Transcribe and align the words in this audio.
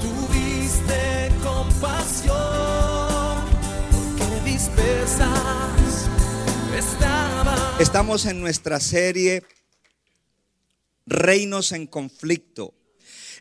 tuviste 0.00 1.30
compasión, 1.42 2.36
porque. 4.18 5.50
Estamos 7.78 8.26
en 8.26 8.40
nuestra 8.40 8.78
serie 8.80 9.42
Reinos 11.06 11.72
en 11.72 11.86
conflicto. 11.86 12.74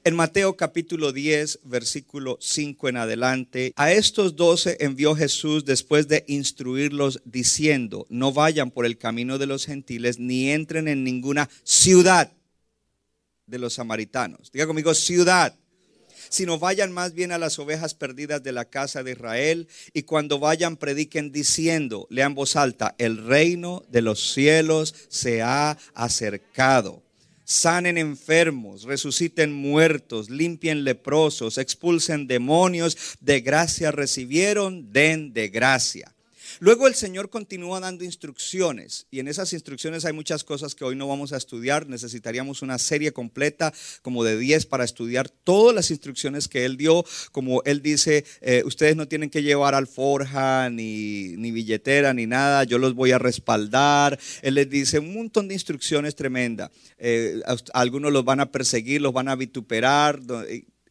En 0.05 0.15
Mateo 0.15 0.55
capítulo 0.55 1.11
10, 1.11 1.59
versículo 1.65 2.37
5 2.39 2.87
en 2.89 2.97
adelante, 2.97 3.73
a 3.75 3.91
estos 3.91 4.37
doce 4.37 4.77
envió 4.79 5.13
Jesús 5.13 5.65
después 5.65 6.07
de 6.07 6.23
instruirlos 6.27 7.21
diciendo, 7.25 8.07
no 8.09 8.31
vayan 8.31 8.71
por 8.71 8.85
el 8.85 8.97
camino 8.97 9.37
de 9.37 9.45
los 9.45 9.65
gentiles 9.65 10.19
ni 10.19 10.49
entren 10.49 10.88
en 10.88 11.03
ninguna 11.03 11.49
ciudad 11.63 12.31
de 13.50 13.59
los 13.59 13.73
samaritanos. 13.73 14.52
Diga 14.52 14.67
conmigo, 14.67 14.94
ciudad 14.94 15.55
sino 16.30 16.59
vayan 16.59 16.92
más 16.92 17.14
bien 17.14 17.31
a 17.31 17.38
las 17.38 17.59
ovejas 17.59 17.94
perdidas 17.94 18.41
de 18.44 18.52
la 18.52 18.66
casa 18.66 19.03
de 19.03 19.11
Israel 19.11 19.67
y 19.94 20.03
cuando 20.03 20.39
vayan 20.39 20.78
prediquen 20.78 21.31
diciendo, 21.31 22.08
lean 22.09 22.36
voz 22.36 22.56
alta, 22.56 22.95
el 22.97 23.17
reino 23.17 23.83
de 23.89 24.02
los 24.02 24.33
cielos 24.33 24.95
se 25.09 25.41
ha 25.41 25.78
acercado. 25.94 27.03
Sanen 27.44 27.97
enfermos, 27.97 28.83
resuciten 28.83 29.52
muertos, 29.52 30.30
limpien 30.30 30.84
leprosos, 30.84 31.58
expulsen 31.58 32.28
demonios, 32.28 32.95
de 33.22 33.41
gracia 33.41 33.91
recibieron, 33.91 34.94
den 34.94 35.34
de 35.34 35.50
gracia. 35.50 36.13
Luego 36.61 36.88
el 36.88 36.95
Señor 36.95 37.29
continúa 37.29 37.79
dando 37.79 38.03
instrucciones 38.03 39.07
y 39.11 39.19
en 39.19 39.29
esas 39.29 39.53
instrucciones 39.53 40.03
hay 40.03 40.11
muchas 40.11 40.43
cosas 40.43 40.75
que 40.75 40.83
hoy 40.83 40.93
no 40.93 41.07
vamos 41.07 41.31
a 41.31 41.38
estudiar. 41.38 41.88
Necesitaríamos 41.88 42.61
una 42.61 42.77
serie 42.77 43.13
completa 43.13 43.73
como 44.01 44.25
de 44.25 44.38
10 44.38 44.66
para 44.66 44.83
estudiar 44.83 45.29
todas 45.29 45.73
las 45.73 45.89
instrucciones 45.89 46.49
que 46.49 46.66
Él 46.66 46.75
dio. 46.75 47.05
Como 47.31 47.63
Él 47.63 47.81
dice, 47.81 48.25
eh, 48.41 48.63
ustedes 48.66 48.97
no 48.97 49.07
tienen 49.07 49.29
que 49.29 49.41
llevar 49.41 49.73
alforja 49.73 50.69
ni, 50.69 51.29
ni 51.38 51.51
billetera 51.51 52.13
ni 52.13 52.27
nada, 52.27 52.66
yo 52.66 52.77
los 52.77 52.94
voy 52.94 53.11
a 53.11 53.19
respaldar. 53.19 54.19
Él 54.41 54.55
les 54.55 54.69
dice 54.69 54.99
un 54.99 55.13
montón 55.13 55.47
de 55.47 55.53
instrucciones 55.53 56.16
tremendas. 56.16 56.71
Eh, 56.97 57.41
algunos 57.73 58.11
los 58.11 58.25
van 58.25 58.41
a 58.41 58.51
perseguir, 58.51 58.99
los 58.99 59.13
van 59.13 59.29
a 59.29 59.35
vituperar. 59.38 60.19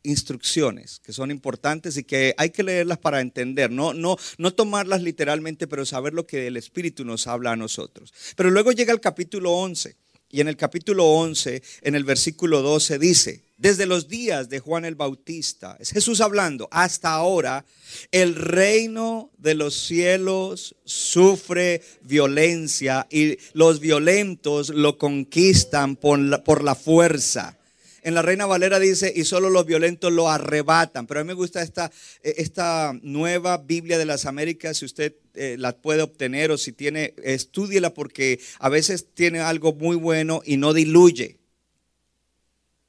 Instrucciones 0.03 1.01
que 1.01 1.13
son 1.13 1.31
importantes 1.31 1.97
y 1.97 2.05
que 2.05 2.35
hay 2.37 2.51
que 2.51 2.63
leerlas 2.63 2.99
para 2.99 3.21
entender, 3.21 3.71
no, 3.71 3.95
no, 3.95 4.17
no 4.39 4.53
tomarlas 4.53 5.03
literalmente, 5.03 5.67
pero 5.67 5.85
saber 5.85 6.15
lo 6.15 6.27
que 6.27 6.47
el 6.47 6.57
Espíritu 6.57 7.05
nos 7.05 7.27
habla 7.27 7.53
a 7.53 7.57
nosotros. 7.57 8.13
Pero 8.37 8.51
luego 8.51 8.73
llega 8.73 8.93
el 8.93 9.01
capítulo 9.01 9.53
11 9.53 9.97
y 10.31 10.41
en 10.43 10.49
el 10.49 10.57
capítulo 10.57 11.07
11, 11.07 11.63
en 11.83 11.95
el 11.95 12.05
versículo 12.05 12.61
12 12.61 12.99
dice, 12.99 13.43
desde 13.57 13.87
los 13.87 14.09
días 14.09 14.51
de 14.51 14.61
Juan 14.61 14.85
el 14.85 14.95
Bautista, 14.95 15.77
es 15.81 15.91
Jesús 15.91 16.21
hablando, 16.21 16.69
hasta 16.71 17.13
ahora, 17.13 17.65
el 18.13 18.35
reino 18.35 19.31
de 19.39 19.55
los 19.55 19.75
cielos 19.75 20.77
sufre 20.85 21.83
violencia 22.03 23.07
y 23.11 23.39
los 23.55 23.81
violentos 23.81 24.69
lo 24.69 24.99
conquistan 24.99 25.97
por 25.97 26.19
la, 26.19 26.45
por 26.45 26.63
la 26.63 26.75
fuerza. 26.75 27.58
En 28.03 28.15
la 28.15 28.23
Reina 28.23 28.47
Valera 28.47 28.79
dice, 28.79 29.13
y 29.15 29.25
solo 29.25 29.51
los 29.51 29.67
violentos 29.67 30.13
lo 30.13 30.29
arrebatan. 30.29 31.07
Pero 31.07 31.21
a 31.21 31.25
mí 31.25 31.29
me 31.29 31.35
gusta 31.35 31.63
esta, 31.63 31.91
eh, 32.23 32.35
esta 32.39 32.99
nueva 33.03 33.59
Biblia 33.59 33.99
de 33.99 34.05
las 34.05 34.27
Américas, 34.27 34.79
si 34.79 34.85
usted 34.85 35.15
eh, 35.35 35.57
la 35.59 35.77
puede 35.77 36.03
obtener 36.03 36.51
o 36.51 36.59
si 36.59 36.73
tiene, 36.73 37.15
estúdiela 37.23 37.95
porque 37.95 38.41
a 38.59 38.69
veces 38.69 39.07
tiene 39.15 39.41
algo 39.41 39.73
muy 39.73 39.97
bueno 39.97 40.43
y 40.45 40.57
no 40.57 40.73
diluye. 40.73 41.39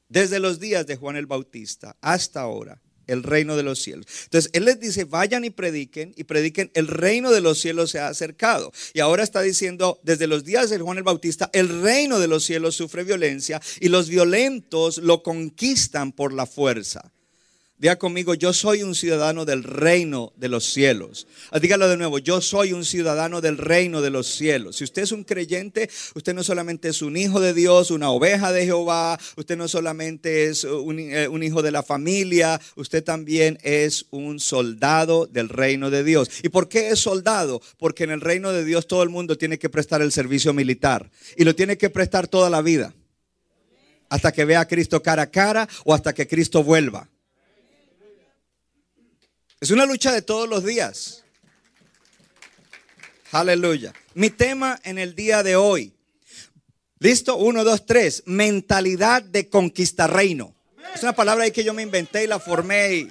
Desde 0.08 0.40
los 0.40 0.60
días 0.60 0.88
de 0.88 0.96
Juan 0.96 1.16
el 1.16 1.28
Bautista 1.28 1.96
hasta 2.02 2.42
ahora, 2.42 2.82
el 3.10 3.24
reino 3.24 3.56
de 3.56 3.64
los 3.64 3.80
cielos. 3.80 4.06
Entonces, 4.26 4.52
Él 4.54 4.66
les 4.66 4.80
dice, 4.80 5.06
vayan 5.06 5.46
y 5.46 5.50
prediquen, 5.50 6.14
y 6.16 6.24
prediquen, 6.24 6.72
el 6.74 6.88
reino 6.88 7.32
de 7.32 7.42
los 7.42 7.60
cielos 7.60 7.92
se 7.92 8.00
ha 8.00 8.08
acercado. 8.08 8.72
Y 8.94 9.00
ahora 9.00 9.24
está 9.24 9.42
diciendo, 9.42 10.00
desde 10.04 10.28
los 10.28 10.46
días 10.46 10.70
de 10.70 10.80
Juan 10.80 10.98
el 10.98 11.04
Bautista, 11.04 11.50
el 11.54 11.82
reino 11.82 12.20
de 12.20 12.28
los 12.28 12.44
cielos 12.44 12.76
sufre 12.76 13.04
violencia 13.04 13.62
y 13.80 13.90
los 13.90 14.10
violentos 14.10 14.98
lo 15.00 15.24
conquistan 15.24 16.12
por 16.12 16.34
la 16.34 16.46
fuerza. 16.46 17.12
Diga 17.80 17.96
conmigo, 17.96 18.34
yo 18.34 18.52
soy 18.52 18.84
un 18.84 18.94
ciudadano 18.94 19.46
del 19.46 19.64
reino 19.64 20.34
de 20.36 20.50
los 20.50 20.66
cielos. 20.66 21.28
Ah, 21.50 21.60
Dígalo 21.60 21.88
de 21.88 21.96
nuevo, 21.96 22.20
yo 22.20 22.42
soy 22.42 22.74
un 22.74 22.84
ciudadano 22.84 23.40
del 23.40 23.58
reino 23.58 24.02
de 24.02 24.10
los 24.10 24.28
cielos. 24.28 24.76
Si 24.76 24.84
usted 24.84 25.04
es 25.04 25.14
un 25.14 25.24
creyente, 25.24 25.90
usted 26.14 26.34
no 26.34 26.44
solamente 26.44 26.90
es 26.90 27.02
un 27.02 27.16
hijo 27.16 27.40
de 27.40 27.54
Dios, 27.54 27.90
una 27.90 28.10
oveja 28.10 28.52
de 28.52 28.66
Jehová, 28.66 29.18
usted 29.38 29.56
no 29.56 29.70
solamente 29.70 30.48
es 30.48 30.66
un, 30.66 31.00
eh, 31.00 31.30
un 31.30 31.42
hijo 31.42 31.62
de 31.62 31.72
la 31.72 31.82
familia, 31.82 32.60
usted 32.76 33.02
también 33.02 33.58
es 33.64 34.08
un 34.12 34.42
soldado 34.42 35.26
del 35.26 35.48
reino 35.48 35.90
de 35.90 36.04
Dios. 36.04 36.30
¿Y 36.44 36.50
por 36.50 36.68
qué 36.68 36.90
es 36.90 37.00
soldado? 37.00 37.62
Porque 37.78 38.04
en 38.04 38.12
el 38.12 38.20
reino 38.20 38.52
de 38.52 38.66
Dios 38.66 38.88
todo 38.88 39.04
el 39.04 39.10
mundo 39.10 39.38
tiene 39.38 39.58
que 39.58 39.70
prestar 39.70 40.02
el 40.02 40.12
servicio 40.12 40.54
militar 40.54 41.10
y 41.38 41.46
lo 41.46 41.56
tiene 41.56 41.78
que 41.78 41.90
prestar 41.90 42.28
toda 42.28 42.50
la 42.50 42.62
vida. 42.62 42.94
Hasta 44.10 44.34
que 44.34 44.44
vea 44.44 44.60
a 44.60 44.68
Cristo 44.68 45.02
cara 45.02 45.22
a 45.22 45.32
cara 45.32 45.70
o 45.86 45.94
hasta 45.94 46.14
que 46.14 46.28
Cristo 46.28 46.62
vuelva. 46.62 47.08
Es 49.62 49.72
una 49.72 49.86
lucha 49.86 50.14
de 50.14 50.22
todos 50.22 50.48
los 50.48 50.64
días. 50.64 51.26
Aleluya. 53.34 53.94
Mi 54.14 54.30
tema 54.30 54.80
en 54.86 54.98
el 54.98 55.16
día 55.16 55.44
de 55.44 55.58
hoy. 55.58 55.94
Listo, 57.00 57.36
uno, 57.36 57.66
dos, 57.66 57.86
tres. 57.86 58.24
Mentalidad 58.26 59.22
de 59.22 59.50
conquistar 59.50 60.14
reino. 60.14 60.56
Es 60.96 61.04
una 61.04 61.14
palabra 61.14 61.44
ahí 61.44 61.52
que 61.52 61.66
yo 61.66 61.74
me 61.74 61.82
inventé 61.82 62.24
y 62.24 62.28
la 62.28 62.40
formé. 62.40 63.10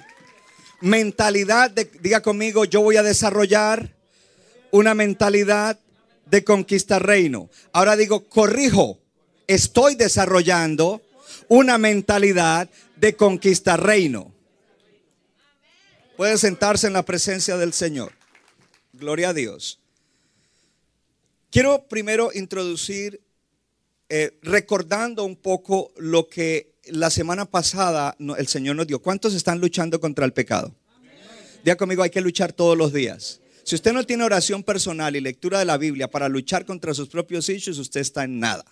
Mentalidad 0.81 1.69
de, 1.69 1.85
diga 2.01 2.21
conmigo, 2.21 2.65
yo 2.65 2.81
voy 2.81 2.97
a 2.97 3.03
desarrollar 3.03 3.95
una 4.71 4.95
mentalidad 4.95 5.79
de 6.25 6.43
conquistar 6.43 7.05
reino. 7.05 7.51
Ahora 7.73 7.95
digo, 7.95 8.27
corrijo, 8.27 8.99
estoy 9.45 9.93
desarrollando 9.93 11.03
una 11.47 11.77
mentalidad 11.77 12.67
de 12.95 13.15
conquistar 13.15 13.83
reino. 13.83 14.33
Puede 16.19 16.37
sentarse 16.37 16.85
en 16.85 16.91
la 16.91 17.05
presencia 17.05 17.55
del 17.55 17.71
Señor. 17.71 18.11
Gloria 18.91 19.29
a 19.29 19.33
Dios. 19.33 19.79
Quiero 21.49 21.87
primero 21.87 22.31
introducir, 22.33 23.21
eh, 24.09 24.37
recordando 24.41 25.23
un 25.23 25.37
poco 25.37 25.93
lo 25.95 26.27
que 26.27 26.73
la 26.87 27.09
semana 27.09 27.45
pasada 27.45 28.17
el 28.37 28.47
Señor 28.49 28.75
nos 28.75 28.87
dio. 28.87 29.01
¿Cuántos 29.01 29.33
están 29.33 29.61
luchando 29.61 30.01
contra 30.01 30.25
el 30.25 30.33
pecado? 30.33 30.75
Diga 31.63 31.77
conmigo, 31.77 32.03
hay 32.03 32.09
que 32.09 32.19
luchar 32.19 32.51
todos 32.51 32.77
los 32.77 32.91
días. 32.91 33.39
Si 33.63 33.75
usted 33.75 33.93
no 33.93 34.05
tiene 34.05 34.25
oración 34.25 34.61
personal 34.61 35.15
y 35.15 35.21
lectura 35.21 35.59
de 35.59 35.63
la 35.63 35.77
Biblia 35.77 36.09
para 36.09 36.27
luchar 36.27 36.65
contra 36.65 36.93
sus 36.93 37.07
propios 37.07 37.47
issues, 37.47 37.77
usted 37.77 38.01
está 38.01 38.25
en 38.25 38.41
nada. 38.41 38.65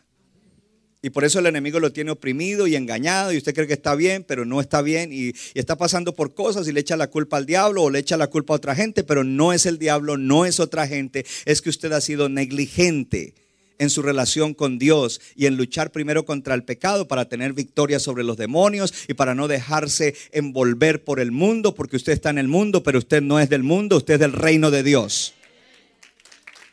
Y 1.01 1.11
por 1.11 1.23
eso 1.23 1.39
el 1.39 1.45
enemigo 1.45 1.79
lo 1.79 1.91
tiene 1.91 2.11
oprimido 2.11 2.65
y 2.65 2.75
engañado 2.75 3.31
y 3.31 3.37
usted 3.37 3.53
cree 3.53 3.67
que 3.67 3.73
está 3.73 3.93
bien, 3.93 4.23
pero 4.27 4.45
no 4.45 4.59
está 4.59 4.81
bien 4.81 5.11
y, 5.13 5.33
está 5.53 5.75
pasando 5.77 6.15
por 6.15 6.33
cosas 6.33 6.67
y 6.67 6.71
le 6.71 6.79
echa 6.79 6.97
la 6.97 7.07
culpa 7.07 7.37
al 7.37 7.45
diablo 7.45 7.83
o 7.83 7.89
le 7.89 7.99
echa 7.99 8.17
la 8.17 8.27
culpa 8.27 8.53
a 8.53 8.57
otra 8.57 8.75
gente, 8.75 9.03
pero 9.03 9.23
no 9.23 9.53
es 9.53 9.65
el 9.65 9.77
diablo, 9.77 10.17
no 10.17 10.45
es 10.45 10.59
otra 10.59 10.87
gente, 10.87 11.25
es 11.45 11.61
que 11.61 11.69
usted 11.69 11.91
ha 11.91 12.01
sido 12.01 12.29
negligente 12.29 13.35
en 13.79 13.91
su 13.91 14.01
relación 14.01 14.55
con 14.55 14.79
Dios 14.79 15.21
y 15.35 15.45
en 15.45 15.55
luchar 15.55 15.91
primero 15.91 16.25
contra 16.25 16.55
el 16.55 16.63
pecado 16.63 17.07
para 17.07 17.25
tener 17.25 17.53
victoria 17.53 17.99
sobre 17.99 18.23
los 18.23 18.37
demonios 18.37 18.91
y 19.07 19.13
para 19.13 19.35
no 19.35 19.47
dejarse 19.47 20.15
envolver 20.31 21.03
por 21.03 21.19
el 21.19 21.31
mundo, 21.31 21.75
porque 21.75 21.97
usted 21.97 22.13
está 22.13 22.31
en 22.31 22.39
el 22.39 22.47
mundo, 22.47 22.81
pero 22.81 22.97
usted 22.97 23.21
no 23.21 23.39
es 23.39 23.49
del 23.49 23.63
mundo, 23.63 23.97
usted 23.97 24.15
es 24.15 24.19
del 24.19 24.33
reino 24.33 24.71
de 24.71 24.81
Dios. 24.81 25.35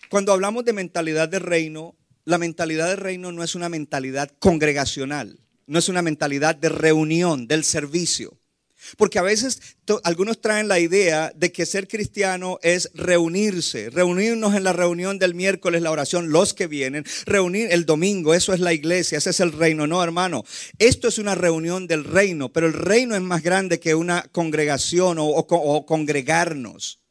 Cuando 0.09 0.33
hablamos 0.33 0.65
de 0.65 0.73
mentalidad 0.73 1.29
de 1.29 1.41
reino, 1.41 1.95
la 2.25 2.39
mentalidad 2.39 2.89
de 2.89 2.97
reino 2.97 3.33
no 3.33 3.43
es 3.43 3.55
una 3.55 3.69
mentalidad 3.69 4.31
congregacional, 4.39 5.39
no 5.67 5.79
es 5.79 5.89
una 5.89 6.03
mentalidad 6.03 6.57
de 6.57 6.69
reunión, 6.69 7.47
del 7.47 7.65
servicio. 7.65 8.39
Porque 8.99 9.19
a 9.19 9.23
veces 9.23 9.61
algunos 10.03 10.41
traen 10.41 10.69
la 10.69 10.79
idea 10.79 11.33
de 11.35 11.53
que 11.53 11.65
ser 11.65 11.89
cristiano 11.89 12.59
es 12.63 12.91
reunirse, 12.93 13.89
reunirnos 13.89 14.55
en 14.55 14.65
la 14.65 14.73
reunión 14.73 15.19
del 15.19 15.35
miércoles, 15.35 15.81
la 15.81 15.91
oración, 15.91 16.31
los 16.31 16.53
que 16.53 16.67
vienen, 16.67 17.05
reunir 17.25 17.69
el 17.71 17.87
domingo, 17.87 18.35
eso 18.35 18.53
es 18.53 18.61
la 18.61 18.75
iglesia, 18.75 19.19
ese 19.19 19.31
es 19.31 19.41
el 19.41 19.53
reino. 19.53 19.87
No, 19.87 20.03
hermano, 20.03 20.45
esto 20.79 21.09
es 21.09 21.19
una 21.19 21.35
reunión 21.35 21.87
del 21.87 22.05
reino, 22.05 22.53
pero 22.53 22.67
el 22.67 22.75
reino 22.75 23.15
es 23.15 23.23
más 23.23 23.43
grande 23.43 23.81
que 23.81 23.95
una 23.95 24.23
congregación 24.33 25.19
o, 25.19 25.27
o 25.27 25.47
o 25.49 25.87
congregarnos. 25.87 27.04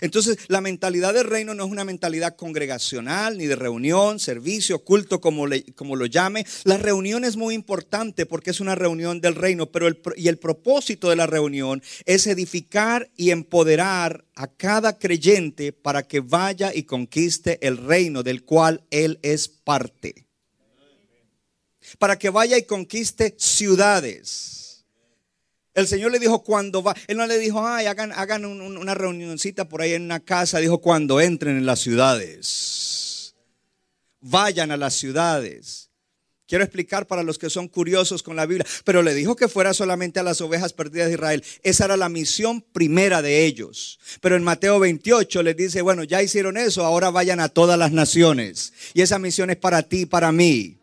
Entonces, 0.00 0.38
la 0.48 0.60
mentalidad 0.60 1.14
del 1.14 1.24
reino 1.24 1.54
no 1.54 1.64
es 1.64 1.70
una 1.70 1.84
mentalidad 1.84 2.36
congregacional, 2.36 3.38
ni 3.38 3.46
de 3.46 3.56
reunión, 3.56 4.18
servicio, 4.18 4.80
culto, 4.80 5.20
como, 5.20 5.46
como 5.74 5.96
lo 5.96 6.06
llame. 6.06 6.46
La 6.64 6.76
reunión 6.76 7.24
es 7.24 7.36
muy 7.36 7.54
importante 7.54 8.26
porque 8.26 8.50
es 8.50 8.60
una 8.60 8.74
reunión 8.74 9.20
del 9.20 9.34
reino, 9.34 9.66
pero 9.66 9.88
el, 9.88 10.00
y 10.16 10.28
el 10.28 10.38
propósito 10.38 11.10
de 11.10 11.16
la 11.16 11.26
reunión 11.26 11.82
es 12.04 12.26
edificar 12.26 13.10
y 13.16 13.30
empoderar 13.30 14.24
a 14.34 14.46
cada 14.46 14.98
creyente 14.98 15.72
para 15.72 16.02
que 16.06 16.20
vaya 16.20 16.72
y 16.74 16.84
conquiste 16.84 17.66
el 17.66 17.76
reino 17.76 18.22
del 18.22 18.44
cual 18.44 18.84
él 18.90 19.18
es 19.22 19.48
parte. 19.48 20.26
Para 21.98 22.18
que 22.18 22.30
vaya 22.30 22.58
y 22.58 22.64
conquiste 22.64 23.34
ciudades. 23.38 24.57
El 25.78 25.86
Señor 25.86 26.10
le 26.12 26.18
dijo 26.18 26.42
cuando 26.42 26.82
va, 26.82 26.94
Él 27.06 27.16
no 27.16 27.26
le 27.26 27.38
dijo, 27.38 27.64
ay, 27.66 27.86
hagan, 27.86 28.12
hagan 28.12 28.44
un- 28.44 28.60
un- 28.60 28.76
una 28.78 28.94
reunioncita 28.94 29.68
por 29.68 29.80
ahí 29.82 29.92
en 29.92 30.02
una 30.02 30.20
casa, 30.20 30.58
dijo 30.58 30.78
cuando 30.80 31.20
entren 31.20 31.56
en 31.56 31.66
las 31.66 31.80
ciudades. 31.80 33.34
Vayan 34.20 34.70
a 34.72 34.76
las 34.76 34.94
ciudades. 34.94 35.90
Quiero 36.48 36.64
explicar 36.64 37.06
para 37.06 37.22
los 37.22 37.38
que 37.38 37.50
son 37.50 37.68
curiosos 37.68 38.22
con 38.22 38.34
la 38.34 38.46
Biblia, 38.46 38.66
pero 38.84 39.02
le 39.02 39.12
dijo 39.14 39.36
que 39.36 39.48
fuera 39.48 39.74
solamente 39.74 40.18
a 40.18 40.22
las 40.22 40.40
ovejas 40.40 40.72
perdidas 40.72 41.08
de 41.08 41.14
Israel. 41.14 41.44
Esa 41.62 41.84
era 41.84 41.96
la 41.98 42.08
misión 42.08 42.62
primera 42.72 43.20
de 43.20 43.44
ellos. 43.44 43.98
Pero 44.22 44.34
en 44.34 44.42
Mateo 44.42 44.80
28 44.80 45.42
les 45.42 45.56
dice, 45.56 45.82
bueno, 45.82 46.04
ya 46.04 46.22
hicieron 46.22 46.56
eso, 46.56 46.84
ahora 46.86 47.10
vayan 47.10 47.38
a 47.38 47.50
todas 47.50 47.78
las 47.78 47.92
naciones. 47.92 48.72
Y 48.94 49.02
esa 49.02 49.18
misión 49.18 49.50
es 49.50 49.58
para 49.58 49.82
ti 49.82 50.00
y 50.00 50.06
para 50.06 50.32
mí. 50.32 50.77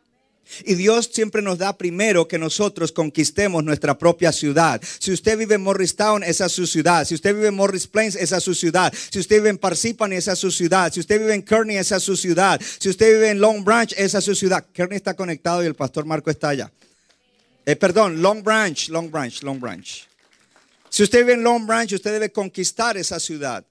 Y 0.65 0.75
Dios 0.75 1.09
siempre 1.11 1.41
nos 1.41 1.57
da 1.57 1.77
primero 1.77 2.27
que 2.27 2.37
nosotros 2.37 2.91
conquistemos 2.91 3.63
nuestra 3.63 3.97
propia 3.97 4.31
ciudad. 4.31 4.81
Si 4.99 5.11
usted 5.11 5.37
vive 5.37 5.55
en 5.55 5.63
Morristown, 5.63 6.23
esa 6.23 6.45
es 6.45 6.51
su 6.51 6.67
ciudad. 6.67 7.05
Si 7.05 7.15
usted 7.15 7.33
vive 7.35 7.47
en 7.47 7.55
Morris 7.55 7.87
Plains, 7.87 8.15
esa 8.15 8.37
es 8.37 8.43
su 8.43 8.53
ciudad. 8.53 8.93
Si 9.11 9.19
usted 9.19 9.37
vive 9.37 9.49
en 9.49 9.57
Parsippany, 9.57 10.15
esa 10.15 10.33
es 10.33 10.39
su 10.39 10.51
ciudad. 10.51 10.91
Si 10.93 10.99
usted 10.99 11.19
vive 11.19 11.33
en 11.33 11.43
Kearney, 11.43 11.77
esa 11.77 11.97
es 11.97 12.03
su 12.03 12.15
ciudad. 12.15 12.61
Si 12.79 12.89
usted 12.89 13.13
vive 13.13 13.29
en 13.29 13.39
Long 13.39 13.63
Branch, 13.63 13.93
esa 13.97 14.19
es 14.19 14.25
su 14.25 14.35
ciudad. 14.35 14.65
Kearney 14.73 14.97
está 14.97 15.13
conectado 15.13 15.63
y 15.63 15.67
el 15.67 15.75
pastor 15.75 16.05
Marco 16.05 16.29
está 16.29 16.49
allá. 16.49 16.71
Eh, 17.65 17.75
perdón, 17.75 18.21
Long 18.21 18.43
Branch, 18.43 18.89
Long 18.89 19.09
Branch, 19.09 19.41
Long 19.43 19.59
Branch. 19.59 20.07
Si 20.89 21.03
usted 21.03 21.19
vive 21.19 21.33
en 21.33 21.43
Long 21.43 21.65
Branch, 21.65 21.91
usted 21.91 22.11
debe 22.11 22.31
conquistar 22.31 22.95
esa 22.95 23.19
ciudad. 23.19 23.65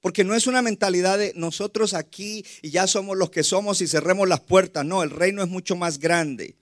Porque 0.00 0.24
no 0.24 0.34
es 0.34 0.46
una 0.46 0.62
mentalidad 0.62 1.18
de 1.18 1.32
nosotros 1.34 1.94
aquí 1.94 2.44
y 2.62 2.70
ya 2.70 2.86
somos 2.86 3.16
los 3.16 3.30
que 3.30 3.42
somos 3.42 3.80
y 3.80 3.86
cerremos 3.88 4.28
las 4.28 4.40
puertas. 4.40 4.84
No, 4.84 5.02
el 5.02 5.10
reino 5.10 5.42
es 5.42 5.48
mucho 5.48 5.74
más 5.76 5.98
grande. 5.98 6.56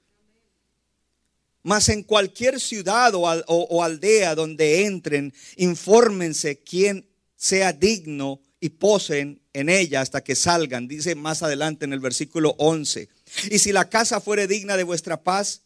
Mas 1.63 1.89
en 1.89 2.03
cualquier 2.03 2.61
ciudad 2.61 3.15
o, 3.15 3.29
al- 3.29 3.45
o- 3.49 3.67
o 3.71 3.83
aldea 3.83 4.35
donde 4.35 4.85
entren, 4.85 5.33
infórmense 5.57 6.59
quién 6.63 7.07
sea 7.37 7.73
digno 7.73 8.41
y 8.61 8.71
posen 8.71 9.41
en 9.53 9.69
ella 9.69 10.01
hasta 10.01 10.23
que 10.23 10.35
salgan. 10.37 10.89
Dice 10.89 11.15
más 11.15 11.43
adelante 11.43 11.85
en 11.85 11.93
el 11.93 12.01
versículo 12.01 12.55
11. 12.59 13.09
Y 13.51 13.59
si 13.59 13.73
la 13.73 13.89
casa 13.89 14.21
fuere 14.21 14.47
digna 14.47 14.77
de 14.77 14.85
vuestra 14.85 15.23
paz, 15.23 15.63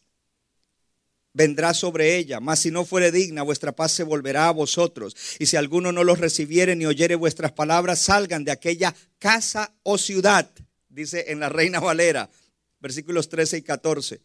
vendrá 1.39 1.73
sobre 1.73 2.17
ella. 2.17 2.41
Mas 2.41 2.59
si 2.59 2.69
no 2.69 2.83
fuere 2.83 3.13
digna, 3.13 3.43
vuestra 3.43 3.71
paz 3.71 3.93
se 3.93 4.03
volverá 4.03 4.49
a 4.49 4.51
vosotros. 4.51 5.15
Y 5.39 5.45
si 5.45 5.55
alguno 5.55 5.93
no 5.93 6.03
los 6.03 6.19
recibiere 6.19 6.75
ni 6.75 6.85
oyere 6.85 7.15
vuestras 7.15 7.53
palabras, 7.53 8.01
salgan 8.01 8.43
de 8.43 8.51
aquella 8.51 8.93
casa 9.19 9.73
o 9.83 9.97
ciudad, 9.97 10.51
dice 10.89 11.31
en 11.31 11.39
la 11.39 11.47
Reina 11.47 11.79
Valera, 11.79 12.29
versículos 12.81 13.29
13 13.29 13.59
y 13.59 13.61
14. 13.61 14.21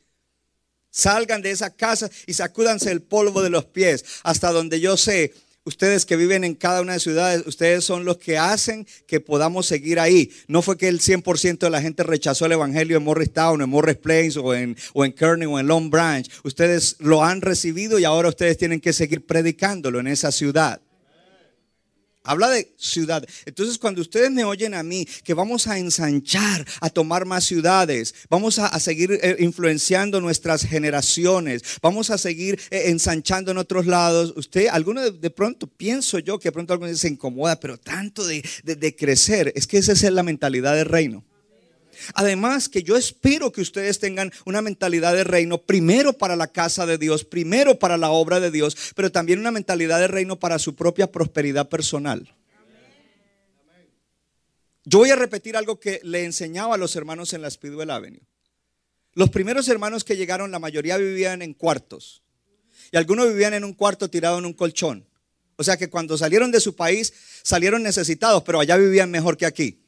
Salgan 0.90 1.40
de 1.40 1.52
esa 1.52 1.70
casa 1.76 2.10
y 2.26 2.34
sacúdanse 2.34 2.90
el 2.90 3.00
polvo 3.00 3.42
de 3.42 3.50
los 3.50 3.64
pies 3.66 4.04
hasta 4.24 4.50
donde 4.50 4.80
yo 4.80 4.96
sé. 4.96 5.34
Ustedes 5.66 6.04
que 6.04 6.16
viven 6.16 6.44
en 6.44 6.54
cada 6.54 6.82
una 6.82 6.92
de 6.92 6.96
las 6.96 7.02
ciudades, 7.02 7.46
ustedes 7.46 7.84
son 7.84 8.04
los 8.04 8.18
que 8.18 8.36
hacen 8.36 8.86
que 9.06 9.20
podamos 9.20 9.64
seguir 9.64 9.98
ahí. 9.98 10.30
No 10.46 10.60
fue 10.60 10.76
que 10.76 10.88
el 10.88 11.00
100% 11.00 11.58
de 11.58 11.70
la 11.70 11.80
gente 11.80 12.02
rechazó 12.02 12.44
el 12.44 12.52
evangelio 12.52 12.98
en 12.98 13.04
Morristown, 13.04 13.62
en 13.62 13.70
Morris 13.70 13.96
Plains 13.96 14.36
o 14.36 14.54
en, 14.54 14.76
o 14.92 15.06
en 15.06 15.12
Kearney 15.12 15.46
o 15.46 15.58
en 15.58 15.66
Long 15.66 15.88
Branch. 15.88 16.30
Ustedes 16.42 16.96
lo 16.98 17.24
han 17.24 17.40
recibido 17.40 17.98
y 17.98 18.04
ahora 18.04 18.28
ustedes 18.28 18.58
tienen 18.58 18.78
que 18.78 18.92
seguir 18.92 19.24
predicándolo 19.24 20.00
en 20.00 20.08
esa 20.08 20.30
ciudad. 20.32 20.82
Habla 22.24 22.48
de 22.48 22.72
ciudad. 22.78 23.24
Entonces, 23.44 23.76
cuando 23.78 24.00
ustedes 24.00 24.30
me 24.30 24.44
oyen 24.44 24.72
a 24.74 24.82
mí, 24.82 25.06
que 25.22 25.34
vamos 25.34 25.66
a 25.66 25.78
ensanchar, 25.78 26.66
a 26.80 26.88
tomar 26.88 27.26
más 27.26 27.44
ciudades, 27.44 28.14
vamos 28.30 28.58
a, 28.58 28.80
seguir 28.80 29.12
eh, 29.22 29.36
influenciando 29.40 30.20
nuestras 30.20 30.62
generaciones, 30.64 31.62
vamos 31.82 32.08
a 32.10 32.16
seguir 32.18 32.58
eh, 32.70 32.84
ensanchando 32.86 33.50
en 33.50 33.58
otros 33.58 33.86
lados. 33.86 34.32
Usted, 34.36 34.68
alguno 34.68 35.02
de, 35.02 35.10
de 35.10 35.30
pronto, 35.30 35.66
pienso 35.66 36.18
yo 36.18 36.38
que 36.38 36.48
de 36.48 36.52
pronto 36.52 36.72
alguno 36.72 36.94
se 36.96 37.08
incomoda, 37.08 37.60
pero 37.60 37.76
tanto 37.78 38.26
de, 38.26 38.42
de- 38.64 38.76
de 38.76 38.96
crecer, 38.96 39.52
es 39.54 39.66
que 39.66 39.78
esa 39.78 39.92
es 39.92 40.02
la 40.04 40.22
mentalidad 40.22 40.74
del 40.74 40.86
reino. 40.86 41.24
Además 42.14 42.68
que 42.68 42.82
yo 42.82 42.96
espero 42.96 43.52
que 43.52 43.60
ustedes 43.60 43.98
tengan 43.98 44.32
una 44.44 44.62
mentalidad 44.62 45.14
de 45.14 45.24
reino 45.24 45.58
primero 45.58 46.12
para 46.12 46.36
la 46.36 46.48
casa 46.48 46.86
de 46.86 46.98
Dios, 46.98 47.24
primero 47.24 47.78
para 47.78 47.96
la 47.96 48.10
obra 48.10 48.40
de 48.40 48.50
Dios, 48.50 48.76
pero 48.94 49.10
también 49.12 49.38
una 49.38 49.50
mentalidad 49.50 50.00
de 50.00 50.08
reino 50.08 50.38
para 50.38 50.58
su 50.58 50.74
propia 50.74 51.10
prosperidad 51.10 51.68
personal. 51.68 52.34
Yo 54.84 54.98
voy 54.98 55.10
a 55.10 55.16
repetir 55.16 55.56
algo 55.56 55.80
que 55.80 56.00
le 56.02 56.24
enseñaba 56.24 56.74
a 56.74 56.78
los 56.78 56.94
hermanos 56.94 57.32
en 57.32 57.40
la 57.40 57.50
Speedwell 57.50 57.90
Avenue. 57.90 58.20
Los 59.14 59.30
primeros 59.30 59.68
hermanos 59.68 60.04
que 60.04 60.16
llegaron, 60.16 60.50
la 60.50 60.58
mayoría 60.58 60.96
vivían 60.98 61.40
en 61.40 61.54
cuartos. 61.54 62.22
Y 62.92 62.96
algunos 62.96 63.28
vivían 63.28 63.54
en 63.54 63.64
un 63.64 63.72
cuarto 63.72 64.10
tirado 64.10 64.38
en 64.38 64.44
un 64.44 64.52
colchón. 64.52 65.06
O 65.56 65.64
sea 65.64 65.76
que 65.76 65.88
cuando 65.88 66.18
salieron 66.18 66.50
de 66.50 66.60
su 66.60 66.74
país, 66.74 67.12
salieron 67.42 67.82
necesitados, 67.82 68.42
pero 68.42 68.60
allá 68.60 68.76
vivían 68.76 69.10
mejor 69.10 69.36
que 69.36 69.46
aquí. 69.46 69.83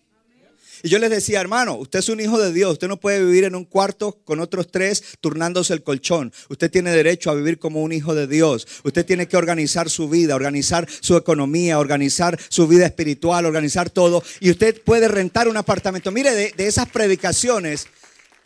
Y 0.83 0.89
yo 0.89 0.99
les 0.99 1.11
decía, 1.11 1.41
hermano, 1.41 1.75
usted 1.77 2.01
es 2.01 2.09
un 2.09 2.21
hijo 2.21 2.39
de 2.39 2.53
Dios, 2.53 2.73
usted 2.73 2.89
no 2.89 2.99
puede 2.99 3.25
vivir 3.25 3.45
en 3.45 3.55
un 3.55 3.65
cuarto 3.65 4.21
con 4.25 4.41
otros 4.41 4.71
tres 4.71 5.03
turnándose 5.21 5.73
el 5.73 5.83
colchón. 5.83 6.33
Usted 6.49 6.71
tiene 6.71 6.91
derecho 6.91 7.31
a 7.31 7.35
vivir 7.35 7.59
como 7.59 7.83
un 7.83 7.93
hijo 7.93 8.15
de 8.15 8.27
Dios. 8.27 8.67
Usted 8.85 9.05
tiene 9.05 9.29
que 9.29 9.37
organizar 9.37 9.91
su 9.91 10.09
vida, 10.09 10.35
organizar 10.35 10.87
su 11.01 11.17
economía, 11.17 11.79
organizar 11.79 12.39
su 12.49 12.67
vida 12.67 12.87
espiritual, 12.87 13.47
organizar 13.47 13.91
todo. 13.91 14.23
Y 14.41 14.51
usted 14.51 14.83
puede 14.83 15.09
rentar 15.09 15.49
un 15.49 15.57
apartamento. 15.57 16.11
Mire, 16.11 16.35
de, 16.35 16.53
de 16.57 16.67
esas 16.67 16.89
predicaciones, 16.89 17.87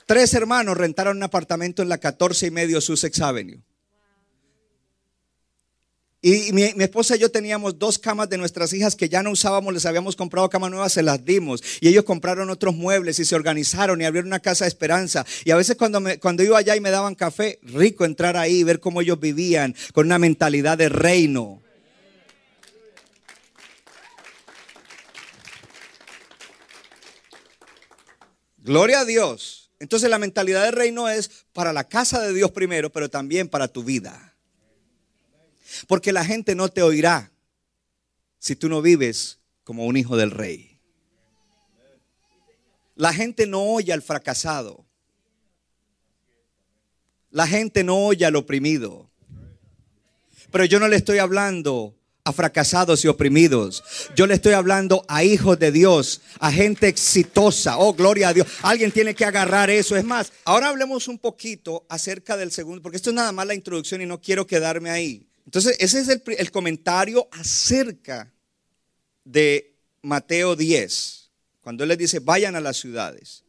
tres 0.07 0.35
hermanos 0.35 0.77
rentaron 0.77 1.17
un 1.17 1.23
apartamento 1.23 1.83
en 1.83 1.89
la 1.89 1.99
14 1.99 2.47
y 2.47 2.51
medio 2.51 2.81
Sussex 2.81 3.21
Avenue. 3.21 3.61
Y 6.23 6.53
mi, 6.53 6.65
esposa 6.65 7.17
y 7.17 7.19
yo 7.19 7.31
teníamos 7.31 7.79
dos 7.79 7.99
camas 7.99 8.29
de 8.29 8.37
nuestras 8.37 8.75
hijas 8.75 8.95
que 8.95 9.09
ya 9.09 9.23
no 9.23 9.31
usábamos, 9.31 9.73
les 9.73 9.87
habíamos 9.87 10.17
comprado 10.17 10.51
camas 10.51 10.71
nuevas, 10.71 10.93
se 10.93 11.03
las 11.03 11.25
dimos. 11.25 11.63
Y 11.81 11.89
ellos 11.89 12.05
compraron 12.05 12.51
otros 12.51 12.75
muebles 12.75 13.19
y 13.19 13.25
se 13.25 13.35
organizaron 13.35 14.01
y 14.01 14.05
abrieron 14.05 14.29
una 14.29 14.41
casa 14.41 14.67
de 14.67 14.69
esperanza. 14.69 15.25
Y 15.45 15.51
a 15.51 15.57
veces 15.57 15.77
cuando, 15.77 15.99
me, 16.01 16.19
cuando 16.19 16.43
iba 16.43 16.59
allá 16.59 16.77
y 16.77 16.81
me 16.81 16.91
daban 16.91 17.15
café, 17.15 17.59
rico 17.63 18.05
entrar 18.05 18.37
ahí 18.37 18.61
y 18.61 18.65
ver 18.65 18.81
cómo 18.81 19.01
ellos 19.01 19.19
vivían 19.19 19.75
con 19.95 20.07
una 20.07 20.19
mentalidad 20.19 20.77
de 20.77 20.91
reino. 20.91 21.63
Gloria 28.59 29.01
a 29.01 29.05
Dios. 29.07 29.71
Entonces 29.79 30.11
la 30.11 30.19
mentalidad 30.19 30.65
de 30.65 30.71
reino 30.71 31.09
es 31.09 31.47
para 31.55 31.73
la 31.73 31.85
casa 31.85 32.21
de 32.21 32.35
Dios 32.35 32.51
primero, 32.51 32.93
pero 32.93 33.09
también 33.09 33.49
para 33.49 33.69
tu 33.69 33.83
vida. 33.83 34.30
Porque 35.87 36.13
la 36.13 36.25
gente 36.25 36.55
no 36.55 36.69
te 36.69 36.83
oirá 36.83 37.33
si 38.39 38.57
tú 38.57 38.69
no 38.69 38.83
vives 38.83 39.39
como 39.65 39.87
un 39.87 39.97
hijo 39.97 40.17
del 40.17 40.31
rey. 40.31 40.79
La 42.97 43.13
gente 43.13 43.47
no 43.47 43.63
oye 43.63 43.93
al 43.93 44.03
fracasado. 44.03 44.85
La 47.31 47.47
gente 47.47 47.85
no 47.85 48.07
oye 48.07 48.27
al 48.27 48.37
oprimido. 48.37 49.11
Pero 50.51 50.65
yo 50.65 50.81
no 50.81 50.89
le 50.89 50.97
estoy 50.97 51.19
hablando 51.19 51.97
a 52.25 52.33
fracasados 52.33 53.05
y 53.05 53.09
oprimidos. 53.09 53.83
Yo 54.15 54.27
le 54.27 54.35
estoy 54.35 54.53
hablando 54.53 55.05
a 55.09 55.25
hijos 55.25 55.59
de 55.59 55.73
Dios, 55.73 56.21
a 56.39 56.53
gente 56.53 56.89
exitosa. 56.89 57.79
Oh, 57.79 57.95
gloria 57.95 58.29
a 58.29 58.35
Dios. 58.35 58.47
Alguien 58.63 58.93
tiene 58.93 59.15
que 59.15 59.25
agarrar 59.25 59.71
eso. 59.71 59.97
Es 59.97 60.05
más, 60.05 60.33
ahora 60.45 60.69
hablemos 60.69 61.09
un 61.09 61.19
poquito 61.19 61.87
acerca 61.89 62.37
del 62.37 62.51
segundo, 62.51 62.83
porque 62.83 62.97
esto 62.97 63.11
es 63.11 63.17
nada 63.17 63.33
más 63.33 63.47
la 63.47 63.55
introducción 63.55 64.03
y 64.03 64.07
no 64.07 64.21
quiero 64.21 64.47
quedarme 64.47 64.91
ahí. 64.91 65.30
Entonces, 65.45 65.77
ese 65.81 66.01
es 66.01 66.09
el, 66.09 66.51
comentario 66.51 67.29
acerca 67.33 68.33
de 69.25 69.75
Mateo 70.03 70.57
10, 70.57 71.31
cuando 71.61 71.85
él 71.85 71.89
les 71.89 71.99
dice, 71.99 72.21
vayan 72.21 72.57
a 72.57 72.61
las 72.61 72.77
ciudades. 72.77 73.45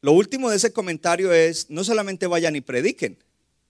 Lo 0.00 0.12
último 0.12 0.50
de 0.50 0.56
ese 0.56 0.72
comentario 0.72 1.32
es, 1.32 1.70
no 1.70 1.84
solamente 1.84 2.26
vayan 2.26 2.54
y 2.54 2.60
prediquen, 2.60 3.18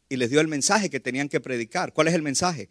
y 0.08 0.16
les 0.16 0.30
dio 0.30 0.40
el 0.40 0.48
mensaje 0.48 0.90
que 0.90 1.00
tenían 1.00 1.28
que 1.28 1.40
predicar. 1.40 1.92
¿Cuál 1.92 2.08
es 2.08 2.14
el 2.14 2.22
mensaje? 2.22 2.68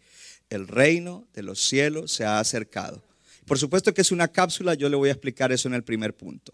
El 0.50 0.68
reino 0.68 1.26
de 1.34 1.42
los 1.42 1.60
cielos 1.60 2.12
se 2.12 2.24
ha 2.24 2.40
acercado. 2.40 3.04
Por 3.46 3.58
supuesto 3.58 3.94
que 3.94 4.02
es 4.02 4.12
una 4.12 4.28
cápsula, 4.28 4.74
yo 4.74 4.88
le 4.88 4.96
voy 4.96 5.08
a 5.08 5.12
explicar 5.12 5.52
eso 5.52 5.68
en 5.68 5.74
el 5.74 5.84
primer 5.84 6.14
punto. 6.14 6.52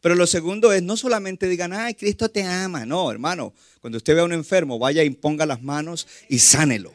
Pero 0.00 0.14
lo 0.14 0.26
segundo 0.26 0.72
es, 0.72 0.82
no 0.82 0.96
solamente 0.96 1.48
digan, 1.48 1.72
ay, 1.72 1.94
Cristo 1.94 2.28
te 2.28 2.42
ama. 2.44 2.86
No, 2.86 3.10
hermano, 3.10 3.52
cuando 3.80 3.98
usted 3.98 4.14
vea 4.14 4.22
a 4.22 4.26
un 4.26 4.32
enfermo, 4.32 4.78
vaya, 4.78 5.04
imponga 5.04 5.46
las 5.46 5.62
manos 5.62 6.06
y 6.28 6.38
sánelo. 6.38 6.92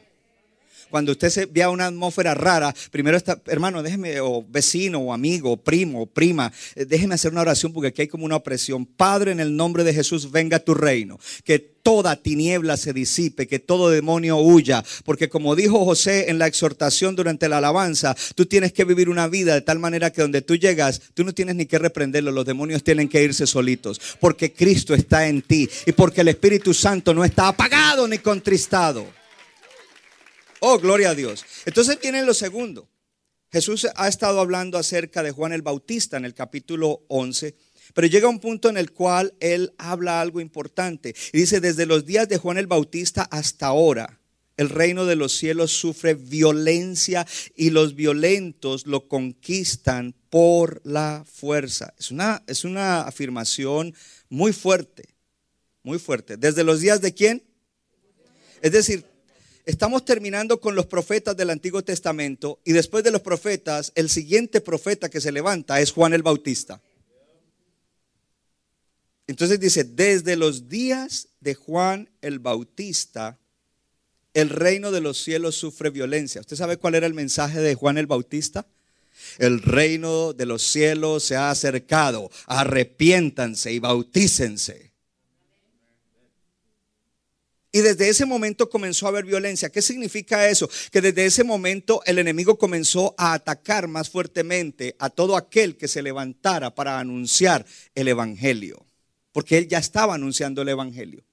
Cuando 0.90 1.12
usted 1.12 1.30
se 1.30 1.46
vea 1.46 1.70
una 1.70 1.88
atmósfera 1.88 2.34
rara, 2.34 2.74
primero 2.92 3.18
está, 3.18 3.42
hermano, 3.48 3.84
déjeme, 3.84 4.22
o 4.22 4.46
vecino, 4.48 5.00
o 5.00 5.14
amigo, 5.14 5.52
o 5.52 5.58
primo, 5.58 6.04
o 6.04 6.06
prima, 6.06 6.52
eh, 6.76 6.86
déjeme 6.86 7.16
hacer 7.16 7.32
una 7.32 7.42
oración 7.42 7.74
porque 7.74 7.90
aquí 7.90 8.04
hay 8.04 8.08
como 8.08 8.26
una 8.26 8.38
opresión. 8.38 8.86
Padre, 8.86 9.32
en 9.32 9.40
el 9.40 9.56
nombre 9.56 9.84
de 9.84 9.94
Jesús, 9.94 10.32
venga 10.32 10.60
tu 10.60 10.74
reino. 10.74 11.20
Que 11.44 11.60
toda 11.88 12.18
tiniebla 12.18 12.76
se 12.76 12.92
disipe, 12.92 13.48
que 13.48 13.60
todo 13.60 13.90
demonio 13.90 14.36
huya. 14.36 14.84
Porque 15.06 15.30
como 15.30 15.56
dijo 15.56 15.86
José 15.86 16.30
en 16.30 16.38
la 16.38 16.46
exhortación 16.46 17.16
durante 17.16 17.48
la 17.48 17.60
alabanza, 17.60 18.14
tú 18.36 18.46
tienes 18.46 18.74
que 18.74 18.84
vivir 18.84 19.08
una 19.08 19.30
vida 19.30 19.54
de 19.54 19.62
tal 19.62 19.80
manera 19.80 20.12
que 20.12 20.22
donde 20.22 20.42
tú 20.42 20.58
llegas, 20.58 21.02
tú 21.14 21.24
no 21.24 21.34
tienes 21.34 21.56
ni 21.56 21.66
que 21.66 21.80
reprenderlo, 21.80 22.34
los 22.34 22.46
demonios 22.46 22.84
tienen 22.84 23.08
que 23.08 23.24
irse 23.24 23.48
solitos. 23.48 24.02
Porque 24.20 24.52
Cristo 24.52 24.94
está 24.94 25.30
en 25.30 25.42
ti 25.42 25.70
y 25.86 25.94
porque 25.94 26.20
el 26.20 26.28
Espíritu 26.28 26.74
Santo 26.74 27.14
no 27.14 27.24
está 27.24 27.48
apagado 27.48 28.06
ni 28.06 28.18
contristado. 28.18 29.08
Oh, 30.60 30.78
gloria 30.80 31.12
a 31.12 31.16
Dios. 31.16 31.46
Entonces 31.66 31.98
viene 32.02 32.22
lo 32.26 32.34
segundo. 32.34 32.90
Jesús 33.50 33.88
ha 33.96 34.10
estado 34.10 34.42
hablando 34.42 34.78
acerca 34.78 35.24
de 35.24 35.32
Juan 35.32 35.54
el 35.54 35.62
Bautista 35.62 36.18
en 36.18 36.26
el 36.26 36.34
capítulo 36.34 37.06
11, 37.08 37.56
pero 37.94 38.08
llega 38.08 38.28
un 38.28 38.40
punto 38.40 38.70
en 38.70 38.78
el 38.78 38.92
cual 38.92 39.34
él 39.40 39.74
habla 39.78 40.22
algo 40.22 40.40
importante. 40.40 41.16
Y 41.34 41.40
dice, 41.40 41.60
desde 41.60 41.86
los 41.86 42.06
días 42.06 42.30
de 42.30 42.38
Juan 42.38 42.58
el 42.58 42.68
Bautista 42.68 43.24
hasta 43.24 43.68
ahora, 43.68 44.20
el 44.58 44.70
reino 44.70 45.06
de 45.06 45.16
los 45.16 45.38
cielos 45.38 45.72
sufre 45.72 46.16
violencia 46.16 47.28
y 47.56 47.70
los 47.70 47.96
violentos 47.96 48.88
lo 48.88 49.08
conquistan 49.08 50.16
por 50.30 50.82
la 50.84 51.24
fuerza. 51.32 51.94
Es 52.00 52.12
una, 52.12 52.44
es 52.48 52.64
una 52.64 53.02
afirmación 53.02 53.94
muy 54.30 54.54
fuerte, 54.54 55.16
muy 55.84 56.00
fuerte. 56.00 56.38
¿Desde 56.38 56.64
los 56.64 56.82
días 56.82 57.02
de 57.02 57.14
quién? 57.14 57.44
Es 58.62 58.72
decir, 58.72 59.06
Estamos 59.68 60.06
terminando 60.06 60.62
con 60.62 60.76
los 60.76 60.86
profetas 60.86 61.36
del 61.36 61.50
Antiguo 61.50 61.84
Testamento 61.84 62.62
y 62.64 62.72
después 62.72 63.04
de 63.04 63.12
los 63.12 63.20
profetas, 63.20 63.92
el 63.96 64.10
siguiente 64.10 64.62
profeta 64.62 65.10
que 65.10 65.20
se 65.20 65.34
levanta 65.34 65.82
es 65.82 65.92
Juan 65.92 66.14
el 66.14 66.24
Bautista. 66.24 66.82
Entonces 69.28 69.60
dice, 69.60 69.84
desde 69.84 70.38
los 70.38 70.70
días 70.70 71.28
de 71.42 71.54
Juan 71.54 72.10
el 72.22 72.40
Bautista, 72.40 73.38
el 74.34 74.50
reino 74.50 74.92
de 74.92 75.02
los 75.02 75.22
cielos 75.22 75.56
sufre 75.56 75.90
violencia. 75.90 76.42
¿Usted 76.42 76.56
sabe 76.56 76.78
cuál 76.78 76.96
era 76.96 77.08
el 77.08 77.14
mensaje 77.14 77.60
de 77.60 77.76
Juan 77.76 77.98
el 77.98 78.08
Bautista? 78.08 78.68
El 79.38 79.62
reino 79.62 80.34
de 80.34 80.46
los 80.46 80.64
cielos 80.64 81.24
se 81.24 81.36
ha 81.36 81.50
acercado. 81.50 82.30
Arrepiéntanse 82.46 83.74
y 83.74 83.80
bautícense. 83.80 84.94
Y 87.72 87.82
desde 87.82 88.10
ese 88.10 88.26
momento 88.26 88.70
comenzó 88.70 89.06
a 89.06 89.10
haber 89.10 89.26
violencia. 89.26 89.70
¿Qué 89.70 89.82
significa 89.82 90.48
eso? 90.48 90.70
Que 90.92 91.02
desde 91.02 91.26
ese 91.26 91.44
momento 91.44 92.02
el 92.06 92.18
enemigo 92.18 92.58
comenzó 92.58 93.14
a 93.18 93.34
atacar 93.34 93.88
más 93.88 94.10
fuertemente 94.10 94.96
a 95.00 95.10
todo 95.10 95.36
aquel 95.36 95.76
que 95.76 95.88
se 95.88 96.02
levantara 96.02 96.74
para 96.74 96.98
anunciar 96.98 97.66
el 97.94 98.08
Evangelio. 98.08 98.87
Porque 99.38 99.60
él 99.60 99.68
ya 99.68 99.78
estaba 99.78 100.16
anunciando 100.16 100.64
el 100.64 100.70
Evangelio. 100.70 101.24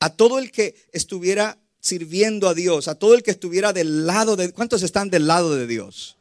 A 0.00 0.14
todo 0.14 0.38
el 0.38 0.52
que 0.52 0.74
estuviera 0.92 1.58
sirviendo 1.80 2.46
a 2.46 2.52
Dios, 2.52 2.88
a 2.88 2.96
todo 2.96 3.14
el 3.14 3.22
que 3.22 3.30
estuviera 3.30 3.72
del 3.72 4.06
lado 4.06 4.36
de... 4.36 4.52
¿Cuántos 4.52 4.82
están 4.82 5.08
del 5.08 5.26
lado 5.26 5.56
de 5.56 5.66
Dios? 5.66 6.18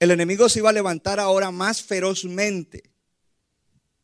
El 0.00 0.10
enemigo 0.10 0.48
se 0.48 0.58
iba 0.58 0.70
a 0.70 0.72
levantar 0.72 1.20
ahora 1.20 1.52
más 1.52 1.82
ferozmente. 1.82 2.82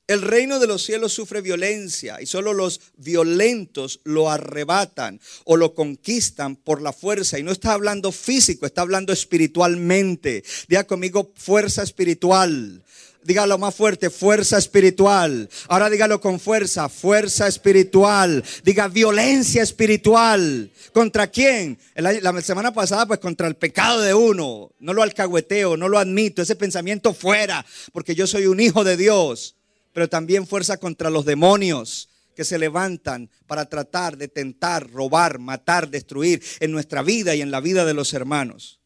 El 0.07 0.23
reino 0.23 0.61
de 0.61 0.68
los 0.68 0.85
cielos 0.85 1.14
sufre 1.14 1.40
violencia 1.40 2.23
y 2.23 2.26
solo 2.26 2.54
los 2.54 2.80
violentos 2.97 3.99
lo 4.04 4.30
arrebatan 4.30 5.21
o 5.47 5.57
lo 5.57 5.75
conquistan 5.75 6.54
por 6.54 6.80
la 6.80 6.92
fuerza. 6.92 7.40
Y 7.40 7.42
no 7.42 7.50
está 7.50 7.73
hablando 7.73 8.12
físico, 8.12 8.66
está 8.66 8.83
hablando 8.83 9.12
espiritualmente. 9.12 10.45
Diga 10.68 10.85
conmigo 10.85 11.33
fuerza 11.35 11.83
espiritual. 11.83 12.85
Dígalo 13.28 13.58
más 13.58 13.75
fuerte, 13.75 14.11
fuerza 14.11 14.58
espiritual. 14.58 15.49
Ahora 15.68 15.88
dígalo 15.88 16.20
con 16.20 16.40
fuerza, 16.40 16.88
fuerza 16.88 17.47
espiritual. 17.47 18.42
Diga 18.64 18.88
violencia 18.88 19.62
espiritual. 19.62 20.73
¿Contra 20.92 21.28
quién? 21.28 21.78
La 21.94 22.40
semana 22.40 22.73
pasada, 22.73 23.06
pues 23.06 23.20
contra 23.20 23.47
el 23.47 23.54
pecado 23.54 24.00
de 24.00 24.14
uno. 24.14 24.73
No 24.80 24.92
lo 24.92 25.02
alcahueteo, 25.02 25.76
no 25.76 25.88
lo 25.88 25.99
admito. 25.99 26.42
Ese 26.42 26.56
pensamiento 26.56 27.14
fuera, 27.14 27.64
porque 27.92 28.16
yo 28.16 28.26
soy 28.26 28.47
un 28.47 28.58
hijo 28.58 28.82
de 28.82 28.97
Dios 28.97 29.54
pero 29.99 30.08
también 30.08 30.47
fuerza 30.47 30.76
contra 30.76 31.11
los 31.11 31.25
demonios 31.25 32.08
que 32.37 32.44
se 32.44 32.56
levantan 32.56 33.30
para 33.49 33.68
tratar 33.68 34.16
de 34.16 34.28
tentar, 34.28 34.88
robar, 34.92 35.40
matar, 35.40 35.88
destruir 35.88 36.40
en 36.61 36.70
nuestra 36.70 37.02
vida 37.02 37.35
y 37.35 37.40
en 37.40 37.50
la 37.50 37.58
vida 37.58 37.85
de 37.85 37.94
los 37.94 38.14
hermanos. 38.14 38.78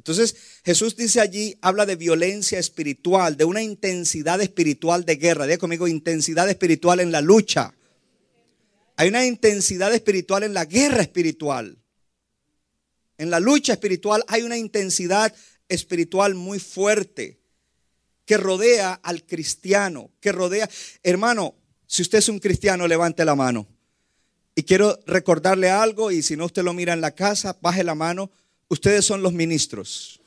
Entonces 0.00 0.34
Jesús 0.64 0.96
dice 0.96 1.20
allí, 1.20 1.58
habla 1.60 1.84
de 1.84 1.94
violencia 1.94 2.58
espiritual, 2.58 3.36
de 3.36 3.44
una 3.44 3.62
intensidad 3.62 4.40
espiritual 4.40 5.04
de 5.04 5.16
guerra. 5.16 5.44
Diga 5.44 5.58
conmigo, 5.58 5.86
intensidad 5.86 6.48
espiritual 6.48 7.00
en 7.00 7.12
la 7.12 7.20
lucha. 7.20 7.74
Hay 8.96 9.10
una 9.10 9.26
intensidad 9.26 9.92
espiritual 9.92 10.42
en 10.42 10.54
la 10.54 10.64
guerra 10.64 11.02
espiritual. 11.02 11.76
En 13.18 13.28
la 13.28 13.40
lucha 13.40 13.74
espiritual 13.74 14.24
hay 14.26 14.40
una 14.40 14.56
intensidad 14.56 15.34
espiritual 15.68 16.34
muy 16.34 16.60
fuerte 16.60 17.38
que 18.24 18.38
rodea 18.38 18.94
al 18.94 19.26
cristiano, 19.26 20.12
que 20.18 20.32
rodea, 20.32 20.70
hermano, 21.02 21.56
si 21.86 22.00
usted 22.00 22.20
es 22.20 22.30
un 22.30 22.38
cristiano, 22.38 22.88
levante 22.88 23.22
la 23.26 23.34
mano. 23.34 23.68
Y 24.54 24.62
quiero 24.62 24.98
recordarle 25.06 25.68
algo, 25.68 26.10
y 26.10 26.22
si 26.22 26.38
no 26.38 26.46
usted 26.46 26.62
lo 26.62 26.72
mira 26.72 26.94
en 26.94 27.02
la 27.02 27.14
casa, 27.14 27.58
baje 27.60 27.84
la 27.84 27.94
mano. 27.94 28.30
Ustedes 28.70 29.04
son 29.04 29.20
los 29.20 29.32
ministros. 29.32 30.20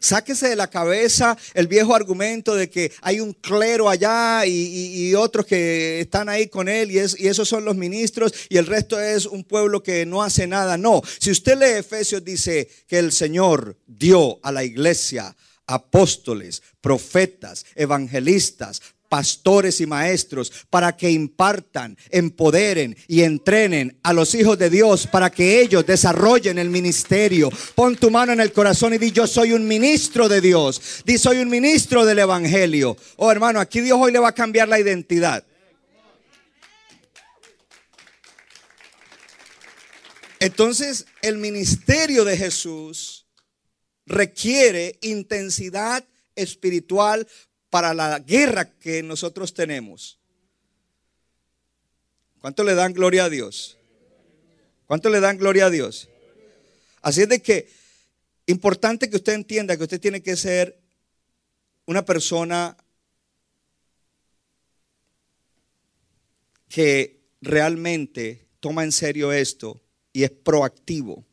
Sáquese 0.00 0.48
de 0.48 0.56
la 0.56 0.70
cabeza 0.70 1.36
el 1.52 1.66
viejo 1.66 1.94
argumento 1.94 2.54
de 2.54 2.70
que 2.70 2.90
hay 3.02 3.20
un 3.20 3.34
clero 3.34 3.88
allá 3.88 4.46
y, 4.46 5.14
otros 5.14 5.44
que 5.44 6.00
están 6.00 6.28
ahí 6.28 6.48
con 6.48 6.68
él 6.68 6.90
y, 6.90 6.96
y, 6.96 7.26
esos 7.26 7.48
son 7.48 7.64
los 7.64 7.76
ministros 7.76 8.32
y 8.48 8.56
el 8.56 8.66
resto 8.66 9.00
es 9.00 9.26
un 9.26 9.44
pueblo 9.44 9.82
que 9.82 10.06
no 10.06 10.22
hace 10.22 10.46
nada. 10.46 10.78
No, 10.78 11.02
si 11.18 11.30
usted 11.30 11.58
lee 11.58 11.78
Efesios 11.78 12.24
dice 12.24 12.68
que 12.86 12.98
el 12.98 13.12
Señor 13.12 13.76
dio 13.86 14.38
a 14.42 14.52
la 14.52 14.64
iglesia 14.64 15.36
apóstoles, 15.66 16.62
profetas, 16.80 17.66
evangelistas, 17.74 18.80
pastores 19.08 19.80
y 19.80 19.86
maestros 19.86 20.52
para 20.70 20.96
que 20.96 21.10
impartan, 21.10 21.96
empoderen 22.10 22.96
y 23.08 23.22
entrenen 23.22 23.98
a 24.02 24.12
los 24.12 24.34
hijos 24.34 24.58
de 24.58 24.70
Dios 24.70 25.06
para 25.06 25.30
que 25.30 25.60
ellos 25.60 25.86
desarrollen 25.86 26.58
el 26.58 26.70
ministerio. 26.70 27.50
Pon 27.74 27.96
tu 27.96 28.10
mano 28.10 28.32
en 28.32 28.40
el 28.40 28.52
corazón 28.52 28.94
y 28.94 28.98
di 28.98 29.10
yo 29.10 29.26
soy 29.26 29.52
un 29.52 29.66
ministro 29.66 30.28
de 30.28 30.40
Dios. 30.40 31.02
Di 31.04 31.18
soy 31.18 31.38
un 31.38 31.48
ministro 31.48 32.04
del 32.04 32.18
evangelio. 32.18 32.96
Oh 33.16 33.30
hermano, 33.30 33.60
aquí 33.60 33.80
Dios 33.80 33.98
hoy 34.00 34.12
le 34.12 34.18
va 34.18 34.28
a 34.28 34.34
cambiar 34.34 34.68
la 34.68 34.80
identidad. 34.80 35.44
Entonces, 40.38 41.06
el 41.22 41.38
ministerio 41.38 42.24
de 42.24 42.36
Jesús 42.36 43.26
requiere 44.06 44.98
intensidad 45.00 46.04
espiritual 46.34 47.26
para 47.70 47.94
la 47.94 48.18
guerra 48.20 48.70
que 48.78 49.02
nosotros 49.02 49.54
tenemos. 49.54 50.18
¿Cuánto 52.40 52.64
le 52.64 52.74
dan 52.74 52.92
gloria 52.92 53.24
a 53.24 53.30
Dios? 53.30 53.76
¿Cuánto 54.86 55.10
le 55.10 55.20
dan 55.20 55.36
gloria 55.36 55.66
a 55.66 55.70
Dios? 55.70 56.08
Así 57.02 57.22
es 57.22 57.28
de 57.28 57.42
que 57.42 57.68
importante 58.46 59.10
que 59.10 59.16
usted 59.16 59.34
entienda 59.34 59.76
que 59.76 59.82
usted 59.82 60.00
tiene 60.00 60.22
que 60.22 60.36
ser 60.36 60.78
una 61.86 62.04
persona 62.04 62.76
que 66.68 67.20
realmente 67.40 68.46
toma 68.60 68.84
en 68.84 68.92
serio 68.92 69.32
esto 69.32 69.80
y 70.12 70.24
es 70.24 70.30
proactivo. 70.30 71.24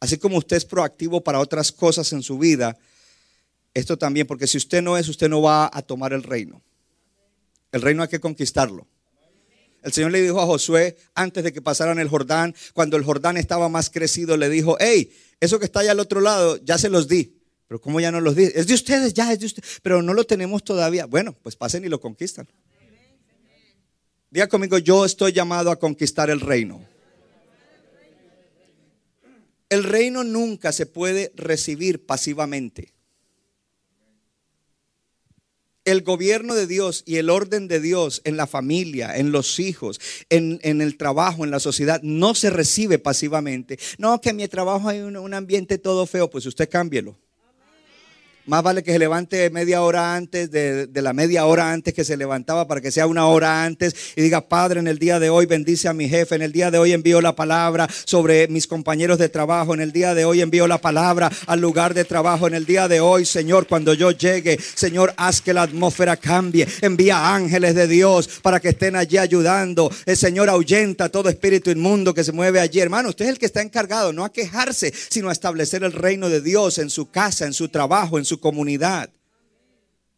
Así 0.00 0.18
como 0.18 0.38
usted 0.38 0.56
es 0.56 0.64
proactivo 0.64 1.22
para 1.22 1.40
otras 1.40 1.72
cosas 1.72 2.12
en 2.12 2.22
su 2.22 2.38
vida, 2.38 2.78
esto 3.78 3.96
también, 3.96 4.26
porque 4.26 4.46
si 4.46 4.56
usted 4.56 4.82
no 4.82 4.96
es, 4.96 5.08
usted 5.08 5.28
no 5.28 5.42
va 5.42 5.70
a 5.72 5.82
tomar 5.82 6.12
el 6.12 6.22
reino. 6.22 6.62
El 7.72 7.82
reino 7.82 8.02
hay 8.02 8.08
que 8.08 8.20
conquistarlo. 8.20 8.86
El 9.82 9.92
Señor 9.92 10.10
le 10.10 10.20
dijo 10.20 10.40
a 10.40 10.46
Josué 10.46 10.96
antes 11.14 11.44
de 11.44 11.52
que 11.52 11.62
pasaran 11.62 11.98
el 11.98 12.08
Jordán, 12.08 12.54
cuando 12.74 12.96
el 12.96 13.04
Jordán 13.04 13.36
estaba 13.36 13.68
más 13.68 13.90
crecido, 13.90 14.36
le 14.36 14.48
dijo, 14.48 14.76
hey, 14.80 15.12
eso 15.40 15.58
que 15.58 15.66
está 15.66 15.80
allá 15.80 15.92
al 15.92 16.00
otro 16.00 16.20
lado, 16.20 16.56
ya 16.64 16.78
se 16.78 16.88
los 16.88 17.08
di. 17.08 17.36
Pero 17.68 17.80
¿cómo 17.80 18.00
ya 18.00 18.10
no 18.10 18.20
los 18.20 18.34
di? 18.34 18.44
Es 18.54 18.66
de 18.66 18.74
ustedes, 18.74 19.14
ya 19.14 19.32
es 19.32 19.38
de 19.40 19.46
ustedes, 19.46 19.80
pero 19.82 20.02
no 20.02 20.14
lo 20.14 20.24
tenemos 20.24 20.64
todavía. 20.64 21.06
Bueno, 21.06 21.36
pues 21.42 21.54
pasen 21.54 21.84
y 21.84 21.88
lo 21.88 22.00
conquistan. 22.00 22.48
Diga 24.30 24.48
conmigo, 24.48 24.78
yo 24.78 25.04
estoy 25.04 25.32
llamado 25.32 25.70
a 25.70 25.78
conquistar 25.78 26.28
el 26.30 26.40
reino. 26.40 26.84
El 29.70 29.84
reino 29.84 30.24
nunca 30.24 30.72
se 30.72 30.86
puede 30.86 31.30
recibir 31.34 32.04
pasivamente. 32.04 32.92
El 35.88 36.02
gobierno 36.02 36.54
de 36.54 36.66
Dios 36.66 37.02
y 37.06 37.16
el 37.16 37.30
orden 37.30 37.66
de 37.66 37.80
Dios 37.80 38.20
en 38.24 38.36
la 38.36 38.46
familia, 38.46 39.16
en 39.16 39.32
los 39.32 39.58
hijos, 39.58 39.98
en, 40.28 40.60
en 40.62 40.82
el 40.82 40.98
trabajo, 40.98 41.44
en 41.44 41.50
la 41.50 41.60
sociedad, 41.60 42.02
no 42.02 42.34
se 42.34 42.50
recibe 42.50 42.98
pasivamente. 42.98 43.78
No, 43.96 44.20
que 44.20 44.28
en 44.30 44.36
mi 44.36 44.48
trabajo 44.48 44.90
hay 44.90 45.00
un, 45.00 45.16
un 45.16 45.32
ambiente 45.32 45.78
todo 45.78 46.04
feo, 46.04 46.28
pues 46.28 46.44
usted 46.44 46.68
cámbielo. 46.68 47.16
Más 48.48 48.62
vale 48.62 48.82
que 48.82 48.92
se 48.92 48.98
levante 48.98 49.50
media 49.50 49.82
hora 49.82 50.14
antes 50.14 50.50
de, 50.50 50.86
de, 50.86 51.02
la 51.02 51.12
media 51.12 51.44
hora 51.44 51.70
antes 51.70 51.92
que 51.92 52.02
se 52.02 52.16
levantaba 52.16 52.66
para 52.66 52.80
que 52.80 52.90
sea 52.90 53.06
una 53.06 53.26
hora 53.26 53.62
antes 53.62 53.94
y 54.16 54.22
diga, 54.22 54.48
Padre, 54.48 54.80
en 54.80 54.88
el 54.88 54.98
día 54.98 55.20
de 55.20 55.28
hoy 55.28 55.44
bendice 55.44 55.86
a 55.86 55.92
mi 55.92 56.08
jefe, 56.08 56.34
en 56.34 56.40
el 56.40 56.50
día 56.50 56.70
de 56.70 56.78
hoy 56.78 56.94
envío 56.94 57.20
la 57.20 57.36
palabra 57.36 57.86
sobre 58.06 58.48
mis 58.48 58.66
compañeros 58.66 59.18
de 59.18 59.28
trabajo, 59.28 59.74
en 59.74 59.82
el 59.82 59.92
día 59.92 60.14
de 60.14 60.24
hoy 60.24 60.40
envío 60.40 60.66
la 60.66 60.78
palabra 60.78 61.30
al 61.46 61.60
lugar 61.60 61.92
de 61.92 62.06
trabajo, 62.06 62.46
en 62.46 62.54
el 62.54 62.64
día 62.64 62.88
de 62.88 63.00
hoy, 63.00 63.26
Señor, 63.26 63.66
cuando 63.66 63.92
yo 63.92 64.12
llegue, 64.12 64.58
Señor, 64.58 65.12
haz 65.18 65.42
que 65.42 65.52
la 65.52 65.64
atmósfera 65.64 66.16
cambie, 66.16 66.66
envía 66.80 67.34
ángeles 67.34 67.74
de 67.74 67.86
Dios 67.86 68.30
para 68.40 68.60
que 68.60 68.70
estén 68.70 68.96
allí 68.96 69.18
ayudando. 69.18 69.90
El 70.06 70.16
Señor 70.16 70.48
ahuyenta 70.48 71.10
todo 71.10 71.28
espíritu 71.28 71.70
inmundo 71.70 72.14
que 72.14 72.24
se 72.24 72.32
mueve 72.32 72.60
allí. 72.60 72.80
Hermano, 72.80 73.10
usted 73.10 73.26
es 73.26 73.32
el 73.32 73.38
que 73.38 73.44
está 73.44 73.60
encargado, 73.60 74.14
no 74.14 74.24
a 74.24 74.32
quejarse, 74.32 74.90
sino 75.10 75.28
a 75.28 75.32
establecer 75.32 75.84
el 75.84 75.92
reino 75.92 76.30
de 76.30 76.40
Dios 76.40 76.78
en 76.78 76.88
su 76.88 77.10
casa, 77.10 77.44
en 77.44 77.52
su 77.52 77.68
trabajo, 77.68 78.16
en 78.16 78.24
su 78.24 78.37
comunidad. 78.38 79.10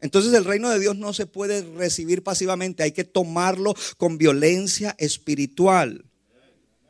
Entonces 0.01 0.33
el 0.33 0.45
reino 0.45 0.71
de 0.71 0.81
Dios 0.81 0.97
no 0.97 1.13
se 1.13 1.27
puede 1.27 1.63
recibir 1.77 2.23
pasivamente, 2.23 2.83
hay 2.83 2.93
que 2.93 3.05
tomarlo 3.05 3.75
con 3.99 4.19
violencia 4.19 4.95
espiritual. 4.99 6.05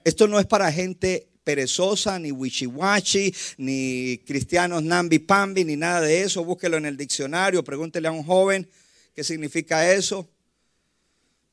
Esto 0.05 0.29
no 0.29 0.39
es 0.39 0.47
para 0.47 0.71
gente 0.73 1.29
perezosa, 1.45 2.19
ni 2.19 2.31
wishiwashi, 2.31 3.35
ni 3.59 4.19
cristianos 4.27 4.83
nambi-pambi, 4.83 5.65
ni 5.65 5.77
nada 5.77 6.03
de 6.03 6.23
eso. 6.23 6.45
Búsquelo 6.45 6.77
en 6.77 6.87
el 6.87 6.97
diccionario, 6.97 7.65
pregúntele 7.65 8.09
a 8.09 8.13
un 8.13 8.23
joven 8.23 8.69
qué 9.15 9.25
significa 9.25 9.93
eso. 9.93 10.29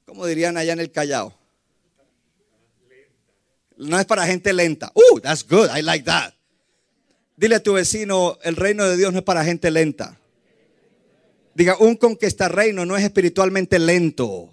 ¿Cómo 0.06 0.26
dirían 0.26 0.56
allá 0.56 0.74
en 0.74 0.80
el 0.80 0.92
Callao? 0.92 1.36
No 3.78 4.00
es 4.00 4.06
para 4.06 4.26
gente 4.26 4.54
lenta. 4.54 4.92
Uh, 4.94 5.20
that's 5.20 5.46
good, 5.48 5.70
I 5.76 5.82
like 5.82 6.06
that. 6.06 6.37
Dile 7.38 7.56
a 7.56 7.64
tu 7.64 7.74
vecino, 7.74 8.40
el 8.42 8.56
reino 8.56 8.84
de 8.86 8.98
Dios 8.98 9.14
no 9.14 9.20
es 9.20 9.24
para 9.24 9.46
gente 9.46 9.70
lenta. 9.70 10.20
Diga, 11.54 11.78
un 11.78 11.96
conquistar 11.96 12.54
reino 12.54 12.84
no 12.84 12.98
es 12.98 13.04
espiritualmente 13.04 13.78
lento. 13.78 14.52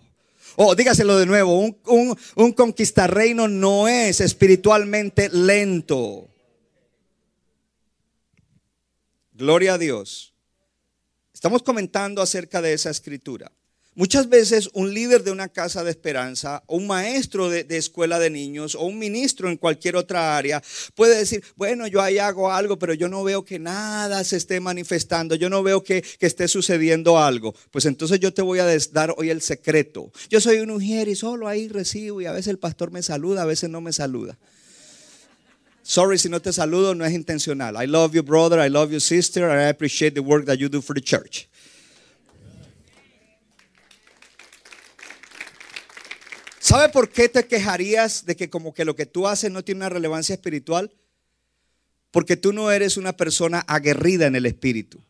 O 0.56 0.74
dígaselo 0.74 1.18
de 1.18 1.26
nuevo, 1.26 1.58
un, 1.58 1.76
un, 1.86 2.16
un 2.36 2.52
conquistar 2.52 3.12
reino 3.12 3.48
no 3.48 3.88
es 3.88 4.20
espiritualmente 4.20 5.30
lento. 5.30 6.28
Gloria 9.32 9.74
a 9.74 9.78
Dios. 9.78 10.34
Estamos 11.32 11.62
comentando 11.62 12.22
acerca 12.22 12.62
de 12.62 12.74
esa 12.74 12.90
escritura. 12.90 13.50
Muchas 13.96 14.28
veces 14.28 14.70
un 14.72 14.92
líder 14.92 15.22
de 15.22 15.30
una 15.30 15.48
casa 15.48 15.84
de 15.84 15.90
esperanza 15.90 16.64
o 16.66 16.78
un 16.78 16.88
maestro 16.88 17.48
de, 17.48 17.64
escuela 17.70 18.18
de 18.18 18.28
niños 18.28 18.74
o 18.74 18.82
un 18.82 18.98
ministro 18.98 19.48
en 19.48 19.56
cualquier 19.56 19.94
otra 19.94 20.36
área 20.36 20.60
puede 20.96 21.16
decir, 21.16 21.44
bueno, 21.54 21.86
yo 21.86 22.02
ahí 22.02 22.18
hago 22.18 22.50
algo, 22.50 22.76
pero 22.76 22.92
yo 22.94 23.08
no 23.08 23.22
veo 23.22 23.44
que 23.44 23.60
nada 23.60 24.24
se 24.24 24.36
esté 24.36 24.58
manifestando, 24.58 25.36
yo 25.36 25.48
no 25.48 25.62
veo 25.62 25.84
que, 25.84 26.04
esté 26.18 26.48
sucediendo 26.48 27.18
algo. 27.18 27.54
Pues 27.70 27.84
entonces 27.84 28.18
yo 28.18 28.32
te 28.32 28.42
voy 28.42 28.58
a 28.58 28.66
dar 28.92 29.14
hoy 29.16 29.30
el 29.30 29.42
secreto. 29.42 30.10
Yo 30.28 30.40
soy 30.40 30.58
un 30.58 30.70
ujier 30.70 31.06
y 31.06 31.14
solo 31.14 31.46
ahí 31.46 31.68
recibo 31.68 32.20
y 32.20 32.26
a 32.26 32.32
veces 32.32 32.48
el 32.48 32.58
pastor 32.58 32.90
me 32.90 33.02
saluda, 33.02 33.42
a 33.42 33.46
veces 33.46 33.70
no 33.70 33.80
me 33.80 33.92
saluda. 33.92 34.36
Sorry 35.84 36.18
si 36.18 36.28
no 36.30 36.40
te 36.40 36.52
saludo, 36.52 36.94
no 36.94 37.04
es 37.04 37.12
intencional. 37.12 37.76
I 37.80 37.86
love 37.86 38.14
you, 38.14 38.22
brother. 38.22 38.58
I 38.58 38.70
love 38.70 38.90
you, 38.90 38.98
sister. 38.98 39.50
I 39.50 39.68
appreciate 39.68 40.14
the 40.14 40.22
work 40.22 40.46
that 40.46 40.56
you 40.56 40.68
do 40.68 40.80
for 40.80 40.94
the 40.94 41.02
church. 41.02 41.46
¿Sabe 46.74 46.88
por 46.88 47.08
qué 47.08 47.28
te 47.28 47.46
quejarías 47.46 48.26
de 48.26 48.34
que 48.34 48.50
como 48.50 48.74
que 48.74 48.84
lo 48.84 48.96
que 48.96 49.06
tú 49.06 49.28
haces 49.28 49.48
no 49.48 49.62
tiene 49.62 49.78
una 49.78 49.90
relevancia 49.90 50.34
espiritual? 50.34 50.92
Porque 52.10 52.36
tú 52.36 52.52
no 52.52 52.72
eres 52.72 52.96
una 52.96 53.12
persona 53.12 53.60
aguerrida 53.68 54.26
en 54.26 54.34
el 54.34 54.44
espíritu. 54.44 55.00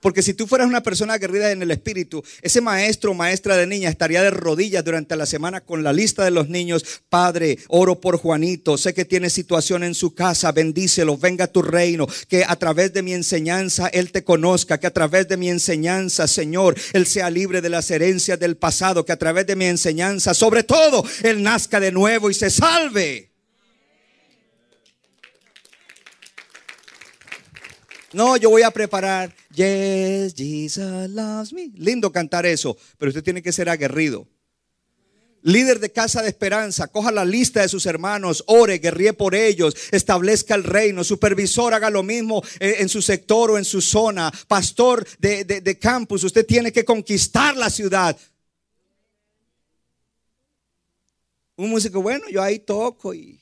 Porque 0.00 0.22
si 0.22 0.34
tú 0.34 0.46
fueras 0.46 0.66
una 0.66 0.82
persona 0.82 1.14
aguerrida 1.14 1.52
en 1.52 1.62
el 1.62 1.70
espíritu, 1.70 2.24
ese 2.42 2.60
maestro 2.60 3.10
o 3.10 3.14
maestra 3.14 3.56
de 3.56 3.66
niña 3.66 3.90
estaría 3.90 4.22
de 4.22 4.30
rodillas 4.30 4.84
durante 4.84 5.16
la 5.16 5.26
semana 5.26 5.60
con 5.60 5.82
la 5.82 5.92
lista 5.92 6.24
de 6.24 6.30
los 6.30 6.48
niños. 6.48 7.02
Padre, 7.08 7.58
oro 7.68 8.00
por 8.00 8.16
Juanito. 8.16 8.78
Sé 8.78 8.94
que 8.94 9.04
tiene 9.04 9.28
situación 9.28 9.84
en 9.84 9.94
su 9.94 10.14
casa. 10.14 10.52
Bendícelo. 10.52 11.18
Venga 11.18 11.44
a 11.44 11.52
tu 11.52 11.62
reino. 11.62 12.06
Que 12.28 12.44
a 12.46 12.56
través 12.56 12.92
de 12.92 13.02
mi 13.02 13.12
enseñanza 13.12 13.88
Él 13.88 14.10
te 14.10 14.24
conozca. 14.24 14.78
Que 14.78 14.86
a 14.86 14.92
través 14.92 15.28
de 15.28 15.36
mi 15.36 15.50
enseñanza, 15.50 16.26
Señor, 16.26 16.76
Él 16.92 17.06
sea 17.06 17.28
libre 17.28 17.60
de 17.60 17.68
las 17.68 17.90
herencias 17.90 18.38
del 18.38 18.56
pasado. 18.56 19.04
Que 19.04 19.12
a 19.12 19.18
través 19.18 19.46
de 19.46 19.56
mi 19.56 19.66
enseñanza, 19.66 20.32
sobre 20.32 20.62
todo, 20.62 21.04
Él 21.22 21.42
nazca 21.42 21.78
de 21.78 21.92
nuevo 21.92 22.30
y 22.30 22.34
se 22.34 22.48
salve. 22.48 23.30
No, 28.12 28.36
yo 28.36 28.50
voy 28.50 28.62
a 28.62 28.70
preparar. 28.70 29.39
Yes, 29.54 30.34
Jesus 30.34 31.10
loves 31.10 31.52
me. 31.52 31.70
Lindo 31.74 32.12
cantar 32.12 32.46
eso, 32.46 32.76
pero 32.98 33.10
usted 33.10 33.24
tiene 33.24 33.42
que 33.42 33.52
ser 33.52 33.68
aguerrido. 33.68 34.28
Líder 35.42 35.80
de 35.80 35.90
casa 35.90 36.22
de 36.22 36.28
esperanza, 36.28 36.88
coja 36.88 37.10
la 37.10 37.24
lista 37.24 37.62
de 37.62 37.68
sus 37.68 37.86
hermanos, 37.86 38.44
ore, 38.46 38.78
guerríe 38.78 39.14
por 39.14 39.34
ellos, 39.34 39.74
establezca 39.90 40.54
el 40.54 40.64
reino. 40.64 41.02
Supervisor, 41.02 41.72
haga 41.72 41.88
lo 41.88 42.02
mismo 42.02 42.42
en, 42.58 42.88
su 42.90 43.00
sector 43.00 43.50
o 43.50 43.58
en 43.58 43.64
su 43.64 43.80
zona. 43.80 44.30
Pastor 44.46 45.06
de, 45.18 45.44
de, 45.44 45.62
de 45.62 45.78
campus, 45.78 46.24
usted 46.24 46.44
tiene 46.44 46.72
que 46.72 46.84
conquistar 46.84 47.56
la 47.56 47.70
ciudad. 47.70 48.16
Un 51.56 51.70
músico, 51.70 52.02
bueno, 52.02 52.26
yo 52.30 52.42
ahí 52.42 52.58
toco 52.58 53.14
y 53.14 53.39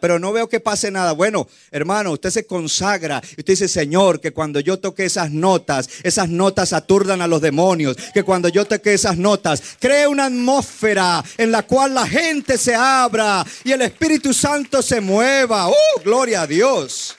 pero 0.00 0.18
no 0.18 0.32
veo 0.32 0.48
que 0.48 0.60
pase 0.60 0.90
nada. 0.90 1.12
Bueno, 1.12 1.48
hermano, 1.70 2.12
usted 2.12 2.30
se 2.30 2.46
consagra 2.46 3.20
y 3.24 3.40
usted 3.40 3.52
dice, 3.52 3.68
Señor, 3.68 4.20
que 4.20 4.32
cuando 4.32 4.60
yo 4.60 4.78
toque 4.78 5.04
esas 5.04 5.30
notas, 5.30 5.88
esas 6.02 6.28
notas 6.28 6.72
aturdan 6.72 7.22
a 7.22 7.26
los 7.26 7.40
demonios, 7.40 7.96
que 8.14 8.22
cuando 8.22 8.48
yo 8.48 8.64
toque 8.64 8.94
esas 8.94 9.16
notas, 9.16 9.62
cree 9.78 10.06
una 10.06 10.26
atmósfera 10.26 11.22
en 11.38 11.52
la 11.52 11.62
cual 11.62 11.94
la 11.94 12.06
gente 12.06 12.58
se 12.58 12.74
abra 12.74 13.44
y 13.64 13.72
el 13.72 13.82
Espíritu 13.82 14.32
Santo 14.32 14.82
se 14.82 15.00
mueva. 15.00 15.68
¡Oh, 15.68 16.00
gloria 16.04 16.42
a 16.42 16.46
Dios! 16.46 17.16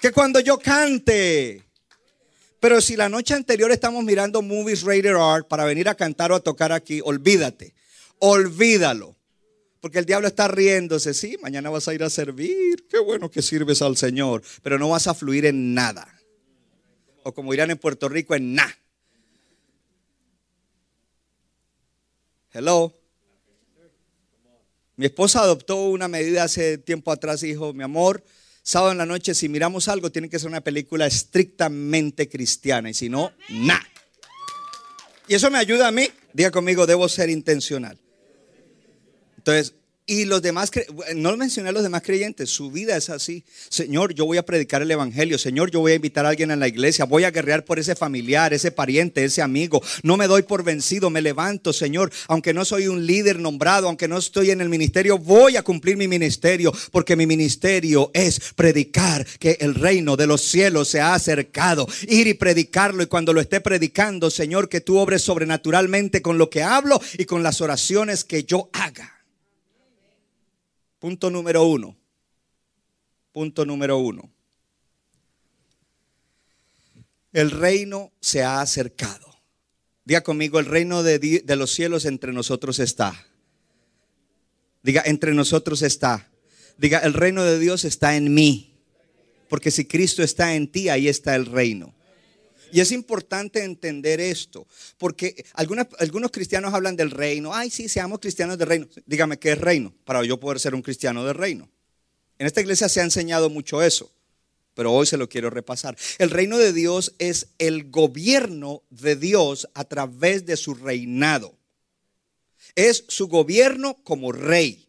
Que 0.00 0.12
cuando 0.12 0.40
yo 0.40 0.58
cante, 0.58 1.62
pero 2.58 2.80
si 2.80 2.96
la 2.96 3.08
noche 3.08 3.34
anterior 3.34 3.70
estamos 3.70 4.02
mirando 4.02 4.40
movies 4.40 4.82
rated 4.82 5.14
art 5.14 5.46
para 5.46 5.64
venir 5.64 5.88
a 5.88 5.94
cantar 5.94 6.32
o 6.32 6.36
a 6.36 6.40
tocar 6.40 6.72
aquí, 6.72 7.00
olvídate, 7.04 7.74
olvídalo. 8.18 9.19
Porque 9.80 9.98
el 9.98 10.04
diablo 10.04 10.28
está 10.28 10.46
riéndose. 10.48 11.14
Sí, 11.14 11.38
mañana 11.42 11.70
vas 11.70 11.88
a 11.88 11.94
ir 11.94 12.02
a 12.02 12.10
servir. 12.10 12.86
Qué 12.88 12.98
bueno 12.98 13.30
que 13.30 13.42
sirves 13.42 13.80
al 13.82 13.96
Señor. 13.96 14.42
Pero 14.62 14.78
no 14.78 14.90
vas 14.90 15.06
a 15.06 15.14
fluir 15.14 15.46
en 15.46 15.74
nada. 15.74 16.06
O 17.22 17.32
como 17.32 17.52
dirán 17.52 17.70
en 17.70 17.78
Puerto 17.78 18.08
Rico, 18.08 18.34
en 18.34 18.54
nada. 18.54 18.76
Hello. 22.52 22.94
Mi 24.96 25.06
esposa 25.06 25.40
adoptó 25.40 25.86
una 25.86 26.08
medida 26.08 26.42
hace 26.42 26.76
tiempo 26.76 27.10
atrás 27.10 27.40
dijo, 27.40 27.72
mi 27.72 27.82
amor, 27.82 28.22
sábado 28.62 28.92
en 28.92 28.98
la 28.98 29.06
noche 29.06 29.34
si 29.34 29.48
miramos 29.48 29.88
algo 29.88 30.12
tiene 30.12 30.28
que 30.28 30.38
ser 30.38 30.48
una 30.48 30.60
película 30.60 31.06
estrictamente 31.06 32.28
cristiana 32.28 32.90
y 32.90 32.94
si 32.94 33.08
no, 33.08 33.32
nada. 33.48 33.86
Y 35.26 35.34
eso 35.34 35.50
me 35.50 35.56
ayuda 35.56 35.88
a 35.88 35.90
mí. 35.90 36.06
Diga 36.34 36.50
conmigo, 36.50 36.86
debo 36.86 37.08
ser 37.08 37.30
intencional. 37.30 37.98
Entonces, 39.40 39.74
y 40.10 40.24
los 40.24 40.42
demás, 40.42 40.72
no 41.14 41.36
mencioné 41.36 41.68
a 41.68 41.72
los 41.72 41.84
demás 41.84 42.02
creyentes, 42.02 42.50
su 42.50 42.72
vida 42.72 42.96
es 42.96 43.10
así. 43.10 43.44
Señor, 43.68 44.12
yo 44.12 44.26
voy 44.26 44.38
a 44.38 44.44
predicar 44.44 44.82
el 44.82 44.90
Evangelio. 44.90 45.38
Señor, 45.38 45.70
yo 45.70 45.78
voy 45.78 45.92
a 45.92 45.94
invitar 45.94 46.26
a 46.26 46.30
alguien 46.30 46.50
a 46.50 46.56
la 46.56 46.66
iglesia. 46.66 47.04
Voy 47.04 47.22
a 47.22 47.30
guerrear 47.30 47.64
por 47.64 47.78
ese 47.78 47.94
familiar, 47.94 48.52
ese 48.52 48.72
pariente, 48.72 49.22
ese 49.22 49.40
amigo. 49.40 49.80
No 50.02 50.16
me 50.16 50.26
doy 50.26 50.42
por 50.42 50.64
vencido, 50.64 51.10
me 51.10 51.22
levanto, 51.22 51.72
Señor. 51.72 52.10
Aunque 52.26 52.52
no 52.52 52.64
soy 52.64 52.88
un 52.88 53.06
líder 53.06 53.38
nombrado, 53.38 53.86
aunque 53.86 54.08
no 54.08 54.18
estoy 54.18 54.50
en 54.50 54.60
el 54.60 54.68
ministerio, 54.68 55.16
voy 55.16 55.56
a 55.56 55.62
cumplir 55.62 55.96
mi 55.96 56.08
ministerio. 56.08 56.72
Porque 56.90 57.14
mi 57.14 57.28
ministerio 57.28 58.10
es 58.12 58.40
predicar 58.56 59.24
que 59.38 59.58
el 59.60 59.76
reino 59.76 60.16
de 60.16 60.26
los 60.26 60.40
cielos 60.40 60.88
se 60.88 61.00
ha 61.00 61.14
acercado. 61.14 61.86
Ir 62.08 62.26
y 62.26 62.34
predicarlo. 62.34 63.04
Y 63.04 63.06
cuando 63.06 63.32
lo 63.32 63.40
esté 63.40 63.60
predicando, 63.60 64.28
Señor, 64.28 64.68
que 64.68 64.80
tú 64.80 64.98
obres 64.98 65.22
sobrenaturalmente 65.22 66.20
con 66.20 66.36
lo 66.36 66.50
que 66.50 66.64
hablo 66.64 67.00
y 67.16 67.26
con 67.26 67.44
las 67.44 67.60
oraciones 67.60 68.24
que 68.24 68.42
yo 68.42 68.70
haga. 68.72 69.19
Punto 71.00 71.30
número 71.30 71.64
uno. 71.64 71.96
Punto 73.32 73.64
número 73.64 73.98
uno. 73.98 74.30
El 77.32 77.50
reino 77.50 78.12
se 78.20 78.42
ha 78.44 78.60
acercado. 78.60 79.28
Diga 80.04 80.22
conmigo, 80.22 80.58
el 80.58 80.66
reino 80.66 81.02
de, 81.02 81.18
de 81.18 81.56
los 81.56 81.72
cielos 81.72 82.04
entre 82.04 82.32
nosotros 82.32 82.78
está. 82.78 83.26
Diga, 84.82 85.02
entre 85.06 85.32
nosotros 85.34 85.82
está. 85.82 86.30
Diga, 86.76 86.98
el 86.98 87.14
reino 87.14 87.44
de 87.44 87.58
Dios 87.58 87.84
está 87.84 88.16
en 88.16 88.34
mí. 88.34 88.78
Porque 89.48 89.70
si 89.70 89.86
Cristo 89.86 90.22
está 90.22 90.54
en 90.54 90.70
ti, 90.70 90.90
ahí 90.90 91.08
está 91.08 91.34
el 91.34 91.46
reino. 91.46 91.94
Y 92.72 92.80
es 92.80 92.92
importante 92.92 93.64
entender 93.64 94.20
esto, 94.20 94.66
porque 94.98 95.44
algunas- 95.54 95.88
algunos 95.98 96.30
cristianos 96.30 96.72
hablan 96.74 96.96
del 96.96 97.10
reino. 97.10 97.54
Ay, 97.54 97.70
sí, 97.70 97.88
seamos 97.88 98.20
cristianos 98.20 98.58
del 98.58 98.68
reino. 98.68 98.88
Dígame, 99.06 99.38
¿qué 99.38 99.52
es 99.52 99.58
reino? 99.58 99.92
Para 100.04 100.24
yo 100.24 100.38
poder 100.38 100.60
ser 100.60 100.74
un 100.74 100.82
cristiano 100.82 101.24
del 101.24 101.34
reino. 101.34 101.68
En 102.38 102.46
esta 102.46 102.60
iglesia 102.60 102.88
se 102.88 103.00
ha 103.00 103.04
enseñado 103.04 103.50
mucho 103.50 103.82
eso, 103.82 104.10
pero 104.74 104.92
hoy 104.92 105.06
se 105.06 105.16
lo 105.16 105.28
quiero 105.28 105.50
repasar. 105.50 105.96
El 106.18 106.30
reino 106.30 106.56
de 106.58 106.72
Dios 106.72 107.14
es 107.18 107.48
el 107.58 107.90
gobierno 107.90 108.82
de 108.90 109.16
Dios 109.16 109.68
a 109.74 109.84
través 109.84 110.46
de 110.46 110.56
su 110.56 110.74
reinado. 110.74 111.56
Es 112.76 113.04
su 113.08 113.26
gobierno 113.28 113.96
como 114.04 114.32
rey. 114.32 114.86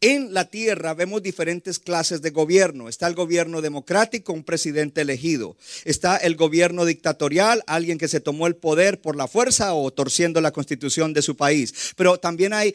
En 0.00 0.34
la 0.34 0.46
tierra 0.46 0.94
vemos 0.94 1.22
diferentes 1.22 1.78
clases 1.78 2.22
de 2.22 2.30
gobierno. 2.30 2.88
Está 2.88 3.06
el 3.06 3.14
gobierno 3.14 3.60
democrático, 3.60 4.32
un 4.32 4.44
presidente 4.44 5.00
elegido. 5.00 5.56
Está 5.84 6.16
el 6.16 6.36
gobierno 6.36 6.84
dictatorial, 6.84 7.62
alguien 7.66 7.98
que 7.98 8.08
se 8.08 8.20
tomó 8.20 8.46
el 8.46 8.56
poder 8.56 9.00
por 9.00 9.16
la 9.16 9.28
fuerza 9.28 9.74
o 9.74 9.90
torciendo 9.92 10.40
la 10.40 10.52
constitución 10.52 11.12
de 11.12 11.22
su 11.22 11.36
país. 11.36 11.92
Pero 11.96 12.18
también 12.18 12.52
hay 12.52 12.74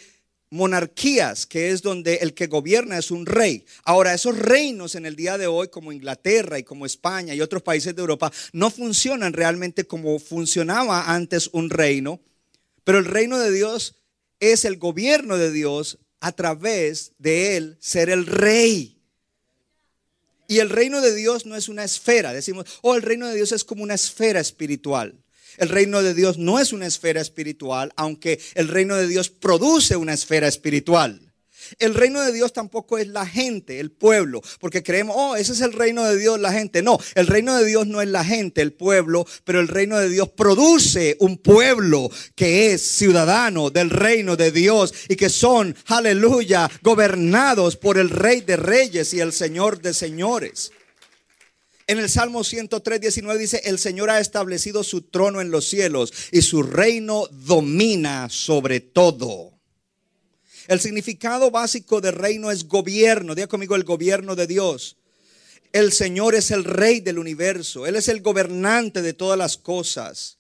monarquías, 0.54 1.48
que 1.48 1.72
es 1.72 1.82
donde 1.82 2.18
el 2.18 2.36
que 2.36 2.46
gobierna 2.46 3.00
es 3.00 3.10
un 3.10 3.26
rey. 3.26 3.66
Ahora, 3.84 4.14
esos 4.14 4.38
reinos 4.38 4.94
en 4.94 5.08
el 5.08 5.16
día 5.16 5.40
de 5.40 5.48
hoy, 5.48 5.70
como 5.70 5.92
Inglaterra 5.92 6.60
y 6.60 6.64
como 6.64 6.86
España 6.86 7.34
y 7.34 7.42
otros 7.42 7.64
países 7.64 7.96
de 7.96 8.02
Europa, 8.02 8.32
no 8.52 8.70
funcionan 8.70 9.34
realmente 9.34 9.86
como 9.86 10.20
funcionaba 10.20 11.12
antes 11.12 11.50
un 11.54 11.72
reino. 11.72 12.20
Pero 12.84 13.00
el 13.00 13.06
reino 13.06 13.40
de 13.40 13.52
Dios 13.52 13.96
es 14.40 14.64
el 14.64 14.78
gobierno 14.78 15.38
de 15.38 15.52
Dios 15.52 15.98
a 16.24 16.32
través 16.32 17.12
de 17.20 17.58
él 17.58 17.78
ser 17.82 18.10
el 18.10 18.26
rey. 18.26 18.98
Y 20.48 20.60
el 20.60 20.70
reino 20.70 21.02
de 21.02 21.14
Dios 21.14 21.46
no 21.46 21.58
es 21.58 21.68
una 21.68 21.84
esfera. 21.84 22.32
Decimos, 22.32 22.66
oh, 22.82 22.96
el 22.96 23.02
reino 23.02 23.28
de 23.28 23.36
Dios 23.36 23.52
es 23.52 23.66
como 23.66 23.84
una 23.84 23.96
esfera 23.96 24.40
espiritual. 24.40 25.22
El 25.58 25.68
reino 25.68 26.02
de 26.02 26.14
Dios 26.14 26.38
no 26.38 26.60
es 26.60 26.72
una 26.72 26.88
esfera 26.88 27.20
espiritual, 27.20 27.92
aunque 27.98 28.40
el 28.56 28.70
reino 28.70 28.96
de 28.96 29.08
Dios 29.08 29.30
produce 29.30 29.98
una 29.98 30.14
esfera 30.14 30.48
espiritual. 30.48 31.33
El 31.80 31.94
reino 31.94 32.22
de 32.22 32.32
Dios 32.32 32.54
tampoco 32.54 32.98
es 32.98 33.08
la 33.08 33.26
gente, 33.26 33.80
el 33.80 33.92
pueblo, 33.92 34.42
porque 34.60 34.84
creemos, 34.84 35.16
oh, 35.18 35.36
ese 35.36 35.54
es 35.54 35.62
el 35.62 35.74
reino 35.74 36.04
de 36.04 36.18
Dios, 36.18 36.40
la 36.40 36.52
gente. 36.52 36.82
No, 36.82 37.00
el 37.16 37.28
reino 37.28 37.56
de 37.58 37.66
Dios 37.66 37.88
no 37.88 38.02
es 38.02 38.08
la 38.08 38.24
gente, 38.24 38.62
el 38.62 38.74
pueblo, 38.74 39.26
pero 39.44 39.60
el 39.60 39.68
reino 39.68 39.98
de 39.98 40.10
Dios 40.10 40.30
produce 40.30 41.18
un 41.20 41.38
pueblo 41.38 42.10
que 42.36 42.74
es 42.74 42.82
ciudadano 42.82 43.70
del 43.70 43.90
reino 43.90 44.36
de 44.36 44.52
Dios 44.52 44.94
y 45.10 45.16
que 45.16 45.30
son, 45.30 45.76
aleluya, 45.88 46.70
gobernados 46.82 47.78
por 47.78 47.98
el 47.98 48.10
rey 48.10 48.42
de 48.42 48.58
reyes 48.58 49.14
y 49.14 49.20
el 49.20 49.34
señor 49.34 49.82
de 49.82 49.94
señores. 49.94 50.72
En 51.86 52.00
el 52.00 52.10
Salmo 52.10 52.44
103, 52.44 53.02
19 53.02 53.40
dice, 53.40 53.62
el 53.66 53.78
Señor 53.78 54.10
ha 54.10 54.20
establecido 54.20 54.84
su 54.84 55.02
trono 55.02 55.42
en 55.42 55.52
los 55.52 55.66
cielos 55.66 56.14
y 56.32 56.42
su 56.42 56.64
reino 56.64 57.28
domina 57.30 58.30
sobre 58.30 58.80
todo. 58.80 59.53
El 60.68 60.80
significado 60.80 61.52
básico 61.52 62.02
de 62.02 62.12
reino 62.12 62.52
es 62.52 62.68
gobierno. 62.68 63.36
Diga 63.36 63.48
conmigo 63.48 63.76
el 63.76 63.84
gobierno 63.84 64.36
de 64.36 64.48
Dios. 64.48 64.98
El 65.72 65.92
Señor 65.92 66.36
es 66.36 66.52
el 66.52 66.64
rey 66.64 67.00
del 67.00 67.20
universo. 67.20 67.88
Él 67.88 67.96
es 67.96 68.08
el 68.08 68.22
gobernante 68.22 69.02
de 69.02 69.14
todas 69.14 69.38
las 69.38 69.58
cosas. 69.58 70.38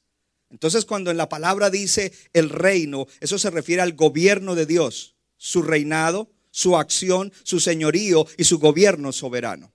Entonces 0.50 0.86
cuando 0.86 1.10
en 1.10 1.18
la 1.18 1.30
palabra 1.30 1.70
dice 1.70 2.14
el 2.32 2.50
reino, 2.50 3.08
eso 3.20 3.40
se 3.40 3.50
refiere 3.50 3.82
al 3.82 3.94
gobierno 3.94 4.54
de 4.54 4.68
Dios, 4.68 5.16
su 5.36 5.64
reinado, 5.64 6.30
su 6.52 6.78
acción, 6.78 7.34
su 7.44 7.60
señorío 7.60 8.28
y 8.38 8.44
su 8.44 8.60
gobierno 8.60 9.12
soberano. 9.12 9.74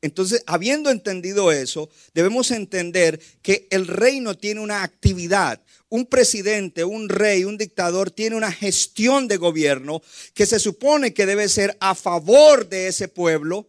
Entonces, 0.00 0.44
habiendo 0.46 0.90
entendido 0.90 1.50
eso, 1.50 1.88
debemos 2.14 2.50
entender 2.50 3.18
que 3.42 3.66
el 3.70 3.86
reino 3.88 4.36
tiene 4.36 4.60
una 4.60 4.82
actividad. 4.82 5.60
Un 5.90 6.06
presidente, 6.06 6.84
un 6.84 7.08
rey, 7.08 7.44
un 7.44 7.56
dictador 7.56 8.10
tiene 8.10 8.36
una 8.36 8.52
gestión 8.52 9.26
de 9.26 9.38
gobierno 9.38 10.02
que 10.34 10.44
se 10.44 10.58
supone 10.58 11.14
que 11.14 11.24
debe 11.24 11.48
ser 11.48 11.76
a 11.80 11.94
favor 11.94 12.68
de 12.68 12.88
ese 12.88 13.08
pueblo. 13.08 13.66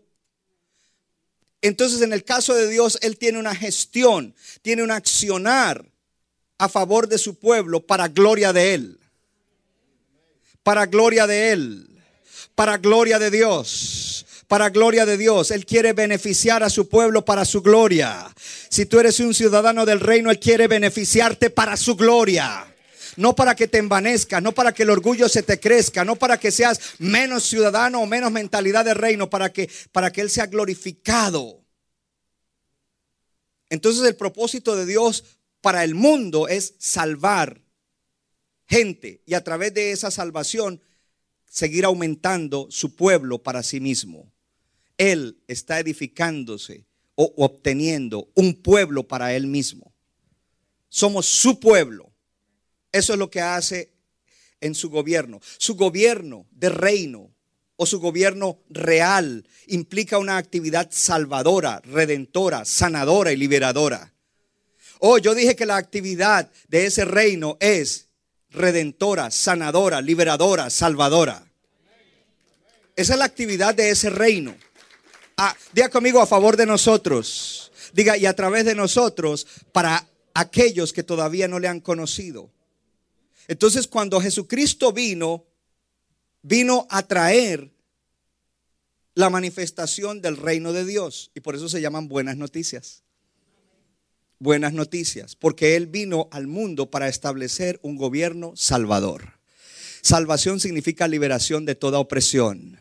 Entonces, 1.62 2.02
en 2.02 2.12
el 2.12 2.24
caso 2.26 2.54
de 2.54 2.68
Dios, 2.68 2.98
Él 3.02 3.18
tiene 3.18 3.40
una 3.40 3.56
gestión, 3.56 4.36
tiene 4.62 4.84
un 4.84 4.92
accionar 4.92 5.86
a 6.58 6.68
favor 6.68 7.08
de 7.08 7.18
su 7.18 7.36
pueblo 7.40 7.86
para 7.86 8.10
gloria 8.10 8.52
de 8.52 8.74
Él. 8.74 9.00
Para 10.62 10.86
gloria 10.86 11.26
de 11.26 11.52
Él. 11.52 11.88
Para 12.54 12.78
gloria 12.78 13.18
de 13.18 13.32
Dios 13.32 14.19
para 14.50 14.72
gloria 14.72 15.06
de 15.06 15.16
Dios. 15.16 15.52
Él 15.52 15.64
quiere 15.64 15.94
beneficiar 15.94 16.64
a 16.64 16.72
su 16.72 16.90
pueblo 16.90 17.24
para 17.24 17.46
su 17.46 17.62
gloria. 17.62 18.28
Si 18.70 18.88
tú 18.88 19.00
eres 19.00 19.20
un 19.20 19.36
ciudadano 19.36 19.86
del 19.86 20.00
reino, 20.00 20.32
Él 20.32 20.40
quiere 20.40 20.68
beneficiarte 20.68 21.52
para 21.52 21.78
su 21.78 21.96
gloria. 21.96 22.66
No 23.16 23.36
para 23.36 23.56
que 23.56 23.68
te 23.68 23.78
envanezca, 23.78 24.42
no 24.42 24.52
para 24.52 24.74
que 24.74 24.84
el 24.84 24.90
orgullo 24.90 25.30
se 25.30 25.44
te 25.44 25.60
crezca, 25.60 26.04
no 26.04 26.16
para 26.16 26.40
que 26.40 26.52
seas 26.52 26.80
menos 26.98 27.44
ciudadano 27.44 28.02
o 28.02 28.08
menos 28.08 28.32
mentalidad 28.32 28.84
de 28.84 28.96
reino, 28.96 29.30
para 29.30 29.54
que, 29.54 29.70
para 29.92 30.12
que 30.12 30.22
Él 30.22 30.32
sea 30.32 30.48
glorificado. 30.48 31.64
Entonces 33.70 34.04
el 34.08 34.16
propósito 34.16 34.76
de 34.76 34.88
Dios 34.88 35.26
para 35.62 35.84
el 35.84 35.94
mundo 35.94 36.48
es 36.48 36.74
salvar 36.80 37.62
gente 38.68 39.22
y 39.28 39.36
a 39.36 39.44
través 39.44 39.76
de 39.76 39.92
esa 39.92 40.10
salvación 40.10 40.82
seguir 41.46 41.86
aumentando 41.86 42.66
su 42.72 42.96
pueblo 42.96 43.44
para 43.44 43.62
sí 43.62 43.80
mismo. 43.80 44.32
Él 45.00 45.38
está 45.48 45.80
edificándose 45.80 46.86
o 47.16 47.34
obteniendo 47.38 48.30
un 48.36 48.54
pueblo 48.54 49.08
para 49.08 49.34
Él 49.34 49.48
mismo. 49.48 49.94
Somos 50.90 51.26
su 51.26 51.60
pueblo. 51.60 52.12
Eso 52.92 53.14
es 53.14 53.20
lo 53.20 53.32
que 53.32 53.42
hace 53.42 53.94
en 54.60 54.76
su 54.76 54.90
gobierno. 54.90 55.40
Su 55.58 55.76
gobierno 55.76 56.46
de 56.52 56.70
reino 56.70 57.32
o 57.78 57.86
su 57.86 58.02
gobierno 58.02 58.60
real 58.70 59.48
implica 59.68 60.18
una 60.18 60.36
actividad 60.36 60.90
salvadora, 60.92 61.80
redentora, 61.86 62.66
sanadora 62.66 63.32
y 63.32 63.38
liberadora. 63.38 64.14
Oh, 65.00 65.18
yo 65.18 65.34
dije 65.34 65.56
que 65.56 65.66
la 65.66 65.78
actividad 65.78 66.52
de 66.68 66.88
ese 66.88 67.06
reino 67.06 67.56
es 67.62 68.10
redentora, 68.50 69.32
sanadora, 69.32 70.02
liberadora, 70.02 70.70
salvadora. 70.70 71.46
Esa 72.98 73.14
es 73.14 73.20
la 73.20 73.26
actividad 73.26 73.74
de 73.74 73.92
ese 73.92 74.10
reino. 74.10 74.58
Ah, 75.42 75.56
diga 75.72 75.88
conmigo 75.88 76.20
a 76.20 76.28
favor 76.28 76.58
de 76.58 76.66
nosotros. 76.66 77.72
Diga, 77.94 78.18
y 78.18 78.26
a 78.26 78.36
través 78.36 78.66
de 78.66 78.76
nosotros 78.76 79.48
para 79.72 80.06
aquellos 80.34 80.92
que 80.92 81.02
todavía 81.02 81.48
no 81.48 81.60
le 81.60 81.70
han 81.70 81.80
conocido. 81.80 82.52
Entonces, 83.48 83.88
cuando 83.88 84.20
Jesucristo 84.20 84.92
vino, 84.92 85.46
vino 86.42 86.88
a 86.90 87.04
traer 87.04 87.72
la 89.16 89.30
manifestación 89.30 90.22
del 90.22 90.36
reino 90.36 90.74
de 90.74 90.84
Dios. 90.84 91.32
Y 91.34 91.40
por 91.40 91.56
eso 91.56 91.70
se 91.70 91.80
llaman 91.80 92.10
buenas 92.10 92.36
noticias. 92.36 93.04
Buenas 94.40 94.74
noticias. 94.74 95.38
Porque 95.38 95.78
Él 95.78 95.88
vino 95.88 96.28
al 96.32 96.48
mundo 96.48 96.92
para 96.92 97.08
establecer 97.08 97.80
un 97.82 97.96
gobierno 97.96 98.58
salvador. 98.58 99.40
Salvación 100.02 100.60
significa 100.60 101.08
liberación 101.08 101.66
de 101.66 101.76
toda 101.76 102.00
opresión. 102.00 102.79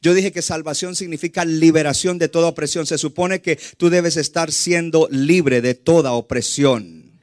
Yo 0.00 0.14
dije 0.14 0.32
que 0.32 0.42
salvación 0.42 0.94
significa 0.94 1.44
liberación 1.44 2.18
de 2.18 2.28
toda 2.28 2.48
opresión. 2.48 2.86
Se 2.86 2.98
supone 2.98 3.42
que 3.42 3.58
tú 3.76 3.90
debes 3.90 4.16
estar 4.16 4.52
siendo 4.52 5.08
libre 5.10 5.60
de 5.60 5.74
toda 5.74 6.12
opresión. 6.12 7.20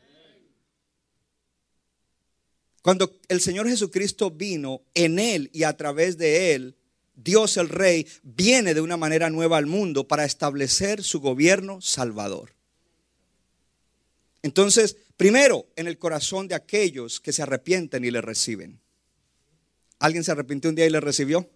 Cuando 2.81 3.19
el 3.29 3.41
Señor 3.41 3.67
Jesucristo 3.67 4.29
vino 4.29 4.83
en 4.93 5.17
Él 5.17 5.49
y 5.53 5.63
a 5.63 5.75
través 5.75 6.17
de 6.17 6.53
Él, 6.53 6.75
Dios 7.15 7.57
el 7.57 7.69
Rey 7.69 8.05
viene 8.21 8.73
de 8.73 8.81
una 8.81 8.97
manera 8.97 9.29
nueva 9.29 9.57
al 9.57 9.65
mundo 9.65 10.07
para 10.07 10.25
establecer 10.25 11.01
su 11.01 11.19
gobierno 11.19 11.81
salvador. 11.81 12.53
Entonces, 14.43 14.97
primero, 15.17 15.65
en 15.75 15.87
el 15.87 15.97
corazón 15.97 16.47
de 16.47 16.55
aquellos 16.55 17.19
que 17.19 17.33
se 17.33 17.41
arrepienten 17.41 18.05
y 18.05 18.11
le 18.11 18.21
reciben. 18.21 18.79
¿Alguien 19.97 20.23
se 20.23 20.31
arrepintió 20.31 20.69
un 20.69 20.75
día 20.75 20.85
y 20.85 20.91
le 20.91 20.99
recibió? 20.99 21.49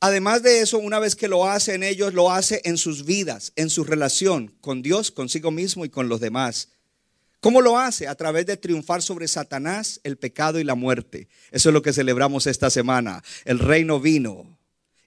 Además 0.00 0.42
de 0.42 0.60
eso, 0.60 0.78
una 0.78 1.00
vez 1.00 1.16
que 1.16 1.26
lo 1.26 1.48
hace 1.48 1.74
en 1.74 1.82
ellos, 1.82 2.14
lo 2.14 2.30
hace 2.30 2.60
en 2.64 2.78
sus 2.78 3.04
vidas, 3.04 3.52
en 3.56 3.68
su 3.68 3.82
relación 3.82 4.54
con 4.60 4.80
Dios, 4.80 5.10
consigo 5.10 5.50
mismo 5.50 5.84
y 5.84 5.88
con 5.88 6.08
los 6.08 6.20
demás. 6.20 6.68
¿Cómo 7.40 7.60
lo 7.60 7.78
hace? 7.78 8.06
A 8.06 8.14
través 8.14 8.46
de 8.46 8.56
triunfar 8.56 9.02
sobre 9.02 9.26
Satanás, 9.26 10.00
el 10.04 10.16
pecado 10.16 10.60
y 10.60 10.64
la 10.64 10.76
muerte. 10.76 11.28
Eso 11.50 11.68
es 11.68 11.72
lo 11.72 11.82
que 11.82 11.92
celebramos 11.92 12.46
esta 12.46 12.70
semana. 12.70 13.22
El 13.44 13.58
reino 13.58 14.00
vino 14.00 14.58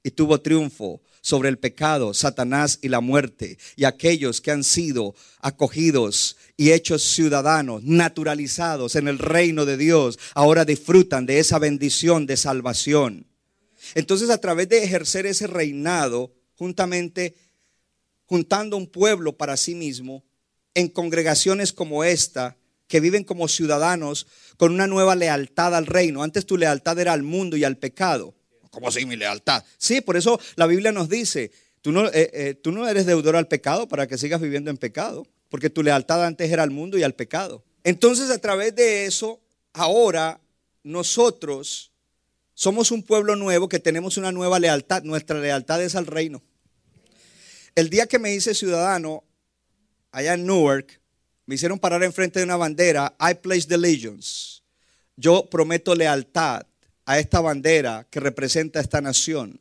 y 0.04 0.12
tuvo 0.12 0.42
triunfo 0.42 1.02
sobre 1.22 1.50
el 1.50 1.58
pecado, 1.58 2.14
Satanás 2.14 2.80
y 2.82 2.90
la 2.90 3.00
muerte, 3.00 3.58
y 3.76 3.84
aquellos 3.84 4.42
que 4.42 4.52
han 4.52 4.64
sido 4.64 5.14
acogidos 5.40 6.36
y 6.58 6.72
hechos 6.72 7.04
ciudadanos, 7.04 7.84
naturalizados 7.84 8.96
en 8.96 9.08
el 9.08 9.20
reino 9.20 9.66
de 9.66 9.78
Dios, 9.78 10.18
ahora 10.34 10.66
disfrutan 10.66 11.26
de 11.26 11.40
esa 11.40 11.60
bendición 11.60 12.26
de 12.26 12.38
salvación. 12.38 13.31
Entonces, 13.96 14.30
a 14.30 14.40
través 14.40 14.70
de 14.70 14.84
ejercer 14.84 15.26
ese 15.26 15.48
reinado, 15.48 16.34
juntamente 16.56 17.36
juntando 18.26 18.78
un 18.78 18.88
pueblo 18.88 19.38
para 19.38 19.58
sí 19.58 19.76
mismo, 19.76 20.24
en 20.74 20.88
congregaciones 20.88 21.74
como 21.74 22.04
esta, 22.04 22.58
que 22.88 23.00
viven 23.00 23.24
como 23.24 23.48
ciudadanos 23.48 24.28
con 24.58 24.74
una 24.74 24.86
nueva 24.86 25.16
lealtad 25.16 25.74
al 25.76 25.86
reino. 25.86 26.24
Antes 26.24 26.46
tu 26.46 26.58
lealtad 26.58 27.00
era 27.00 27.14
al 27.14 27.24
mundo 27.24 27.56
y 27.56 27.64
al 27.64 27.78
pecado. 27.78 28.36
¿Cómo 28.70 28.90
así 28.90 29.06
mi 29.06 29.16
lealtad? 29.16 29.64
Sí, 29.78 30.02
por 30.02 30.18
eso 30.18 30.40
la 30.56 30.68
Biblia 30.68 30.92
nos 30.92 31.08
dice, 31.08 31.52
tú 31.82 31.94
no, 31.94 32.08
eh, 32.08 32.30
eh, 32.34 32.54
tú 32.54 32.74
no 32.74 32.88
eres 32.88 33.06
deudor 33.06 33.38
al 33.38 33.48
pecado 33.48 33.88
para 33.88 34.08
que 34.08 34.18
sigas 34.18 34.42
viviendo 34.42 34.70
en 34.70 34.78
pecado, 34.78 35.26
porque 35.48 35.70
tu 35.70 35.84
lealtad 35.84 36.26
antes 36.26 36.52
era 36.52 36.64
al 36.64 36.72
mundo 36.72 36.98
y 36.98 37.04
al 37.04 37.16
pecado. 37.16 37.64
Entonces 37.86 38.30
a 38.30 38.40
través 38.40 38.76
de 38.76 39.06
eso, 39.06 39.40
ahora 39.72 40.42
nosotros 40.84 41.91
somos 42.62 42.91
un 42.91 43.02
pueblo 43.02 43.36
nuevo 43.36 43.67
que 43.67 43.80
tenemos 43.80 44.17
una 44.17 44.32
nueva 44.32 44.60
lealtad. 44.60 45.02
Nuestra 45.02 45.39
lealtad 45.39 45.82
es 45.82 45.95
al 45.95 46.06
reino. 46.06 46.43
El 47.74 47.89
día 47.89 48.06
que 48.06 48.19
me 48.19 48.36
hice 48.36 48.54
ciudadano 48.54 49.24
allá 50.12 50.36
en 50.36 50.45
Newark, 50.45 51.02
me 51.47 51.56
hicieron 51.56 51.80
parar 51.80 52.04
enfrente 52.04 52.38
de 52.38 52.45
una 52.45 52.58
bandera, 52.58 53.15
I 53.19 53.34
place 53.34 53.67
the 53.67 53.80
legions. 53.80 54.62
Yo 55.15 55.50
prometo 55.50 55.95
lealtad 55.95 56.67
a 57.06 57.17
esta 57.17 57.41
bandera 57.41 58.06
que 58.12 58.19
representa 58.19 58.78
a 58.78 58.84
esta 58.84 59.02
nación. 59.02 59.60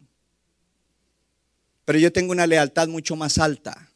Pero 1.86 1.98
yo 1.98 2.12
tengo 2.12 2.32
una 2.32 2.46
lealtad 2.46 2.86
mucho 2.88 3.16
más 3.16 3.38
alta. 3.38 3.88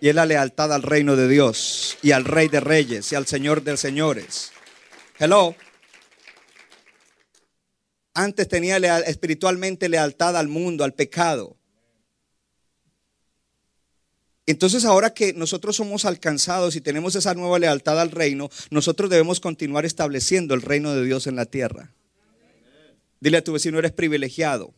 Y 0.00 0.08
es 0.08 0.14
la 0.16 0.26
lealtad 0.26 0.72
al 0.72 0.82
reino 0.82 1.14
de 1.14 1.28
Dios 1.28 1.96
y 2.02 2.10
al 2.10 2.24
rey 2.24 2.48
de 2.48 2.58
reyes 2.58 3.12
y 3.12 3.14
al 3.14 3.28
señor 3.28 3.62
de 3.62 3.76
señores. 3.76 4.50
Hello. 5.20 5.54
Antes 8.18 8.48
tenía 8.48 8.78
espiritualmente 8.98 9.88
lealtad 9.88 10.36
al 10.36 10.48
mundo, 10.48 10.82
al 10.82 10.92
pecado. 10.92 11.56
Entonces 14.44 14.84
ahora 14.84 15.14
que 15.14 15.34
nosotros 15.34 15.76
somos 15.76 16.04
alcanzados 16.04 16.74
y 16.74 16.80
tenemos 16.80 17.14
esa 17.14 17.34
nueva 17.34 17.60
lealtad 17.60 18.00
al 18.00 18.10
reino, 18.10 18.50
nosotros 18.72 19.08
debemos 19.08 19.38
continuar 19.38 19.86
estableciendo 19.86 20.54
el 20.54 20.62
reino 20.62 20.96
de 20.96 21.04
Dios 21.04 21.28
en 21.28 21.36
la 21.36 21.46
tierra. 21.46 21.94
Dile 23.20 23.36
a 23.36 23.44
tu 23.44 23.52
vecino, 23.52 23.78
eres 23.78 23.92
privilegiado. 23.92 24.74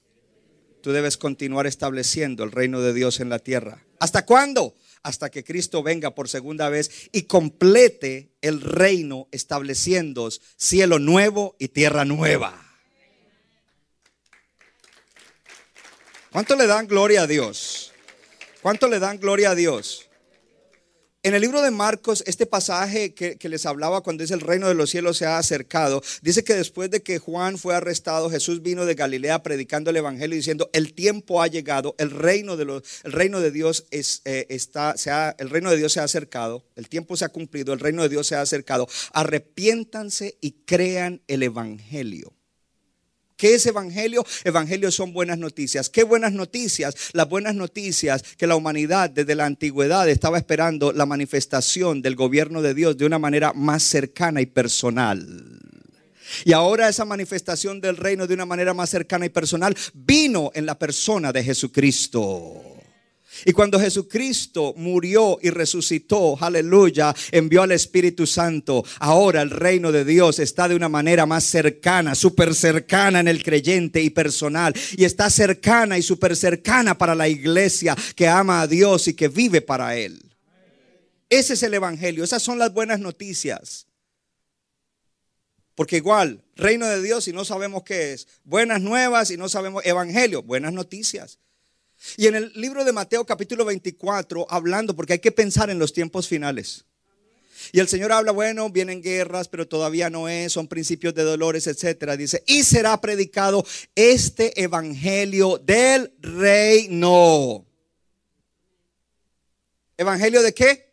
Tú 0.83 0.93
debes 0.93 1.17
continuar 1.17 1.67
estableciendo 1.67 2.45
el 2.45 2.53
reino 2.53 2.83
de 2.83 2.93
Dios 2.93 3.21
en 3.21 3.31
la 3.31 3.39
tierra. 3.39 3.87
¿Hasta 4.01 4.27
cuándo? 4.27 4.75
Hasta 5.03 5.31
que 5.31 5.45
Cristo 5.45 5.83
venga 5.83 6.15
por 6.15 6.29
segunda 6.29 6.69
vez 6.69 7.09
y 7.11 7.23
complete 7.23 8.35
el 8.43 8.61
reino 8.61 9.29
estableciendo 9.31 10.29
cielo 10.59 10.99
nuevo 10.99 11.57
y 11.59 11.69
tierra 11.69 12.05
nueva. 12.05 12.70
¿Cuánto 16.33 16.55
le 16.55 16.69
dan 16.69 16.87
gloria 16.87 17.23
a 17.23 17.27
Dios? 17.27 17.93
¿Cuánto 18.63 18.87
le 18.87 19.01
dan 19.01 19.19
gloria 19.19 19.51
a 19.51 19.55
Dios? 19.57 20.09
En 21.25 21.35
el 21.35 21.43
libro 21.43 21.61
de 21.61 21.73
Marcos, 21.73 22.23
este 22.25 22.47
pasaje 22.47 23.15
que, 23.15 23.37
les 23.49 23.67
hablaba 23.67 24.01
cuando 24.01 24.23
dice 24.23 24.35
el 24.35 24.41
reino 24.41 24.69
de 24.69 24.75
los 24.75 24.91
cielos 24.91 25.19
se 25.19 25.27
ha 25.27 25.39
acercado, 25.39 26.03
dice 26.23 26.45
que 26.45 26.55
después 26.55 26.89
de 26.89 27.03
que 27.03 27.19
Juan 27.19 27.59
fue 27.59 27.75
arrestado, 27.75 28.31
Jesús 28.31 28.63
vino 28.63 28.87
de 28.87 28.95
Galilea 28.95 29.43
predicando 29.43 29.91
el 29.91 29.97
evangelio 29.97 30.37
diciendo, 30.37 30.71
el 30.73 30.95
tiempo 30.95 31.43
ha 31.43 31.49
llegado, 31.49 31.97
el 31.99 32.11
reino 32.11 32.57
de, 32.57 32.65
los, 32.65 32.83
el 33.03 33.11
reino 33.11 33.41
de 33.41 33.51
Dios 33.51 33.87
es, 33.91 34.23
eh, 34.25 34.47
está, 34.51 34.97
se 34.97 35.11
ha, 35.11 35.35
el 35.37 35.51
reino 35.51 35.71
de 35.71 35.79
Dios 35.79 35.93
se 35.93 36.01
ha 36.01 36.05
acercado, 36.05 36.65
el 36.77 36.89
tiempo 36.89 37.17
se 37.17 37.25
ha 37.25 37.29
cumplido, 37.29 37.73
el 37.75 37.81
reino 37.81 38.03
de 38.03 38.09
Dios 38.09 38.29
se 38.29 38.37
ha 38.37 38.41
acercado. 38.41 38.89
Arrepiéntanse 39.13 40.39
y 40.41 40.53
crean 40.65 41.23
el 41.27 41.43
evangelio. 41.43 42.33
¿Qué 43.41 43.55
es 43.55 43.65
evangelio? 43.65 44.23
Evangelio 44.45 44.91
son 44.91 45.15
buenas 45.15 45.39
noticias. 45.39 45.89
¿Qué 45.89 46.03
buenas 46.03 46.35
noticias? 46.35 46.95
Las 47.15 47.27
buenas 47.27 47.55
noticias 47.55 48.23
que 48.37 48.47
la 48.47 48.55
humanidad 48.55 49.09
desde 49.09 49.35
la 49.35 49.47
antigüedad 49.47 50.07
estaba 50.11 50.37
esperando 50.37 50.93
la 50.93 51.07
manifestación 51.07 52.03
del 52.03 52.17
gobierno 52.17 52.61
de 52.61 52.75
Dios 52.75 52.99
de 52.99 53.07
una 53.07 53.19
manera 53.19 53.55
más 53.55 53.83
cercana 53.83 54.43
y 54.43 54.47
personal. 54.47 55.59
Y 56.45 56.53
ahora 56.53 56.91
esa 56.91 57.07
manifestación 57.07 57.81
del 57.81 57.97
reino 57.97 58.27
de 58.27 58.35
una 58.35 58.45
manera 58.45 58.75
más 58.75 58.91
cercana 58.91 59.25
y 59.25 59.31
personal 59.31 59.75
vino 59.95 60.51
en 60.53 60.67
la 60.67 60.79
persona 60.79 61.33
de 61.33 61.43
Jesucristo. 61.43 62.80
Y 63.45 63.53
cuando 63.53 63.81
Jesucristo 63.81 64.75
murió 64.77 65.39
y 65.41 65.51
resucitó, 65.51 66.37
aleluya, 66.41 67.15
envió 67.31 67.63
al 67.63 67.73
Espíritu 67.73 68.27
Santo, 68.27 68.85
ahora 68.99 69.41
el 69.43 69.51
reino 69.51 69.93
de 69.93 70.05
Dios 70.05 70.39
está 70.39 70.69
de 70.69 70.75
una 70.75 70.89
manera 70.89 71.27
más 71.27 71.45
cercana, 71.45 72.15
súper 72.15 72.55
cercana 72.55 73.21
en 73.21 73.29
el 73.29 73.43
creyente 73.43 74.03
y 74.03 74.11
personal. 74.11 74.75
Y 74.97 75.05
está 75.05 75.31
cercana 75.31 75.97
y 75.97 76.03
súper 76.03 76.37
cercana 76.37 76.99
para 76.99 77.15
la 77.15 77.29
iglesia 77.29 77.97
que 78.15 78.29
ama 78.29 78.63
a 78.63 78.67
Dios 78.67 79.09
y 79.09 79.15
que 79.15 79.29
vive 79.29 79.63
para 79.63 79.97
Él. 79.97 80.21
Ese 81.29 81.55
es 81.55 81.63
el 81.63 81.75
Evangelio, 81.75 82.25
esas 82.25 82.43
son 82.43 82.59
las 82.59 82.75
buenas 82.75 82.99
noticias. 82.99 83.87
Porque 85.77 85.97
igual, 85.97 86.43
reino 86.57 86.87
de 86.87 87.01
Dios 87.01 87.27
y 87.29 87.33
no 87.33 87.45
sabemos 87.45 87.85
qué 87.85 88.13
es. 88.13 88.29
Buenas 88.45 88.83
nuevas 88.83 89.31
y 89.31 89.37
no 89.37 89.49
sabemos 89.49 89.87
Evangelio, 89.87 90.43
buenas 90.43 90.73
noticias. 90.73 91.39
Y 92.17 92.27
en 92.27 92.35
el 92.35 92.53
libro 92.55 92.85
de 92.85 92.93
Mateo 92.93 93.25
capítulo 93.27 93.65
24, 93.65 94.47
hablando, 94.49 94.97
porque 94.97 95.15
hay 95.15 95.19
que 95.19 95.33
pensar 95.33 95.71
en 95.71 95.79
los 95.79 95.93
tiempos 95.93 96.29
finales. 96.29 96.85
Y 97.73 97.81
el 97.81 97.89
Señor 97.89 98.13
habla, 98.13 98.33
bueno, 98.33 98.71
vienen 98.71 99.03
guerras, 99.03 99.49
pero 99.49 99.69
todavía 99.69 100.09
no 100.09 100.29
es, 100.29 100.53
son 100.53 100.67
principios 100.67 101.15
de 101.15 101.23
dolores, 101.23 101.67
etcétera. 101.67 102.17
Dice, 102.17 102.43
y 102.47 102.65
será 102.65 102.99
predicado 103.01 103.65
este 103.95 104.63
evangelio 104.63 105.59
del 105.59 106.13
reino. 106.21 107.67
¿Evangelio 109.97 110.43
de 110.43 110.55
qué? 110.55 110.91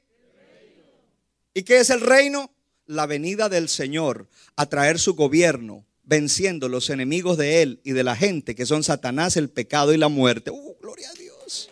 ¿Y 1.54 1.64
qué 1.64 1.80
es 1.80 1.90
el 1.90 2.02
reino? 2.02 2.52
La 2.86 3.06
venida 3.06 3.50
del 3.50 3.70
Señor 3.70 4.28
a 4.56 4.66
traer 4.68 5.00
su 5.00 5.16
gobierno 5.16 5.86
venciendo 6.04 6.70
los 6.70 6.90
enemigos 6.90 7.38
de 7.38 7.62
él 7.62 7.82
y 7.84 7.92
de 7.92 8.04
la 8.04 8.16
gente, 8.16 8.56
que 8.56 8.66
son 8.66 8.84
Satanás, 8.84 9.36
el 9.38 9.50
pecado 9.50 9.94
y 9.94 9.98
la 9.98 10.08
muerte. 10.08 10.52
¡Uh, 10.52 10.67
gloria 10.88 11.10
a 11.10 11.14
Dios! 11.16 11.70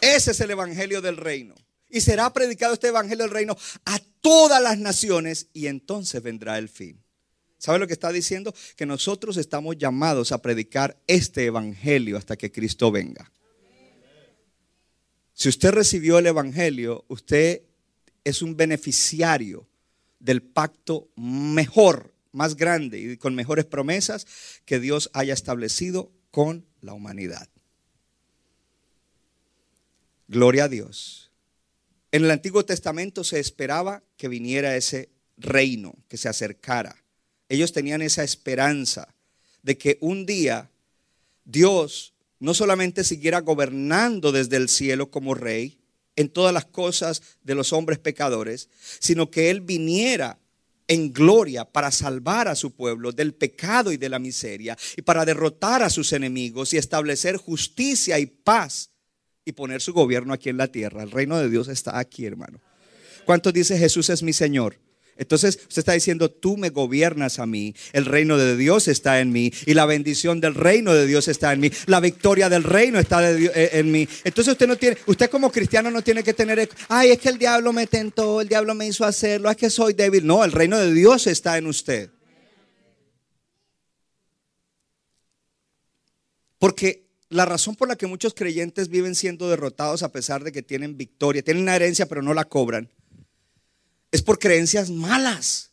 Ese 0.00 0.30
es 0.30 0.40
el 0.40 0.52
Evangelio 0.52 1.02
del 1.02 1.16
Reino. 1.16 1.56
Y 1.90 2.00
será 2.00 2.32
predicado 2.32 2.74
este 2.74 2.86
Evangelio 2.86 3.24
del 3.24 3.34
Reino 3.34 3.56
a 3.84 3.98
todas 4.20 4.62
las 4.62 4.78
naciones 4.78 5.48
y 5.52 5.66
entonces 5.66 6.22
vendrá 6.22 6.58
el 6.58 6.68
fin. 6.68 7.02
¿Sabe 7.58 7.80
lo 7.80 7.88
que 7.88 7.92
está 7.92 8.12
diciendo? 8.12 8.54
Que 8.76 8.86
nosotros 8.86 9.36
estamos 9.36 9.76
llamados 9.76 10.30
a 10.30 10.40
predicar 10.40 10.96
este 11.08 11.46
Evangelio 11.46 12.16
hasta 12.16 12.36
que 12.36 12.52
Cristo 12.52 12.92
venga. 12.92 13.32
Si 15.32 15.48
usted 15.48 15.72
recibió 15.72 16.20
el 16.20 16.26
Evangelio, 16.28 17.04
usted 17.08 17.62
es 18.22 18.42
un 18.42 18.56
beneficiario 18.56 19.66
del 20.20 20.40
pacto 20.40 21.08
mejor, 21.16 22.14
más 22.38 22.56
grande 22.56 22.98
y 23.00 23.16
con 23.18 23.34
mejores 23.34 23.66
promesas 23.66 24.26
que 24.64 24.80
Dios 24.80 25.10
haya 25.12 25.34
establecido 25.34 26.10
con 26.30 26.64
la 26.80 26.94
humanidad. 26.94 27.48
Gloria 30.28 30.64
a 30.64 30.68
Dios. 30.68 31.30
En 32.12 32.24
el 32.24 32.30
Antiguo 32.30 32.64
Testamento 32.64 33.24
se 33.24 33.40
esperaba 33.40 34.02
que 34.16 34.28
viniera 34.28 34.76
ese 34.76 35.10
reino, 35.36 35.94
que 36.08 36.16
se 36.16 36.28
acercara. 36.28 37.02
Ellos 37.48 37.72
tenían 37.72 38.02
esa 38.02 38.22
esperanza 38.22 39.14
de 39.62 39.76
que 39.76 39.98
un 40.00 40.24
día 40.24 40.70
Dios 41.44 42.14
no 42.38 42.54
solamente 42.54 43.04
siguiera 43.04 43.40
gobernando 43.40 44.32
desde 44.32 44.56
el 44.56 44.68
cielo 44.68 45.10
como 45.10 45.34
rey, 45.34 45.78
en 46.14 46.28
todas 46.28 46.52
las 46.52 46.64
cosas 46.64 47.22
de 47.42 47.54
los 47.54 47.72
hombres 47.72 47.98
pecadores, 47.98 48.68
sino 48.98 49.30
que 49.30 49.50
Él 49.50 49.60
viniera 49.60 50.38
en 50.88 51.12
gloria 51.12 51.66
para 51.66 51.90
salvar 51.90 52.48
a 52.48 52.54
su 52.54 52.74
pueblo 52.74 53.12
del 53.12 53.34
pecado 53.34 53.92
y 53.92 53.98
de 53.98 54.08
la 54.08 54.18
miseria 54.18 54.76
y 54.96 55.02
para 55.02 55.24
derrotar 55.24 55.82
a 55.82 55.90
sus 55.90 56.12
enemigos 56.12 56.72
y 56.72 56.78
establecer 56.78 57.36
justicia 57.36 58.18
y 58.18 58.26
paz 58.26 58.90
y 59.44 59.52
poner 59.52 59.80
su 59.80 59.92
gobierno 59.92 60.32
aquí 60.32 60.48
en 60.48 60.56
la 60.56 60.68
tierra. 60.68 61.02
El 61.02 61.10
reino 61.10 61.38
de 61.38 61.48
Dios 61.48 61.68
está 61.68 61.98
aquí, 61.98 62.24
hermano. 62.24 62.60
¿Cuántos 63.24 63.52
dice 63.52 63.78
Jesús 63.78 64.08
es 64.08 64.22
mi 64.22 64.32
Señor? 64.32 64.80
Entonces 65.18 65.58
usted 65.62 65.80
está 65.80 65.92
diciendo, 65.92 66.30
tú 66.30 66.56
me 66.56 66.70
gobiernas 66.70 67.40
a 67.40 67.46
mí, 67.46 67.74
el 67.92 68.04
reino 68.04 68.38
de 68.38 68.56
Dios 68.56 68.86
está 68.88 69.20
en 69.20 69.32
mí 69.32 69.52
y 69.66 69.74
la 69.74 69.84
bendición 69.84 70.40
del 70.40 70.54
reino 70.54 70.94
de 70.94 71.06
Dios 71.06 71.26
está 71.26 71.52
en 71.52 71.60
mí, 71.60 71.70
la 71.86 71.98
victoria 71.98 72.48
del 72.48 72.62
reino 72.62 73.00
está 73.00 73.30
eh, 73.30 73.70
en 73.72 73.90
mí. 73.90 74.08
Entonces 74.22 74.52
usted 74.52 74.68
no 74.68 74.76
tiene, 74.76 74.96
usted 75.06 75.28
como 75.28 75.50
cristiano 75.50 75.90
no 75.90 76.02
tiene 76.02 76.22
que 76.22 76.34
tener, 76.34 76.70
ay, 76.88 77.10
es 77.10 77.18
que 77.18 77.28
el 77.28 77.38
diablo 77.38 77.72
me 77.72 77.88
tentó, 77.88 78.40
el 78.40 78.48
diablo 78.48 78.74
me 78.74 78.86
hizo 78.86 79.04
hacerlo, 79.04 79.50
es 79.50 79.56
que 79.56 79.70
soy 79.70 79.92
débil. 79.92 80.24
No, 80.24 80.44
el 80.44 80.52
reino 80.52 80.78
de 80.78 80.92
Dios 80.94 81.26
está 81.26 81.58
en 81.58 81.66
usted. 81.66 82.10
Porque 86.58 87.08
la 87.28 87.44
razón 87.44 87.76
por 87.76 87.88
la 87.88 87.96
que 87.96 88.06
muchos 88.06 88.34
creyentes 88.34 88.88
viven 88.88 89.14
siendo 89.14 89.48
derrotados 89.48 90.02
a 90.02 90.12
pesar 90.12 90.44
de 90.44 90.52
que 90.52 90.62
tienen 90.62 90.96
victoria, 90.96 91.42
tienen 91.42 91.62
una 91.62 91.76
herencia 91.76 92.06
pero 92.06 92.22
no 92.22 92.34
la 92.34 92.44
cobran, 92.44 92.88
es 94.10 94.22
por 94.22 94.38
creencias 94.38 94.90
malas. 94.90 95.70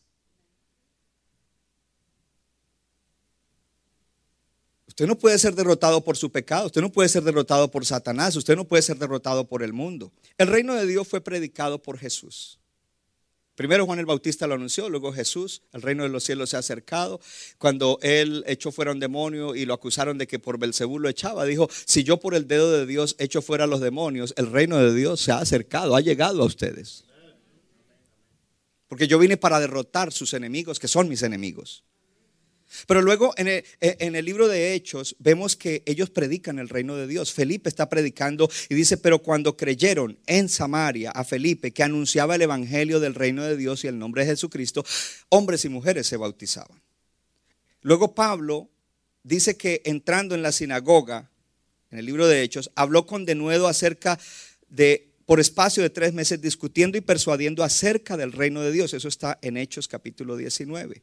Usted 4.86 5.06
no 5.06 5.18
puede 5.18 5.38
ser 5.38 5.54
derrotado 5.54 6.02
por 6.02 6.16
su 6.16 6.32
pecado, 6.32 6.66
usted 6.66 6.80
no 6.80 6.90
puede 6.90 7.10
ser 7.10 7.22
derrotado 7.22 7.70
por 7.70 7.84
Satanás, 7.84 8.34
usted 8.34 8.56
no 8.56 8.64
puede 8.64 8.82
ser 8.82 8.96
derrotado 8.96 9.46
por 9.46 9.62
el 9.62 9.74
mundo. 9.74 10.10
El 10.38 10.48
reino 10.48 10.74
de 10.74 10.86
Dios 10.86 11.06
fue 11.06 11.20
predicado 11.20 11.82
por 11.82 11.98
Jesús. 11.98 12.58
Primero 13.56 13.86
Juan 13.86 13.98
el 13.98 14.06
Bautista 14.06 14.46
lo 14.46 14.54
anunció, 14.54 14.90
luego 14.90 15.12
Jesús, 15.12 15.62
el 15.72 15.80
reino 15.80 16.02
de 16.02 16.10
los 16.10 16.24
cielos 16.24 16.50
se 16.50 16.56
ha 16.56 16.60
acercado. 16.60 17.20
Cuando 17.56 17.98
él 18.02 18.44
echó 18.46 18.70
fuera 18.70 18.92
un 18.92 19.00
demonio 19.00 19.54
y 19.54 19.64
lo 19.64 19.72
acusaron 19.72 20.18
de 20.18 20.26
que 20.26 20.38
por 20.38 20.58
Belcebú 20.58 20.98
lo 20.98 21.08
echaba, 21.08 21.46
dijo, 21.46 21.68
si 21.86 22.04
yo 22.04 22.18
por 22.18 22.34
el 22.34 22.46
dedo 22.46 22.70
de 22.70 22.84
Dios 22.84 23.16
echo 23.18 23.40
fuera 23.40 23.66
los 23.66 23.80
demonios, 23.80 24.34
el 24.36 24.52
reino 24.52 24.76
de 24.76 24.94
Dios 24.94 25.20
se 25.20 25.32
ha 25.32 25.38
acercado, 25.38 25.96
ha 25.96 26.02
llegado 26.02 26.42
a 26.42 26.46
ustedes. 26.46 27.05
Porque 28.88 29.08
yo 29.08 29.18
vine 29.18 29.36
para 29.36 29.60
derrotar 29.60 30.12
sus 30.12 30.34
enemigos, 30.34 30.78
que 30.78 30.88
son 30.88 31.08
mis 31.08 31.22
enemigos. 31.22 31.84
Pero 32.86 33.00
luego 33.00 33.32
en 33.36 33.48
el, 34.14 34.24
libro 34.24 34.48
de 34.48 34.74
Hechos 34.74 35.16
vemos 35.18 35.56
que 35.56 35.82
ellos 35.86 36.10
predican 36.10 36.58
el 36.58 36.68
reino 36.68 36.96
de 36.96 37.06
Dios. 37.06 37.32
Felipe 37.32 37.68
está 37.68 37.88
predicando 37.88 38.50
y 38.68 38.74
dice, 38.74 38.96
pero 38.96 39.20
cuando 39.20 39.56
creyeron 39.56 40.18
en 40.26 40.48
Samaria 40.48 41.10
a 41.12 41.24
Felipe 41.24 41.72
que 41.72 41.84
anunciaba 41.84 42.34
el 42.34 42.42
evangelio 42.42 42.98
del 42.98 43.14
reino 43.14 43.44
de 43.44 43.56
Dios 43.56 43.84
y 43.84 43.86
el 43.86 43.98
nombre 43.98 44.22
de 44.22 44.32
Jesucristo, 44.32 44.84
hombres 45.28 45.64
y 45.64 45.68
mujeres 45.68 46.06
se 46.06 46.16
bautizaban. 46.16 46.82
Luego 47.82 48.14
Pablo 48.14 48.68
dice 49.22 49.56
que 49.56 49.82
entrando 49.84 50.34
en 50.34 50.42
la 50.42 50.52
sinagoga, 50.52 51.30
en 51.90 51.98
el 51.98 52.06
libro 52.06 52.26
de 52.26 52.42
Hechos, 52.42 52.70
habló 52.74 53.06
con 53.06 53.24
denuedo 53.24 53.68
acerca 53.68 54.18
de, 54.68 55.12
por 55.26 55.40
espacio 55.40 55.82
de 55.82 55.90
tres 55.90 56.14
meses, 56.14 56.40
discutiendo 56.40 56.96
y 56.96 57.00
persuadiendo 57.00 57.64
acerca 57.64 58.16
del 58.16 58.32
reino 58.32 58.62
de 58.62 58.70
Dios. 58.70 58.94
Eso 58.94 59.08
está 59.08 59.38
en 59.42 59.56
Hechos 59.56 59.88
capítulo 59.88 60.36
19. 60.36 61.02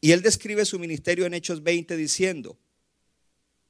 Y 0.00 0.12
él 0.12 0.22
describe 0.22 0.64
su 0.64 0.78
ministerio 0.78 1.26
en 1.26 1.34
Hechos 1.34 1.62
20 1.62 1.96
diciendo, 1.96 2.56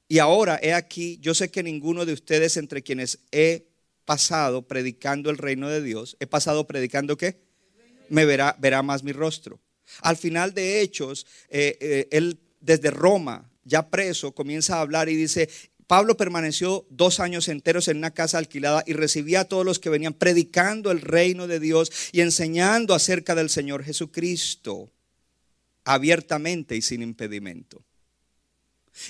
y 0.09 0.19
ahora 0.19 0.61
he 0.63 0.75
aquí, 0.75 1.19
yo 1.23 1.35
sé 1.35 1.51
que 1.51 1.63
ninguno 1.63 2.05
de 2.05 2.13
ustedes 2.13 2.59
entre 2.59 2.83
quienes 2.83 3.21
he 3.33 3.67
pasado 4.05 4.69
predicando 4.69 5.31
el 5.31 5.39
reino 5.39 5.71
de 5.71 5.83
Dios, 5.83 6.17
he 6.21 6.27
pasado 6.27 6.67
predicando 6.67 7.17
qué? 7.17 7.41
Me 8.11 8.27
verá, 8.27 8.55
verá 8.61 8.83
más 8.83 9.03
mi 9.03 9.13
rostro. 9.13 9.59
Al 10.01 10.19
final 10.19 10.53
de 10.53 10.83
Hechos, 10.83 11.27
eh, 11.49 11.79
eh, 11.81 12.09
él 12.11 12.39
desde 12.61 12.91
Roma, 12.91 13.51
ya 13.65 13.89
preso, 13.89 14.35
comienza 14.35 14.77
a 14.77 14.81
hablar 14.83 15.09
y 15.09 15.17
dice, 15.17 15.49
Pablo 15.87 16.17
permaneció 16.17 16.87
dos 16.91 17.21
años 17.21 17.49
enteros 17.49 17.89
en 17.89 17.99
una 17.99 18.13
casa 18.13 18.39
alquilada 18.39 18.83
y 18.87 18.95
recibía 18.95 19.41
a 19.41 19.45
todos 19.45 19.67
los 19.67 19.79
que 19.79 19.91
venían 19.91 20.15
predicando 20.15 20.91
el 20.91 21.01
reino 21.01 21.47
de 21.47 21.61
Dios 21.61 21.93
y 22.13 22.21
enseñando 22.21 22.95
acerca 22.95 23.35
del 23.35 23.51
Señor 23.51 23.85
Jesucristo 23.85 24.91
abiertamente 25.85 26.77
y 26.77 26.83
sin 26.83 27.03
impedimento. 27.03 27.85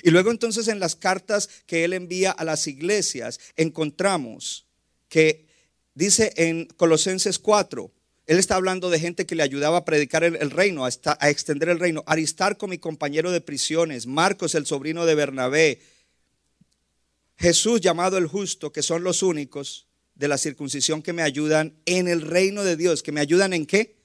Y 0.02 0.10
luego 0.10 0.30
entonces 0.30 0.68
en 0.68 0.80
las 0.80 0.96
cartas 0.96 1.48
que 1.66 1.84
él 1.84 1.92
envía 1.92 2.30
a 2.30 2.44
las 2.44 2.66
iglesias 2.66 3.38
encontramos 3.56 4.66
que 5.08 5.46
dice 5.94 6.32
en 6.37 6.66
Colosenses 6.66 7.38
4, 7.38 7.92
él 8.26 8.38
está 8.38 8.56
hablando 8.56 8.88
de 8.88 8.98
gente 8.98 9.26
que 9.26 9.34
le 9.34 9.42
ayudaba 9.42 9.78
a 9.78 9.84
predicar 9.84 10.24
el, 10.24 10.50
reino, 10.50 10.87
a, 10.87 10.90
a, 11.20 11.30
extender 11.30 11.68
el 11.68 11.78
reino. 11.78 12.02
Aristarco, 12.06 12.66
mi 12.66 12.78
compañero 12.78 13.30
de 13.30 13.42
prisiones, 13.42 14.06
Marcos, 14.06 14.54
el 14.54 14.64
sobrino 14.64 15.04
de 15.04 15.14
Bernabé, 15.14 15.82
Jesús 17.44 17.83
llamado 17.83 18.16
el 18.16 18.26
justo, 18.26 18.72
que 18.72 18.80
son 18.80 19.04
los 19.04 19.22
únicos 19.22 19.87
de 20.14 20.28
la 20.28 20.38
circuncisión 20.38 21.02
que 21.02 21.12
me 21.12 21.20
ayudan 21.20 21.78
en 21.85 22.09
el 22.09 22.22
reino 22.22 22.64
de 22.64 22.74
Dios. 22.74 23.02
¿Que 23.02 23.12
me 23.12 23.20
ayudan 23.20 23.52
en 23.52 23.66
qué? 23.66 23.98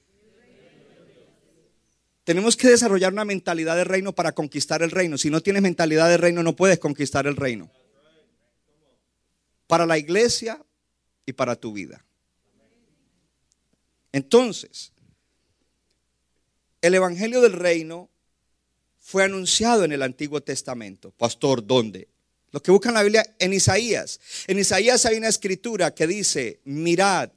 Tenemos 2.24 2.54
que 2.54 2.68
desarrollar 2.68 3.14
una 3.14 3.24
mentalidad 3.24 3.76
de 3.76 3.84
reino 3.84 4.14
para 4.14 4.32
conquistar 4.32 4.82
el 4.82 4.90
reino. 4.90 5.16
Si 5.16 5.30
no 5.30 5.40
tienes 5.40 5.62
mentalidad 5.62 6.10
de 6.10 6.18
reino, 6.18 6.42
no 6.42 6.54
puedes 6.54 6.78
conquistar 6.78 7.26
el 7.26 7.34
reino. 7.34 7.70
Para 9.66 9.86
la 9.86 9.96
iglesia 9.96 10.62
y 11.24 11.32
para 11.32 11.56
tu 11.56 11.72
vida. 11.72 12.04
Entonces, 14.12 14.92
el 16.82 16.92
Evangelio 16.92 17.40
del 17.40 17.54
Reino 17.54 18.10
fue 18.98 19.24
anunciado 19.24 19.84
en 19.84 19.92
el 19.92 20.02
Antiguo 20.02 20.42
Testamento. 20.42 21.10
Pastor, 21.12 21.66
¿dónde? 21.66 22.09
Los 22.52 22.62
que 22.62 22.70
buscan 22.70 22.94
la 22.94 23.02
Biblia 23.02 23.34
en 23.38 23.52
Isaías. 23.52 24.20
En 24.46 24.58
Isaías 24.58 25.06
hay 25.06 25.16
una 25.16 25.28
escritura 25.28 25.94
que 25.94 26.06
dice, 26.06 26.60
mirad, 26.64 27.30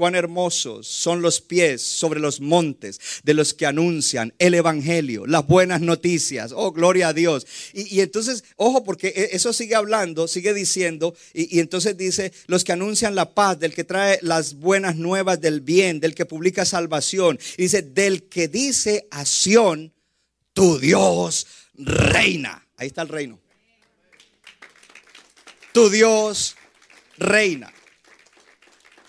cuán 0.00 0.14
hermosos 0.14 0.86
son 0.86 1.20
los 1.20 1.42
pies 1.42 1.82
sobre 1.82 2.20
los 2.20 2.40
montes 2.40 2.98
de 3.22 3.34
los 3.34 3.52
que 3.52 3.66
anuncian 3.66 4.32
el 4.38 4.54
Evangelio, 4.54 5.26
las 5.26 5.46
buenas 5.46 5.82
noticias. 5.82 6.52
Oh, 6.56 6.72
gloria 6.72 7.08
a 7.08 7.12
Dios. 7.12 7.46
Y, 7.74 8.00
entonces, 8.00 8.44
ojo, 8.56 8.82
porque 8.82 9.08
e, 9.08 9.36
eso 9.36 9.52
sigue 9.52 9.74
hablando, 9.74 10.26
sigue 10.26 10.54
diciendo, 10.54 11.14
y, 11.34 11.54
y, 11.54 11.60
entonces 11.60 11.98
dice, 11.98 12.32
los 12.46 12.64
que 12.64 12.72
anuncian 12.72 13.14
la 13.14 13.34
paz, 13.34 13.60
del 13.60 13.74
que 13.74 13.84
trae 13.84 14.18
las 14.22 14.54
buenas 14.54 14.96
nuevas 14.96 15.38
del 15.38 15.60
bien, 15.60 16.00
del 16.00 16.14
que 16.14 16.24
publica 16.24 16.64
salvación. 16.64 17.38
Y 17.58 17.64
dice, 17.64 17.82
del 17.82 18.22
que 18.22 18.48
dice 18.48 19.06
a 19.10 19.26
Sión, 19.26 19.92
tu 20.54 20.78
Dios 20.78 21.46
reina. 21.74 22.66
Ahí 22.78 22.86
está 22.86 23.02
el 23.02 23.08
reino. 23.08 23.38
Tu 25.72 25.88
Dios 25.90 26.56
reina. 27.18 27.72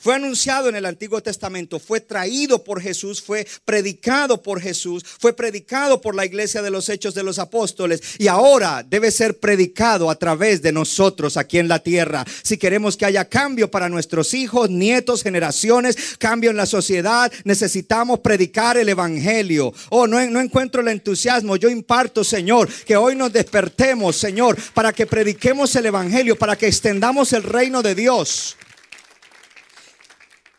Fue 0.01 0.15
anunciado 0.15 0.67
en 0.67 0.75
el 0.75 0.87
Antiguo 0.87 1.21
Testamento, 1.21 1.77
fue 1.79 2.01
traído 2.01 2.63
por 2.63 2.81
Jesús, 2.81 3.21
fue 3.21 3.45
predicado 3.65 4.41
por 4.41 4.59
Jesús, 4.59 5.05
fue 5.19 5.33
predicado 5.33 6.01
por 6.01 6.15
la 6.15 6.25
iglesia 6.25 6.63
de 6.63 6.71
los 6.71 6.89
hechos 6.89 7.13
de 7.13 7.21
los 7.21 7.37
apóstoles 7.37 8.01
y 8.17 8.27
ahora 8.27 8.83
debe 8.83 9.11
ser 9.11 9.39
predicado 9.39 10.09
a 10.09 10.15
través 10.15 10.63
de 10.63 10.71
nosotros 10.71 11.37
aquí 11.37 11.59
en 11.59 11.67
la 11.67 11.77
tierra. 11.77 12.25
Si 12.41 12.57
queremos 12.57 12.97
que 12.97 13.05
haya 13.05 13.25
cambio 13.25 13.69
para 13.69 13.89
nuestros 13.89 14.33
hijos, 14.33 14.71
nietos, 14.71 15.21
generaciones, 15.21 16.15
cambio 16.17 16.49
en 16.49 16.57
la 16.57 16.65
sociedad, 16.65 17.31
necesitamos 17.43 18.21
predicar 18.21 18.77
el 18.77 18.89
Evangelio. 18.89 19.71
Oh, 19.89 20.07
no, 20.07 20.19
encuentro 20.19 20.81
el 20.81 20.87
entusiasmo. 20.87 21.57
Yo 21.57 21.69
imparto, 21.69 22.23
Señor, 22.23 22.67
que 22.85 22.97
hoy 22.97 23.15
nos 23.15 23.31
despertemos, 23.31 24.15
Señor, 24.15 24.57
para 24.73 24.93
que 24.93 25.05
prediquemos 25.05 25.75
el 25.75 25.85
Evangelio, 25.85 26.35
para 26.35 26.55
que 26.55 26.65
extendamos 26.65 27.33
el 27.33 27.43
reino 27.43 27.83
de 27.83 27.93
Dios. 27.93 28.57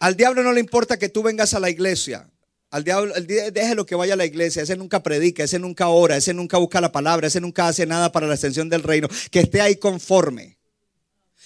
Al 0.03 0.17
diablo 0.17 0.43
no 0.43 0.53
le 0.53 0.59
importa 0.59 0.99
que 0.99 1.09
tú 1.09 1.23
vengas 1.23 1.55
a 1.55 1.61
la 1.61 1.71
iglesia. 1.71 2.29
Al 2.71 2.83
diablo, 2.83 3.15
déjelo 3.53 3.87
que 3.87 3.95
vaya 3.95 4.15
a 4.15 4.17
la 4.17 4.25
iglesia. 4.25 4.61
Ese 4.61 4.75
nunca 4.75 5.01
predica, 5.01 5.45
ese 5.45 5.61
nunca 5.61 5.87
ora, 5.91 6.17
ese 6.17 6.35
nunca 6.35 6.59
busca 6.59 6.81
la 6.81 6.91
palabra, 6.91 7.29
ese 7.29 7.41
nunca 7.41 7.69
hace 7.69 7.87
nada 7.87 8.11
para 8.11 8.27
la 8.27 8.35
extensión 8.35 8.69
del 8.69 8.83
reino. 8.83 9.07
Que 9.31 9.39
esté 9.39 9.61
ahí 9.61 9.77
conforme. 9.77 10.59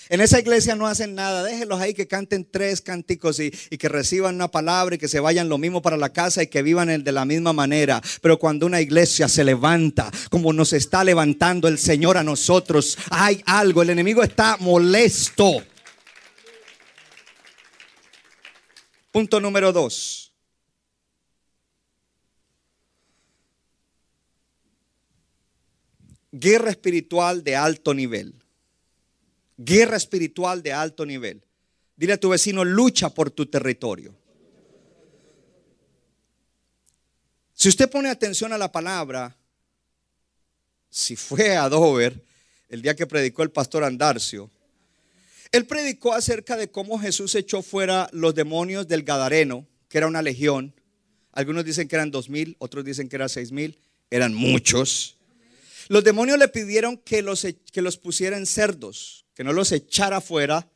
En 0.09 0.23
esa 0.23 0.41
iglesia 0.41 0.75
no 0.75 0.87
hacen 0.87 1.15
nada. 1.15 1.45
Déjenlos 1.45 1.79
ahí 1.83 1.93
que 1.93 2.09
canten 2.09 2.49
tres 2.51 2.81
cánticos 2.81 3.41
y, 3.41 3.53
y, 3.69 3.77
que 3.77 3.91
reciban 3.91 4.37
una 4.37 4.51
palabra 4.51 4.95
y 4.95 4.99
que 4.99 5.09
se 5.09 5.21
vayan 5.21 5.51
lo 5.51 5.59
mismo 5.59 5.83
para 5.83 5.99
la 5.99 6.15
casa 6.15 6.43
y 6.43 6.47
que 6.47 6.63
vivan 6.63 7.05
de 7.05 7.13
la 7.13 7.27
misma 7.27 7.53
manera. 7.53 8.01
Pero 8.23 8.39
cuando 8.39 8.65
una 8.65 8.81
iglesia 8.81 9.29
se 9.29 9.45
levanta, 9.45 10.11
como 10.31 10.55
nos 10.55 10.73
está 10.73 11.05
levantando 11.05 11.69
el 11.69 11.77
Señor 11.77 12.17
a 12.17 12.25
nosotros, 12.25 12.97
hay 13.11 13.43
algo. 13.45 13.83
El 13.83 13.91
enemigo 13.91 14.23
está 14.23 14.57
molesto. 14.61 15.63
Punto 19.17 19.41
número 19.41 19.73
dos. 19.73 20.31
Guerra 26.31 26.69
espiritual 26.69 27.43
de 27.43 27.57
alto 27.57 27.95
nivel. 27.95 28.35
Guerra 29.57 29.97
espiritual 29.97 30.63
de 30.63 30.75
alto 30.75 31.07
nivel. 31.07 31.43
Dile 31.97 32.13
a 32.13 32.21
tu 32.21 32.29
vecino, 32.29 32.63
lucha 32.63 33.09
por 33.09 33.31
tu 33.31 33.47
territorio. 33.47 34.15
Si 37.55 37.71
usted 37.71 37.89
pone 37.89 38.11
atención 38.11 38.53
a 38.53 38.59
la 38.59 38.71
palabra, 38.71 39.35
si 40.91 41.17
fue 41.17 41.57
a 41.57 41.71
Dover 41.71 42.23
el 42.69 42.83
día 42.83 42.95
que 42.95 43.07
predicó 43.07 43.43
el 43.43 43.51
pastor 43.51 43.83
Andarcio, 43.83 44.51
él 45.57 45.67
predicó 45.67 46.13
acerca 46.13 46.57
de 46.57 46.71
cómo 46.71 46.99
Jesús 46.99 47.35
echó 47.35 47.63
fuera 47.63 48.09
los 48.13 48.35
demonios 48.35 48.87
del 48.89 49.03
Gadareno, 49.03 49.67
que 49.89 49.99
era 49.99 50.07
una 50.07 50.23
legión. 50.23 50.75
Algunos 51.33 51.65
dicen 51.65 51.89
que 51.89 51.97
eran 51.97 52.11
dos 52.11 52.29
mil, 52.29 52.57
otros 52.59 52.85
dicen 52.85 53.09
que 53.09 53.17
eran 53.17 53.29
seis 53.29 53.53
mil, 53.53 53.79
eran 54.11 54.35
muchos. 54.35 55.17
Los 55.89 56.03
demonios 56.03 56.39
le 56.39 56.49
pidieron 56.49 56.97
que 56.97 57.23
los, 57.23 57.45
e, 57.45 57.57
que 57.73 57.83
los 57.83 57.97
pusiera 57.99 58.37
en 58.37 58.47
cerdos, 58.47 59.25
que 59.35 59.45
no 59.45 59.53
los 59.53 59.71
echara 59.73 60.21
fuera. 60.21 60.69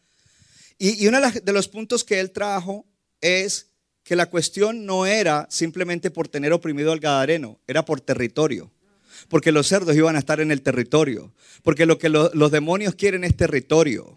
Y, 0.79 1.03
y 1.03 1.09
uno 1.09 1.19
de 1.21 1.53
los 1.53 1.69
puntos 1.69 2.05
que 2.05 2.21
él 2.21 2.31
trajo 2.31 2.87
es 3.21 3.67
que 4.05 4.17
la 4.17 4.27
cuestión 4.27 4.87
no 4.87 5.07
era 5.07 5.47
simplemente 5.51 6.11
por 6.11 6.29
tener 6.29 6.53
oprimido 6.53 6.93
al 6.93 7.01
Gadareno, 7.01 7.59
era 7.67 7.85
por 7.85 8.01
territorio. 8.01 8.71
Porque 9.29 9.53
los 9.53 9.67
cerdos 9.67 9.95
iban 9.97 10.17
a 10.17 10.21
estar 10.21 10.41
en 10.41 10.51
el 10.51 10.63
territorio. 10.63 11.33
Porque 11.63 11.87
lo 11.87 11.99
que 11.99 12.09
lo- 12.09 12.31
los 12.35 12.51
demonios 12.51 12.95
quieren 12.95 13.23
es 13.25 13.37
territorio. 13.37 14.17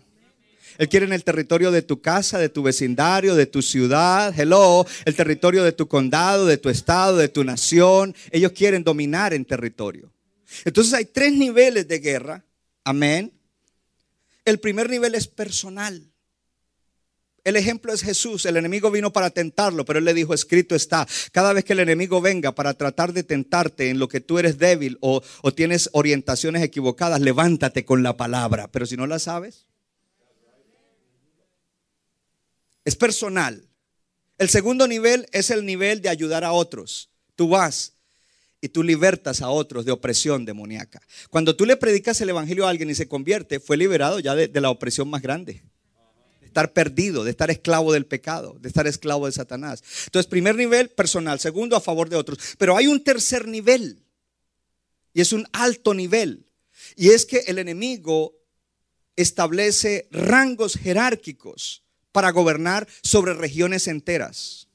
Él 0.77 0.89
quiere 0.89 1.05
en 1.05 1.13
el 1.13 1.23
territorio 1.23 1.71
de 1.71 1.81
tu 1.81 2.01
casa, 2.01 2.39
de 2.39 2.49
tu 2.49 2.63
vecindario, 2.63 3.35
de 3.35 3.45
tu 3.45 3.61
ciudad, 3.61 4.33
hello, 4.37 4.85
el 5.05 5.15
territorio 5.15 5.63
de 5.63 5.71
tu 5.71 5.87
condado, 5.87 6.45
de 6.45 6.57
tu 6.57 6.69
estado, 6.69 7.17
de 7.17 7.29
tu 7.29 7.43
nación. 7.43 8.15
Ellos 8.31 8.51
quieren 8.51 8.83
dominar 8.83 9.33
en 9.33 9.45
territorio. 9.45 10.11
Entonces 10.65 10.93
hay 10.93 11.05
tres 11.05 11.33
niveles 11.33 11.87
de 11.87 11.99
guerra. 11.99 12.43
Amén. 12.83 13.31
El 14.45 14.59
primer 14.59 14.89
nivel 14.89 15.15
es 15.15 15.27
personal. 15.27 16.09
El 17.43 17.57
ejemplo 17.57 17.93
es 17.93 18.01
Jesús. 18.01 18.45
El 18.45 18.57
enemigo 18.57 18.89
vino 18.89 19.11
para 19.11 19.29
tentarlo, 19.29 19.83
pero 19.83 19.99
él 19.99 20.05
le 20.05 20.13
dijo, 20.13 20.33
escrito 20.33 20.75
está. 20.75 21.07
Cada 21.31 21.51
vez 21.53 21.65
que 21.65 21.73
el 21.73 21.79
enemigo 21.79 22.21
venga 22.21 22.53
para 22.53 22.73
tratar 22.73 23.13
de 23.13 23.23
tentarte 23.23 23.89
en 23.89 23.99
lo 23.99 24.07
que 24.07 24.21
tú 24.21 24.39
eres 24.39 24.57
débil 24.57 24.97
o, 25.01 25.21
o 25.41 25.53
tienes 25.53 25.89
orientaciones 25.93 26.63
equivocadas, 26.63 27.19
levántate 27.19 27.83
con 27.83 28.01
la 28.01 28.15
palabra. 28.15 28.69
Pero 28.71 28.85
si 28.85 28.95
no 28.95 29.07
la 29.07 29.19
sabes, 29.19 29.65
es 32.85 32.95
personal. 32.95 33.67
El 34.37 34.49
segundo 34.49 34.87
nivel 34.87 35.27
es 35.31 35.49
el 35.51 35.65
nivel 35.65 36.01
de 36.01 36.09
ayudar 36.09 36.43
a 36.43 36.51
otros. 36.51 37.09
Tú 37.35 37.49
vas 37.49 37.93
y 38.61 38.69
tú 38.69 38.83
libertas 38.83 39.41
a 39.41 39.49
otros 39.49 39.85
de 39.85 39.91
opresión 39.91 40.45
demoníaca. 40.45 41.01
Cuando 41.29 41.55
tú 41.55 41.65
le 41.65 41.77
predicas 41.77 42.19
el 42.21 42.29
evangelio 42.29 42.65
a 42.65 42.69
alguien 42.69 42.89
y 42.89 42.95
se 42.95 43.07
convierte, 43.07 43.59
fue 43.59 43.77
liberado 43.77 44.19
ya 44.19 44.35
de, 44.35 44.47
de 44.47 44.61
la 44.61 44.69
opresión 44.69 45.09
más 45.09 45.21
grande. 45.21 45.63
De 46.39 46.47
estar 46.47 46.71
perdido, 46.73 47.23
de 47.23 47.31
estar 47.31 47.51
esclavo 47.51 47.93
del 47.93 48.05
pecado, 48.05 48.57
de 48.59 48.67
estar 48.69 48.87
esclavo 48.87 49.25
de 49.25 49.31
Satanás. 49.31 49.83
Entonces, 50.05 50.29
primer 50.29 50.55
nivel, 50.55 50.89
personal. 50.89 51.39
Segundo, 51.39 51.75
a 51.75 51.81
favor 51.81 52.09
de 52.09 52.15
otros. 52.15 52.39
Pero 52.57 52.77
hay 52.77 52.87
un 52.87 53.03
tercer 53.03 53.47
nivel. 53.47 54.03
Y 55.13 55.21
es 55.21 55.33
un 55.33 55.47
alto 55.51 55.93
nivel. 55.93 56.47
Y 56.95 57.09
es 57.09 57.25
que 57.25 57.39
el 57.47 57.59
enemigo 57.59 58.35
establece 59.15 60.07
rangos 60.11 60.75
jerárquicos 60.75 61.82
para 62.13 62.31
gobernar 62.31 62.87
sobre 63.01 63.33
regiones 63.33 63.89
enteras. 63.89 64.69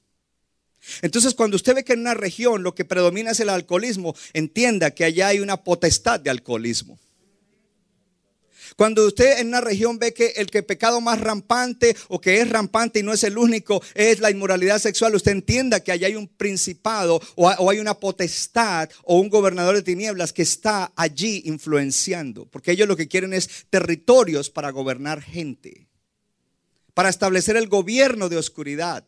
Entonces, 1.01 1.35
cuando 1.35 1.57
usted 1.57 1.75
ve 1.75 1.85
que 1.85 1.95
en 1.95 2.01
una 2.01 2.15
región 2.15 2.63
lo 2.63 2.75
que 2.75 2.85
predomina 2.85 3.31
es 3.31 3.41
el 3.41 3.49
alcoholismo, 3.49 4.15
entienda 4.35 4.91
que 4.91 5.05
allá 5.05 5.29
hay 5.29 5.41
una 5.41 5.63
potestad 5.65 6.21
de 6.21 6.31
alcoholismo. 6.31 6.99
Cuando 8.77 9.07
usted 9.07 9.41
en 9.41 9.49
una 9.49 9.61
región 9.61 9.99
ve 9.99 10.15
que 10.15 10.35
el 10.37 10.47
que 10.47 10.63
pecado 10.63 11.01
más 11.01 11.21
rampante 11.21 11.97
o 12.07 12.21
que 12.21 12.41
es 12.41 12.49
rampante 12.49 13.01
y 13.01 13.03
no 13.03 13.13
es 13.13 13.25
el 13.25 13.37
único 13.37 13.83
es 13.95 14.21
la 14.21 14.31
inmoralidad 14.31 14.79
sexual, 14.79 15.17
usted 15.17 15.33
entienda 15.33 15.81
que 15.81 15.91
allá 15.91 16.07
hay 16.07 16.15
un 16.15 16.29
principado 16.29 17.21
o, 17.35 17.71
hay 17.71 17.81
una 17.81 17.95
potestad 17.95 18.89
o 19.03 19.19
un 19.19 19.31
gobernador 19.31 19.75
de 19.75 19.83
tinieblas 19.83 20.33
que 20.33 20.43
está 20.43 20.93
allí 20.95 21.43
influenciando, 21.47 22.47
porque 22.47 22.71
ellos 22.71 22.87
lo 22.87 22.97
que 22.97 23.09
quieren 23.09 23.33
es 23.33 23.49
territorios 23.69 24.49
para 24.49 24.71
gobernar 24.71 25.23
gente, 25.23 25.88
para 26.99 27.11
establecer 27.11 27.57
el 27.57 27.69
gobierno 27.69 28.29
de 28.29 28.39
oscuridad. 28.39 29.07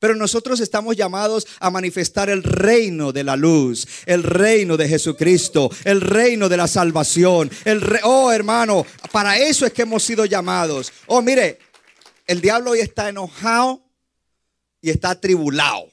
Pero 0.00 0.14
nosotros 0.14 0.60
estamos 0.60 0.96
llamados 0.96 1.46
a 1.60 1.68
manifestar 1.68 2.30
el 2.30 2.42
reino 2.42 3.12
de 3.12 3.22
la 3.22 3.36
luz, 3.36 3.86
el 4.06 4.22
reino 4.22 4.78
de 4.78 4.88
Jesucristo, 4.88 5.68
el 5.84 6.00
reino 6.00 6.48
de 6.48 6.56
la 6.56 6.66
salvación. 6.66 7.50
El 7.66 7.82
re- 7.82 8.00
oh, 8.02 8.32
hermano, 8.32 8.86
para 9.12 9.36
eso 9.38 9.66
es 9.66 9.74
que 9.74 9.82
hemos 9.82 10.04
sido 10.04 10.24
llamados. 10.24 10.90
Oh, 11.06 11.20
mire, 11.20 11.58
el 12.26 12.40
diablo 12.40 12.70
hoy 12.70 12.80
está 12.80 13.10
enojado 13.10 13.82
y 14.80 14.88
está 14.88 15.10
atribulado 15.10 15.92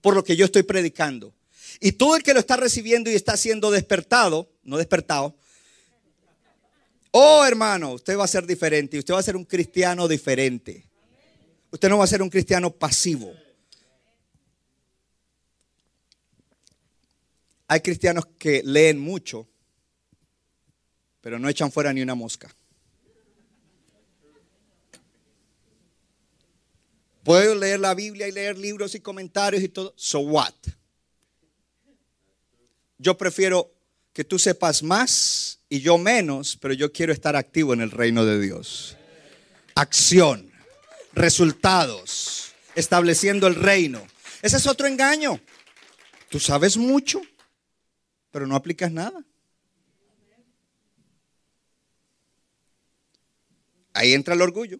por 0.00 0.14
lo 0.14 0.22
que 0.22 0.36
yo 0.36 0.44
estoy 0.44 0.62
predicando. 0.62 1.34
Y 1.80 1.90
todo 1.90 2.14
el 2.14 2.22
que 2.22 2.32
lo 2.32 2.38
está 2.38 2.56
recibiendo 2.56 3.10
y 3.10 3.16
está 3.16 3.36
siendo 3.36 3.72
despertado, 3.72 4.52
no 4.62 4.76
despertado, 4.76 5.34
oh, 7.12 7.44
hermano, 7.44 7.94
usted 7.94 8.16
va 8.16 8.24
a 8.24 8.28
ser 8.28 8.46
diferente 8.46 8.98
usted 8.98 9.14
va 9.14 9.20
a 9.20 9.22
ser 9.22 9.36
un 9.36 9.44
cristiano 9.44 10.08
diferente. 10.08 10.88
Usted 11.70 11.88
no 11.88 11.98
va 11.98 12.04
a 12.04 12.08
ser 12.08 12.22
un 12.22 12.30
cristiano 12.30 12.70
pasivo. 12.70 13.34
Hay 17.66 17.80
cristianos 17.80 18.24
que 18.38 18.62
leen 18.64 18.98
mucho, 18.98 19.46
pero 21.20 21.38
no 21.38 21.48
echan 21.48 21.70
fuera 21.70 21.92
ni 21.92 22.00
una 22.00 22.14
mosca. 22.14 22.48
Puedo 27.22 27.54
leer 27.54 27.80
la 27.80 27.94
Biblia 27.94 28.26
y 28.26 28.32
leer 28.32 28.56
libros 28.56 28.94
y 28.94 29.00
comentarios 29.00 29.62
y 29.62 29.68
todo. 29.68 29.92
So 29.96 30.20
what? 30.20 30.54
Yo 32.96 33.18
prefiero 33.18 33.70
que 34.14 34.24
tú 34.24 34.38
sepas 34.38 34.82
más 34.82 35.47
y 35.68 35.80
yo 35.80 35.98
menos, 35.98 36.56
pero 36.56 36.74
yo 36.74 36.92
quiero 36.92 37.12
estar 37.12 37.36
activo 37.36 37.74
en 37.74 37.80
el 37.80 37.90
reino 37.90 38.24
de 38.24 38.40
Dios. 38.40 38.96
Acción 39.74 40.48
resultados, 41.18 42.52
estableciendo 42.74 43.46
el 43.46 43.56
reino. 43.56 44.06
Ese 44.40 44.56
es 44.56 44.66
otro 44.66 44.86
engaño. 44.86 45.40
Tú 46.30 46.38
sabes 46.38 46.76
mucho, 46.76 47.20
pero 48.30 48.46
no 48.46 48.54
aplicas 48.54 48.92
nada. 48.92 49.24
Ahí 53.92 54.14
entra 54.14 54.34
el 54.34 54.42
orgullo. 54.42 54.78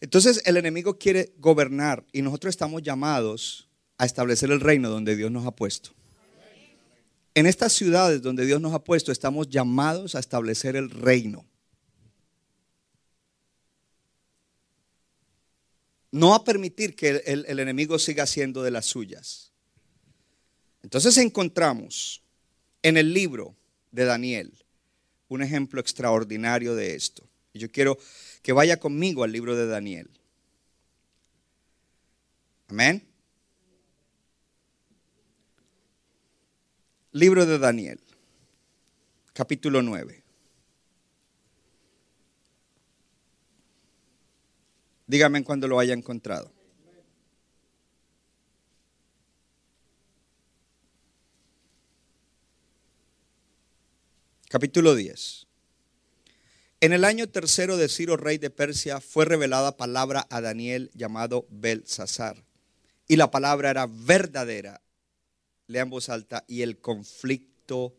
Entonces 0.00 0.42
el 0.46 0.56
enemigo 0.56 0.98
quiere 0.98 1.34
gobernar 1.36 2.06
y 2.10 2.22
nosotros 2.22 2.52
estamos 2.52 2.82
llamados 2.82 3.68
a 3.98 4.06
establecer 4.06 4.50
el 4.50 4.60
reino 4.60 4.88
donde 4.88 5.14
Dios 5.14 5.30
nos 5.30 5.46
ha 5.46 5.50
puesto. 5.50 5.90
En 7.34 7.46
estas 7.46 7.72
ciudades 7.72 8.22
donde 8.22 8.44
Dios 8.44 8.60
nos 8.60 8.74
ha 8.74 8.82
puesto 8.84 9.12
estamos 9.12 9.48
llamados 9.48 10.14
a 10.14 10.18
establecer 10.18 10.76
el 10.76 10.90
reino. 10.90 11.46
no 16.12 16.34
a 16.34 16.44
permitir 16.44 16.96
que 16.96 17.22
el, 17.26 17.58
enemigo 17.58 17.98
siga 17.98 18.24
haciendo 18.24 18.62
de 18.62 18.70
las 18.70 18.86
suyas. 18.86 19.52
Entonces 20.82 21.16
encontramos 21.18 22.22
en 22.82 22.96
el 22.96 23.12
libro 23.12 23.56
de 23.92 24.04
Daniel 24.04 24.52
un 25.28 25.42
ejemplo 25.42 25.80
extraordinario 25.80 26.74
de 26.74 26.94
esto. 26.94 27.28
Y 27.52 27.60
yo 27.60 27.70
quiero 27.70 27.98
que 28.42 28.52
vaya 28.52 28.78
conmigo 28.78 29.22
al 29.22 29.32
libro 29.32 29.54
de 29.54 29.66
Daniel. 29.66 30.10
Amén. 32.68 33.09
Libro 37.12 37.44
de 37.44 37.58
Daniel, 37.58 37.98
capítulo 39.32 39.82
9. 39.82 40.22
Dígame 45.08 45.42
cuando 45.42 45.66
lo 45.66 45.80
haya 45.80 45.92
encontrado. 45.92 46.52
Capítulo 54.48 54.94
10. 54.94 55.48
En 56.80 56.92
el 56.92 57.04
año 57.04 57.28
tercero 57.28 57.76
de 57.76 57.88
Ciro, 57.88 58.16
rey 58.16 58.38
de 58.38 58.50
Persia, 58.50 59.00
fue 59.00 59.24
revelada 59.24 59.76
palabra 59.76 60.28
a 60.30 60.40
Daniel 60.40 60.92
llamado 60.94 61.44
Belsasar. 61.50 62.44
Y 63.08 63.16
la 63.16 63.32
palabra 63.32 63.70
era 63.70 63.88
verdadera. 63.88 64.80
Lea 65.70 65.82
en 65.82 65.90
voz 65.90 66.08
alta. 66.08 66.44
Y 66.48 66.62
el 66.62 66.78
conflicto 66.78 67.96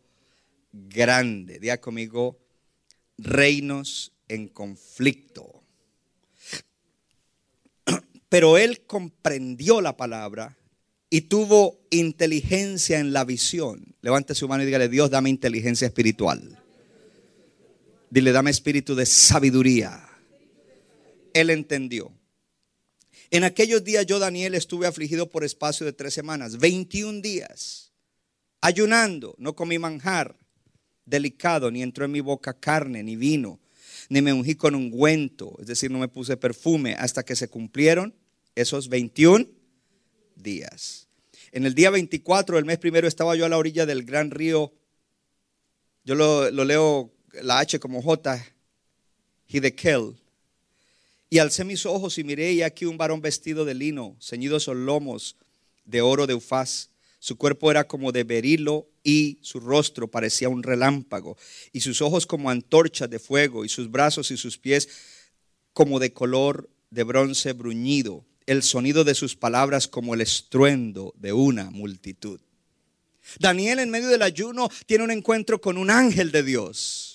grande. 0.72 1.58
Diga 1.58 1.78
conmigo, 1.78 2.38
reinos 3.16 4.12
en 4.28 4.48
conflicto. 4.48 5.62
Pero 8.28 8.58
él 8.58 8.82
comprendió 8.86 9.80
la 9.80 9.96
palabra 9.96 10.58
y 11.08 11.22
tuvo 11.22 11.80
inteligencia 11.90 12.98
en 12.98 13.14
la 13.14 13.24
visión. 13.24 13.94
Levante 14.02 14.34
su 14.34 14.48
mano 14.48 14.62
y 14.62 14.66
dígale, 14.66 14.88
Dios, 14.88 15.10
dame 15.10 15.30
inteligencia 15.30 15.86
espiritual. 15.86 16.58
Dile, 18.10 18.32
dame 18.32 18.50
espíritu 18.50 18.94
de 18.94 19.06
sabiduría. 19.06 20.06
Él 21.32 21.48
entendió. 21.48 22.12
En 23.32 23.44
aquellos 23.44 23.82
días 23.82 24.04
yo, 24.04 24.18
Daniel, 24.18 24.54
estuve 24.54 24.86
afligido 24.86 25.30
por 25.30 25.42
espacio 25.42 25.86
de 25.86 25.94
tres 25.94 26.12
semanas, 26.12 26.58
21 26.58 27.22
días, 27.22 27.90
ayunando, 28.60 29.34
no 29.38 29.56
comí 29.56 29.78
manjar 29.78 30.36
delicado, 31.06 31.70
ni 31.70 31.82
entró 31.82 32.04
en 32.04 32.12
mi 32.12 32.20
boca 32.20 32.52
carne, 32.52 33.02
ni 33.02 33.16
vino, 33.16 33.58
ni 34.10 34.20
me 34.20 34.34
ungí 34.34 34.54
con 34.54 34.74
ungüento, 34.74 35.56
es 35.60 35.66
decir, 35.66 35.90
no 35.90 35.98
me 35.98 36.08
puse 36.08 36.36
perfume, 36.36 36.94
hasta 36.98 37.24
que 37.24 37.34
se 37.34 37.48
cumplieron 37.48 38.14
esos 38.54 38.90
21 38.90 39.46
días. 40.36 41.08
En 41.52 41.64
el 41.64 41.74
día 41.74 41.88
24 41.88 42.56
del 42.56 42.66
mes 42.66 42.76
primero 42.76 43.08
estaba 43.08 43.34
yo 43.34 43.46
a 43.46 43.48
la 43.48 43.56
orilla 43.56 43.86
del 43.86 44.04
gran 44.04 44.30
río, 44.30 44.74
yo 46.04 46.16
lo, 46.16 46.50
leo 46.50 47.14
la 47.40 47.60
H 47.60 47.80
como 47.80 48.02
J, 48.02 48.44
Hidekel. 49.48 50.21
Y 51.32 51.38
alcé 51.38 51.64
mis 51.64 51.86
ojos 51.86 52.18
y 52.18 52.24
miré 52.24 52.52
y 52.52 52.60
aquí 52.60 52.84
un 52.84 52.98
varón 52.98 53.22
vestido 53.22 53.64
de 53.64 53.72
lino, 53.72 54.18
ceñido 54.20 54.60
son 54.60 54.84
lomos 54.84 55.36
de 55.86 56.02
oro 56.02 56.26
de 56.26 56.34
Ufaz. 56.34 56.90
Su 57.20 57.38
cuerpo 57.38 57.70
era 57.70 57.88
como 57.88 58.12
de 58.12 58.22
berilo 58.22 58.90
y 59.02 59.38
su 59.40 59.58
rostro 59.58 60.10
parecía 60.10 60.50
un 60.50 60.62
relámpago 60.62 61.38
y 61.72 61.80
sus 61.80 62.02
ojos 62.02 62.26
como 62.26 62.50
antorchas 62.50 63.08
de 63.08 63.18
fuego 63.18 63.64
y 63.64 63.70
sus 63.70 63.90
brazos 63.90 64.30
y 64.30 64.36
sus 64.36 64.58
pies 64.58 64.90
como 65.72 66.00
de 66.00 66.12
color 66.12 66.68
de 66.90 67.02
bronce 67.02 67.54
bruñido. 67.54 68.26
El 68.44 68.62
sonido 68.62 69.02
de 69.02 69.14
sus 69.14 69.34
palabras 69.34 69.88
como 69.88 70.12
el 70.12 70.20
estruendo 70.20 71.14
de 71.16 71.32
una 71.32 71.70
multitud. 71.70 72.40
Daniel 73.38 73.78
en 73.78 73.88
medio 73.88 74.08
del 74.08 74.20
ayuno 74.20 74.68
tiene 74.84 75.04
un 75.04 75.10
encuentro 75.10 75.62
con 75.62 75.78
un 75.78 75.88
ángel 75.88 76.30
de 76.30 76.42
Dios. 76.42 77.11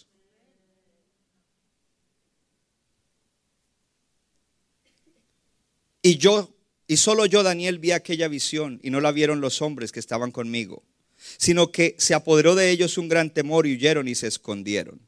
Y 6.07 6.15
yo 6.15 6.55
y 6.87 6.95
solo 6.95 7.25
yo, 7.25 7.43
Daniel, 7.43 7.79
vi 7.79 7.91
aquella 7.91 8.29
visión 8.29 8.79
y 8.81 8.91
no 8.91 9.01
la 9.01 9.11
vieron 9.11 9.41
los 9.41 9.61
hombres 9.61 9.91
que 9.91 9.99
estaban 9.99 10.31
conmigo, 10.31 10.81
sino 11.37 11.69
que 11.69 11.97
se 11.97 12.13
apoderó 12.13 12.55
de 12.55 12.69
ellos 12.71 12.97
un 12.97 13.09
gran 13.09 13.29
temor 13.33 13.67
y 13.67 13.73
huyeron 13.73 14.07
y 14.07 14.15
se 14.15 14.27
escondieron. 14.27 15.01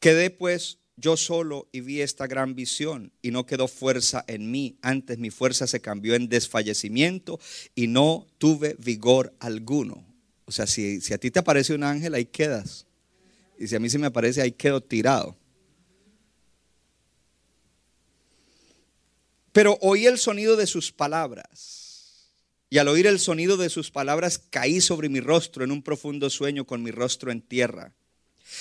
Quedé 0.00 0.30
pues 0.30 0.78
yo 0.96 1.16
solo 1.16 1.68
y 1.70 1.80
vi 1.80 2.00
esta 2.00 2.26
gran 2.26 2.56
visión 2.56 3.12
y 3.22 3.30
no 3.30 3.46
quedó 3.46 3.68
fuerza 3.68 4.24
en 4.26 4.50
mí. 4.50 4.78
Antes 4.82 5.16
mi 5.16 5.30
fuerza 5.30 5.68
se 5.68 5.80
cambió 5.80 6.16
en 6.16 6.28
desfallecimiento 6.28 7.38
y 7.76 7.86
no 7.86 8.26
tuve 8.38 8.74
vigor 8.80 9.32
alguno. 9.38 10.04
O 10.44 10.50
sea, 10.50 10.66
si, 10.66 11.00
si 11.00 11.14
a 11.14 11.18
ti 11.18 11.30
te 11.30 11.38
aparece 11.38 11.72
un 11.72 11.84
ángel, 11.84 12.14
ahí 12.14 12.24
quedas. 12.24 12.86
Y 13.60 13.68
si 13.68 13.76
a 13.76 13.78
mí 13.78 13.88
se 13.88 14.00
me 14.00 14.08
aparece, 14.08 14.42
ahí 14.42 14.50
quedo 14.50 14.80
tirado. 14.80 15.36
Pero 19.52 19.78
oí 19.80 20.06
el 20.06 20.18
sonido 20.18 20.56
de 20.56 20.66
sus 20.66 20.92
palabras. 20.92 21.82
Y 22.70 22.78
al 22.78 22.88
oír 22.88 23.06
el 23.06 23.18
sonido 23.18 23.58
de 23.58 23.68
sus 23.68 23.90
palabras 23.90 24.38
caí 24.38 24.80
sobre 24.80 25.10
mi 25.10 25.20
rostro 25.20 25.62
en 25.62 25.70
un 25.70 25.82
profundo 25.82 26.30
sueño 26.30 26.66
con 26.66 26.82
mi 26.82 26.90
rostro 26.90 27.30
en 27.30 27.42
tierra. 27.42 27.92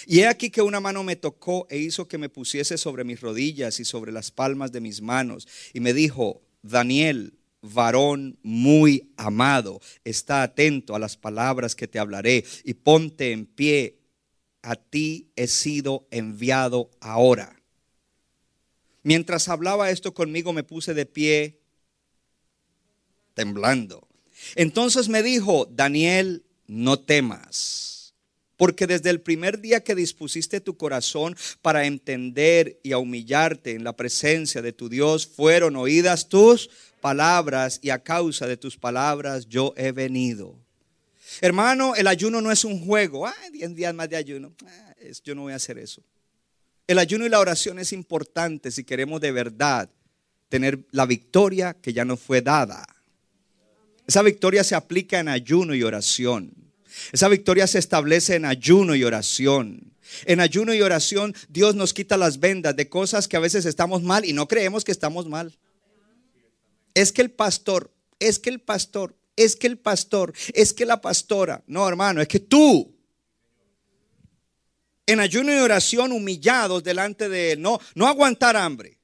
Y 0.05 0.19
he 0.19 0.27
aquí 0.27 0.49
que 0.49 0.61
una 0.61 0.81
mano 0.81 1.03
me 1.03 1.15
tocó 1.15 1.65
e 1.69 1.77
hizo 1.77 2.07
que 2.07 2.17
me 2.17 2.27
pusiese 2.27 2.77
sobre 2.77 3.03
mis 3.03 3.21
rodillas 3.21 3.79
y 3.79 3.85
sobre 3.85 4.11
las 4.11 4.31
palmas 4.31 4.73
de 4.73 4.81
mis 4.81 5.01
manos. 5.01 5.47
Y 5.73 5.79
me 5.79 5.93
dijo, 5.93 6.41
Daniel, 6.61 7.35
varón 7.61 8.37
muy 8.43 9.13
amado, 9.17 9.79
está 10.03 10.43
atento 10.43 10.95
a 10.95 10.99
las 10.99 11.15
palabras 11.15 11.75
que 11.75 11.87
te 11.87 11.99
hablaré 11.99 12.43
y 12.63 12.73
ponte 12.73 13.31
en 13.31 13.45
pie. 13.45 13.99
A 14.61 14.75
ti 14.75 15.31
he 15.35 15.47
sido 15.47 16.07
enviado 16.11 16.91
ahora. 16.99 17.60
Mientras 19.03 19.49
hablaba 19.49 19.89
esto 19.89 20.13
conmigo 20.13 20.53
me 20.53 20.63
puse 20.63 20.93
de 20.93 21.05
pie 21.05 21.59
temblando. 23.33 24.07
Entonces 24.55 25.09
me 25.09 25.23
dijo, 25.23 25.67
Daniel, 25.71 26.43
no 26.67 26.99
temas, 26.99 28.13
porque 28.57 28.87
desde 28.87 29.09
el 29.09 29.21
primer 29.21 29.59
día 29.59 29.83
que 29.83 29.95
dispusiste 29.95 30.61
tu 30.61 30.77
corazón 30.77 31.35
para 31.61 31.85
entender 31.85 32.79
y 32.83 32.91
a 32.91 32.97
humillarte 32.97 33.71
en 33.71 33.83
la 33.83 33.95
presencia 33.95 34.61
de 34.61 34.73
tu 34.73 34.87
Dios, 34.87 35.27
fueron 35.27 35.75
oídas 35.75 36.29
tus 36.29 36.69
palabras 37.01 37.79
y 37.81 37.89
a 37.89 38.03
causa 38.03 38.47
de 38.47 38.57
tus 38.57 38.77
palabras 38.77 39.47
yo 39.47 39.73
he 39.77 39.91
venido. 39.91 40.55
Hermano, 41.39 41.95
el 41.95 42.07
ayuno 42.07 42.41
no 42.41 42.51
es 42.51 42.63
un 42.65 42.85
juego. 42.85 43.25
Ah, 43.25 43.33
10 43.51 43.75
días 43.75 43.93
más 43.93 44.09
de 44.09 44.17
ayuno. 44.17 44.53
Ah, 44.65 44.93
yo 45.23 45.33
no 45.33 45.43
voy 45.43 45.53
a 45.53 45.55
hacer 45.55 45.77
eso. 45.77 46.03
El 46.91 46.99
ayuno 46.99 47.25
y 47.25 47.29
la 47.29 47.39
oración 47.39 47.79
es 47.79 47.93
importante 47.93 48.69
si 48.69 48.83
queremos 48.83 49.21
de 49.21 49.31
verdad 49.31 49.89
tener 50.49 50.79
la 50.91 51.05
victoria 51.05 51.73
que 51.73 51.93
ya 51.93 52.03
nos 52.03 52.19
fue 52.19 52.41
dada. 52.41 52.85
Esa 54.05 54.21
victoria 54.21 54.61
se 54.65 54.75
aplica 54.75 55.17
en 55.21 55.29
ayuno 55.29 55.73
y 55.73 55.83
oración. 55.83 56.53
Esa 57.13 57.29
victoria 57.29 57.65
se 57.65 57.79
establece 57.79 58.35
en 58.35 58.43
ayuno 58.43 58.93
y 58.93 59.05
oración. 59.05 59.93
En 60.25 60.41
ayuno 60.41 60.73
y 60.73 60.81
oración 60.81 61.33
Dios 61.47 61.75
nos 61.75 61.93
quita 61.93 62.17
las 62.17 62.41
vendas 62.41 62.75
de 62.75 62.89
cosas 62.89 63.29
que 63.29 63.37
a 63.37 63.39
veces 63.39 63.63
estamos 63.63 64.03
mal 64.03 64.25
y 64.25 64.33
no 64.33 64.49
creemos 64.49 64.83
que 64.83 64.91
estamos 64.91 65.29
mal. 65.29 65.57
Es 66.93 67.13
que 67.13 67.21
el 67.21 67.31
pastor, 67.31 67.89
es 68.19 68.37
que 68.37 68.49
el 68.49 68.59
pastor, 68.59 69.15
es 69.37 69.55
que 69.55 69.67
el 69.67 69.77
pastor, 69.77 70.33
es 70.53 70.73
que 70.73 70.85
la 70.85 70.99
pastora. 70.99 71.63
No, 71.67 71.87
hermano, 71.87 72.19
es 72.19 72.27
que 72.27 72.41
tú 72.41 72.93
en 75.11 75.19
ayuno 75.19 75.53
y 75.53 75.59
oración 75.59 76.11
humillados 76.11 76.83
delante 76.83 77.29
de 77.29 77.53
Él. 77.53 77.61
No, 77.61 77.79
no 77.95 78.07
aguantar 78.07 78.57
hambre. 78.57 78.97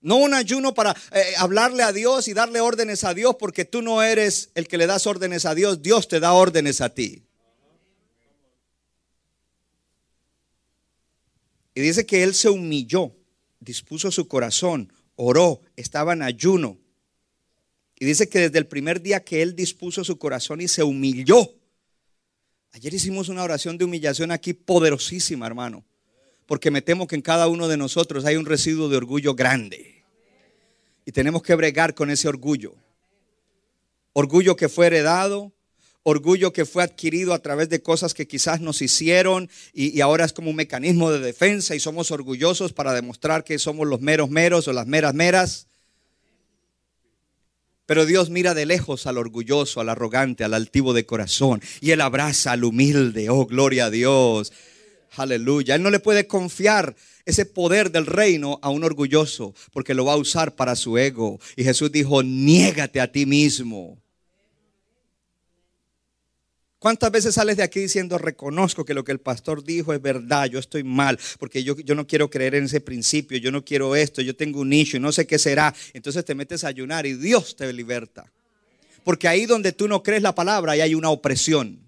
No 0.00 0.16
un 0.16 0.32
ayuno 0.32 0.74
para 0.74 0.96
eh, 1.12 1.34
hablarle 1.38 1.82
a 1.82 1.92
Dios 1.92 2.28
y 2.28 2.34
darle 2.34 2.60
órdenes 2.60 3.04
a 3.04 3.14
Dios 3.14 3.36
porque 3.38 3.64
tú 3.64 3.82
no 3.82 4.02
eres 4.02 4.50
el 4.54 4.68
que 4.68 4.78
le 4.78 4.86
das 4.86 5.06
órdenes 5.06 5.44
a 5.44 5.54
Dios, 5.54 5.82
Dios 5.82 6.06
te 6.06 6.20
da 6.20 6.32
órdenes 6.32 6.80
a 6.80 6.94
ti. 6.94 7.24
Y 11.74 11.80
dice 11.80 12.06
que 12.06 12.22
Él 12.22 12.34
se 12.34 12.48
humilló, 12.48 13.12
dispuso 13.60 14.10
su 14.10 14.26
corazón, 14.28 14.92
oró, 15.16 15.60
estaba 15.76 16.12
en 16.12 16.22
ayuno. 16.22 16.78
Y 17.98 18.04
dice 18.04 18.28
que 18.28 18.40
desde 18.40 18.58
el 18.58 18.66
primer 18.66 19.02
día 19.02 19.24
que 19.24 19.42
Él 19.42 19.56
dispuso 19.56 20.04
su 20.04 20.18
corazón 20.18 20.60
y 20.60 20.68
se 20.68 20.82
humilló, 20.82 21.54
Ayer 22.72 22.94
hicimos 22.94 23.28
una 23.28 23.42
oración 23.42 23.78
de 23.78 23.84
humillación 23.84 24.30
aquí 24.30 24.52
poderosísima, 24.52 25.46
hermano, 25.46 25.84
porque 26.46 26.70
me 26.70 26.82
temo 26.82 27.06
que 27.06 27.16
en 27.16 27.22
cada 27.22 27.48
uno 27.48 27.68
de 27.68 27.76
nosotros 27.76 28.24
hay 28.24 28.36
un 28.36 28.46
residuo 28.46 28.88
de 28.88 28.96
orgullo 28.96 29.34
grande. 29.34 30.04
Y 31.04 31.12
tenemos 31.12 31.42
que 31.42 31.54
bregar 31.54 31.94
con 31.94 32.10
ese 32.10 32.28
orgullo. 32.28 32.74
Orgullo 34.12 34.56
que 34.56 34.68
fue 34.68 34.88
heredado, 34.88 35.52
orgullo 36.02 36.52
que 36.52 36.66
fue 36.66 36.82
adquirido 36.82 37.32
a 37.32 37.38
través 37.38 37.68
de 37.68 37.82
cosas 37.82 38.14
que 38.14 38.26
quizás 38.26 38.60
nos 38.60 38.82
hicieron 38.82 39.48
y, 39.72 39.96
y, 39.96 40.00
ahora 40.00 40.24
es 40.24 40.32
como 40.32 40.50
un 40.50 40.56
mecanismo 40.56 41.10
de 41.10 41.20
defensa 41.20 41.74
y 41.74 41.80
somos 41.80 42.10
orgullosos 42.10 42.72
para 42.72 42.94
demostrar 42.94 43.44
que 43.44 43.58
somos 43.58 43.86
los 43.86 44.00
meros 44.00 44.30
meros 44.30 44.68
o 44.68 44.72
las 44.72 44.86
meras 44.86 45.14
meras. 45.14 45.67
Pero 47.88 48.04
Dios 48.04 48.28
mira 48.28 48.52
de 48.52 48.66
lejos 48.66 49.06
al 49.06 49.16
orgulloso, 49.16 49.80
al 49.80 49.88
arrogante, 49.88 50.44
al 50.44 50.52
altivo 50.52 50.92
de 50.92 51.06
corazón. 51.06 51.62
Y 51.80 51.92
Él 51.92 52.02
abraza 52.02 52.52
al 52.52 52.64
humilde. 52.64 53.30
Oh, 53.30 53.46
gloria 53.46 53.86
a 53.86 53.90
Dios. 53.90 54.52
Aleluya. 55.16 55.74
Él 55.74 55.82
no 55.82 55.88
le 55.88 55.98
puede 55.98 56.26
confiar 56.26 56.94
ese 57.24 57.46
poder 57.46 57.90
del 57.90 58.04
reino 58.04 58.58
a 58.60 58.68
un 58.68 58.84
orgulloso 58.84 59.54
porque 59.72 59.94
lo 59.94 60.04
va 60.04 60.12
a 60.12 60.16
usar 60.16 60.54
para 60.54 60.76
su 60.76 60.98
ego. 60.98 61.40
Y 61.56 61.64
Jesús 61.64 61.90
dijo, 61.90 62.22
niégate 62.22 63.00
a 63.00 63.10
ti 63.10 63.24
mismo. 63.24 63.98
¿Cuántas 66.78 67.10
veces 67.10 67.34
sales 67.34 67.56
de 67.56 67.64
aquí 67.64 67.80
diciendo, 67.80 68.18
reconozco 68.18 68.84
que 68.84 68.94
lo 68.94 69.02
que 69.02 69.10
el 69.10 69.18
pastor 69.18 69.64
dijo 69.64 69.92
es 69.92 70.00
verdad, 70.00 70.46
yo 70.46 70.60
estoy 70.60 70.84
mal, 70.84 71.18
porque 71.40 71.64
yo, 71.64 71.76
yo 71.76 71.96
no 71.96 72.06
quiero 72.06 72.30
creer 72.30 72.54
en 72.54 72.64
ese 72.64 72.80
principio, 72.80 73.36
yo 73.38 73.50
no 73.50 73.64
quiero 73.64 73.96
esto, 73.96 74.22
yo 74.22 74.36
tengo 74.36 74.60
un 74.60 74.68
nicho 74.68 74.96
y 74.96 75.00
no 75.00 75.10
sé 75.10 75.26
qué 75.26 75.40
será? 75.40 75.74
Entonces 75.92 76.24
te 76.24 76.36
metes 76.36 76.62
a 76.62 76.68
ayunar 76.68 77.04
y 77.04 77.14
Dios 77.14 77.56
te 77.56 77.72
liberta. 77.72 78.30
Porque 79.02 79.26
ahí 79.26 79.46
donde 79.46 79.72
tú 79.72 79.88
no 79.88 80.04
crees 80.04 80.22
la 80.22 80.34
palabra, 80.34 80.72
ahí 80.72 80.80
hay 80.80 80.94
una 80.94 81.10
opresión. 81.10 81.80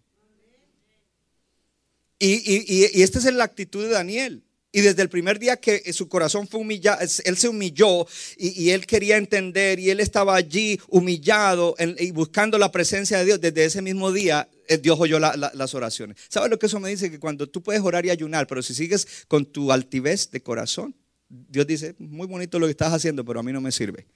Y, 2.18 2.32
y, 2.32 2.90
y 2.92 3.02
esta 3.02 3.18
es 3.18 3.32
la 3.32 3.44
actitud 3.44 3.84
de 3.84 3.90
Daniel. 3.90 4.42
Y 4.72 4.82
desde 4.82 5.02
el 5.02 5.08
primer 5.08 5.38
día 5.40 5.56
que 5.56 5.92
su 5.92 6.08
corazón 6.08 6.46
fue 6.46 6.60
humillado, 6.60 7.00
él 7.00 7.36
se 7.36 7.48
humilló 7.48 8.06
y, 8.36 8.70
él 8.70 8.86
quería 8.86 9.16
entender 9.16 9.80
y 9.80 9.90
él 9.90 9.98
estaba 9.98 10.36
allí 10.36 10.78
humillado 10.88 11.74
y 11.98 12.12
buscando 12.12 12.56
la 12.56 12.70
presencia 12.70 13.18
de 13.18 13.24
Dios. 13.24 13.40
Desde 13.40 13.64
ese 13.64 13.82
mismo 13.82 14.12
día, 14.12 14.48
Dios 14.78 14.98
oyó 15.00 15.18
las 15.18 15.74
oraciones. 15.74 16.16
¿Sabes 16.28 16.50
lo 16.50 16.58
que 16.58 16.66
eso 16.66 16.80
me 16.80 16.88
dice? 16.90 17.10
Que 17.10 17.18
cuando 17.18 17.48
tú 17.48 17.62
puedes 17.62 17.82
orar 17.82 18.06
y 18.06 18.10
ayunar, 18.10 18.46
pero 18.46 18.62
si 18.62 18.74
sigues 18.74 19.24
con 19.28 19.46
tu 19.46 19.72
altivez 19.72 20.30
de 20.30 20.42
corazón, 20.42 20.94
Dios 21.28 21.66
dice, 21.66 21.94
muy 21.98 22.26
bonito 22.26 22.58
lo 22.58 22.66
que 22.66 22.72
estás 22.72 22.92
haciendo, 22.92 23.24
pero 23.24 23.40
a 23.40 23.42
mí 23.42 23.52
no 23.52 23.60
me 23.60 23.72
sirve. 23.72 24.06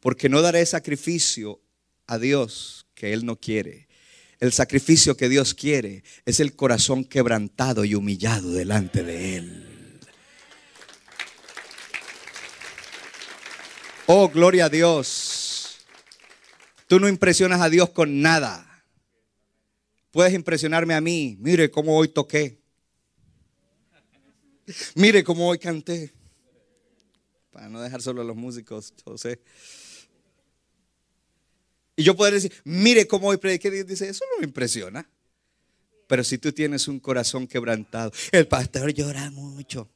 Porque 0.00 0.28
no 0.28 0.42
daré 0.42 0.64
sacrificio 0.66 1.60
a 2.06 2.18
Dios 2.18 2.86
que 2.94 3.12
Él 3.12 3.24
no 3.24 3.36
quiere. 3.36 3.88
El 4.40 4.52
sacrificio 4.52 5.16
que 5.16 5.28
Dios 5.28 5.54
quiere 5.54 6.04
es 6.26 6.40
el 6.40 6.54
corazón 6.54 7.04
quebrantado 7.04 7.84
y 7.84 7.94
humillado 7.94 8.52
delante 8.52 9.02
de 9.02 9.36
Él. 9.36 10.00
Oh, 14.06 14.28
gloria 14.28 14.66
a 14.66 14.68
Dios. 14.68 15.78
Tú 16.86 17.00
no 17.00 17.08
impresionas 17.08 17.60
a 17.60 17.70
Dios 17.70 17.90
con 17.90 18.20
nada. 18.20 18.63
Puedes 20.14 20.32
impresionarme 20.32 20.94
a 20.94 21.00
mí. 21.00 21.36
Mire 21.40 21.72
cómo 21.72 21.96
hoy 21.96 22.06
toqué. 22.06 22.62
Mire 24.94 25.24
cómo 25.24 25.48
hoy 25.48 25.58
canté. 25.58 26.14
Para 27.50 27.68
no 27.68 27.82
dejar 27.82 28.00
solo 28.00 28.22
a 28.22 28.24
los 28.24 28.36
músicos, 28.36 28.94
José. 29.04 29.40
Y 31.96 32.04
yo 32.04 32.14
puedo 32.14 32.30
decir, 32.30 32.52
mire 32.62 33.08
cómo 33.08 33.26
hoy 33.26 33.38
prediqué. 33.38 33.72
Dios 33.72 33.88
dice, 33.88 34.08
eso 34.08 34.24
no 34.32 34.38
me 34.38 34.46
impresiona. 34.46 35.10
Pero 36.06 36.22
si 36.22 36.38
tú 36.38 36.52
tienes 36.52 36.86
un 36.86 37.00
corazón 37.00 37.48
quebrantado, 37.48 38.12
el 38.30 38.46
pastor 38.46 38.92
llora 38.92 39.32
mucho. 39.32 39.90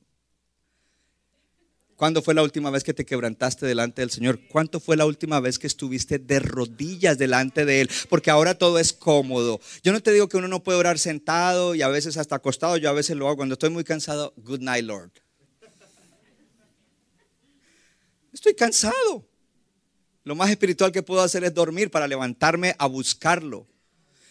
¿Cuándo 1.99 2.23
fue 2.23 2.33
la 2.33 2.45
última 2.45 2.71
vez 2.71 2.85
que 2.85 2.95
te 2.95 3.05
quebrantaste 3.05 3.67
delante 3.67 4.03
del 4.03 4.13
Señor? 4.13 4.39
¿Cuánto 4.47 4.79
fue 4.79 4.97
la 4.97 5.05
última 5.05 5.41
vez 5.41 5.59
que 5.59 5.67
estuviste 5.67 6.21
de 6.21 6.39
rodillas 6.39 7.19
delante 7.19 7.65
de 7.65 7.81
Él? 7.81 7.91
Porque 8.09 8.31
ahora 8.31 8.57
todo 8.57 8.79
es 8.79 8.93
cómodo. 8.93 9.61
Yo 9.83 9.91
no 9.91 10.01
te 10.01 10.13
digo 10.13 10.29
que 10.29 10.37
uno 10.37 10.47
no 10.47 10.63
puede 10.63 10.79
orar 10.79 11.01
sentado 11.01 11.75
y 11.75 11.83
a 11.83 11.89
veces 11.89 12.17
hasta 12.17 12.37
acostado. 12.37 12.77
Yo 12.77 12.89
a 12.89 12.93
veces 12.93 13.17
lo 13.17 13.27
hago 13.27 13.39
cuando 13.39 13.55
estoy 13.55 13.71
muy 13.71 13.83
cansado. 13.83 14.33
Good 14.37 14.61
night, 14.61 14.85
Lord. 14.85 15.11
Estoy 18.33 18.55
cansado. 18.55 19.27
Lo 20.23 20.37
más 20.37 20.51
espiritual 20.51 20.93
que 20.93 21.03
puedo 21.03 21.21
hacer 21.21 21.43
es 21.43 21.53
dormir 21.53 21.91
para 21.91 22.07
levantarme 22.07 22.77
a 22.79 22.87
buscarlo, 22.87 23.67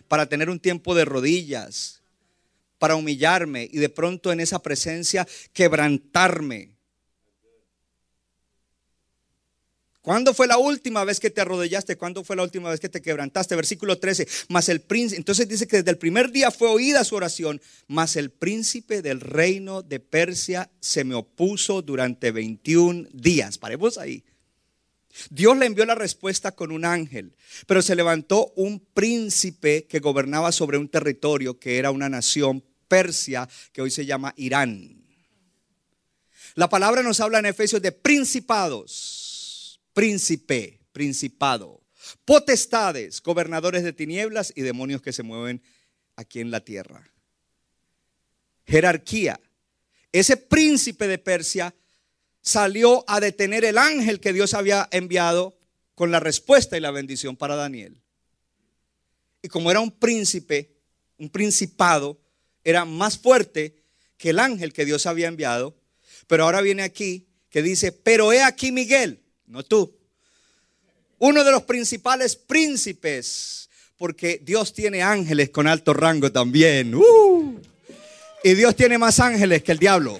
para 0.07 0.29
tener 0.29 0.49
un 0.49 0.61
tiempo 0.61 0.95
de 0.95 1.03
rodillas, 1.03 2.01
para 2.79 2.95
humillarme 2.95 3.67
y 3.69 3.79
de 3.79 3.89
pronto 3.89 4.31
en 4.31 4.39
esa 4.39 4.61
presencia 4.61 5.27
quebrantarme 5.51 6.76
¿Cuándo 10.07 10.33
fue 10.33 10.47
la 10.47 10.57
última 10.57 11.03
vez 11.03 11.19
que 11.19 11.29
te 11.29 11.41
arrodillaste? 11.41 11.97
¿Cuándo 11.97 12.23
fue 12.23 12.37
la 12.37 12.43
última 12.43 12.69
vez 12.69 12.79
que 12.79 12.87
te 12.87 13.01
quebrantaste? 13.01 13.57
Versículo 13.57 13.99
13. 13.99 14.25
Mas 14.47 14.69
el 14.69 14.79
príncipe, 14.79 15.17
entonces 15.17 15.49
dice 15.49 15.67
que 15.67 15.75
desde 15.75 15.91
el 15.91 15.97
primer 15.97 16.31
día 16.31 16.49
fue 16.49 16.69
oída 16.69 17.03
su 17.03 17.17
oración, 17.17 17.61
mas 17.87 18.15
el 18.15 18.29
príncipe 18.29 19.01
del 19.01 19.19
reino 19.19 19.81
de 19.81 19.99
Persia 19.99 20.71
se 20.79 21.03
me 21.03 21.13
opuso 21.13 21.81
durante 21.81 22.31
21 22.31 23.09
días. 23.11 23.57
Paremos 23.57 23.97
ahí. 23.97 24.23
Dios 25.29 25.57
le 25.57 25.65
envió 25.65 25.85
la 25.85 25.95
respuesta 25.95 26.53
con 26.53 26.71
un 26.71 26.85
ángel, 26.85 27.35
pero 27.65 27.81
se 27.81 27.93
levantó 27.93 28.53
un 28.55 28.79
príncipe 28.79 29.87
que 29.89 29.99
gobernaba 29.99 30.53
sobre 30.53 30.77
un 30.77 30.87
territorio 30.87 31.59
que 31.59 31.79
era 31.79 31.91
una 31.91 32.07
nación 32.07 32.63
Persia, 32.87 33.49
que 33.73 33.81
hoy 33.81 33.91
se 33.91 34.05
llama 34.05 34.33
Irán. 34.37 35.03
La 36.55 36.69
palabra 36.69 37.03
nos 37.03 37.19
habla 37.19 37.39
en 37.39 37.47
Efesios 37.47 37.81
de 37.81 37.91
principados 37.91 39.26
príncipe, 39.97 40.79
principado, 40.91 41.81
potestades, 42.23 43.19
gobernadores 43.23 43.83
de 43.83 43.93
tinieblas 43.93 44.53
y 44.55 44.61
demonios 44.61 45.01
que 45.01 45.11
se 45.11 45.23
mueven 45.23 45.59
aquí 46.15 46.39
en 46.39 46.51
la 46.51 46.59
tierra. 46.59 47.11
Jerarquía. 48.67 49.39
Ese 50.11 50.37
príncipe 50.37 51.07
de 51.07 51.17
Persia 51.17 51.73
salió 52.43 53.05
a 53.07 53.19
detener 53.19 53.65
el 53.65 53.79
ángel 53.79 54.19
que 54.19 54.33
Dios 54.33 54.53
había 54.53 54.87
enviado 54.91 55.57
con 55.95 56.11
la 56.11 56.19
respuesta 56.19 56.77
y 56.77 56.81
la 56.81 56.91
bendición 56.91 57.35
para 57.35 57.55
Daniel. 57.55 57.99
Y 59.41 59.47
como 59.47 59.71
era 59.71 59.79
un 59.79 59.89
príncipe, 59.89 60.75
un 61.17 61.31
principado, 61.31 62.21
era 62.63 62.85
más 62.85 63.17
fuerte 63.17 63.81
que 64.15 64.29
el 64.29 64.37
ángel 64.37 64.73
que 64.73 64.85
Dios 64.85 65.07
había 65.07 65.27
enviado. 65.27 65.75
Pero 66.27 66.43
ahora 66.43 66.61
viene 66.61 66.83
aquí 66.83 67.29
que 67.49 67.63
dice, 67.63 67.91
pero 67.91 68.31
he 68.31 68.43
aquí 68.43 68.71
Miguel, 68.71 69.23
no 69.47 69.63
tú. 69.63 69.93
Uno 71.19 71.43
de 71.43 71.51
los 71.51 71.63
principales 71.63 72.35
príncipes, 72.35 73.69
porque 73.97 74.39
Dios 74.43 74.73
tiene 74.73 75.01
ángeles 75.01 75.49
con 75.49 75.67
alto 75.67 75.93
rango 75.93 76.31
también. 76.31 76.93
¡Uh! 76.93 77.59
Y 78.43 78.53
Dios 78.53 78.75
tiene 78.75 78.97
más 78.97 79.19
ángeles 79.19 79.63
que 79.63 79.71
el 79.71 79.79
diablo. 79.79 80.19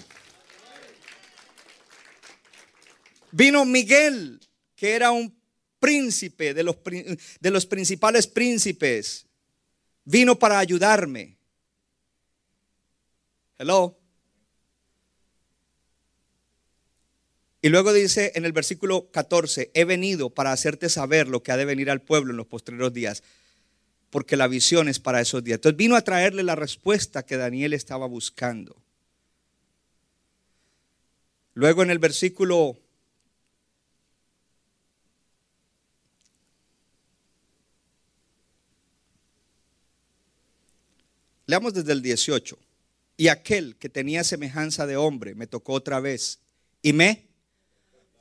Vino 3.31 3.63
Miguel, 3.65 4.39
que 4.75 4.93
era 4.93 5.11
un 5.11 5.37
príncipe 5.79 6.53
de 6.53 6.63
los, 6.63 6.77
de 6.83 7.51
los 7.51 7.65
principales 7.67 8.25
príncipes. 8.25 9.27
Vino 10.03 10.39
para 10.39 10.57
ayudarme. 10.57 11.37
Hello. 13.59 13.97
Y 17.61 17.69
luego 17.69 17.91
dice 17.91 18.31
en 18.35 18.45
el 18.45 18.51
versículo 18.51 19.09
14, 19.11 19.71
he 19.73 19.83
venido 19.83 20.29
para 20.29 20.51
hacerte 20.51 20.89
saber 20.89 21.27
lo 21.27 21.41
que 21.41 21.51
ha 21.51 21.57
de 21.57 21.65
venir 21.65 21.89
al 21.89 22.01
pueblo 22.01 22.31
en 22.31 22.37
los 22.37 22.47
postreros 22.47 22.93
días, 22.93 23.23
porque 24.09 24.37
la 24.37 24.47
visión 24.47 24.87
es 24.89 24.99
para 24.99 25.21
esos 25.21 25.43
días. 25.43 25.57
Entonces 25.57 25.77
vino 25.77 25.95
a 25.95 26.01
traerle 26.01 26.43
la 26.43 26.55
respuesta 26.55 27.25
que 27.25 27.37
Daniel 27.37 27.73
estaba 27.73 28.05
buscando. 28.05 28.75
Luego 31.53 31.81
en 31.81 31.89
el 31.89 31.99
versículo 31.99 32.77
Leamos 41.47 41.73
desde 41.73 41.93
el 41.93 42.01
18. 42.01 42.59
Y 43.15 43.29
aquel 43.29 43.77
que 43.77 43.89
tenía 43.89 44.23
semejanza 44.23 44.85
de 44.85 44.97
hombre 44.97 45.33
me 45.33 45.47
tocó 45.47 45.73
otra 45.73 45.99
vez 45.99 46.39
y 46.81 46.93
me 46.93 47.26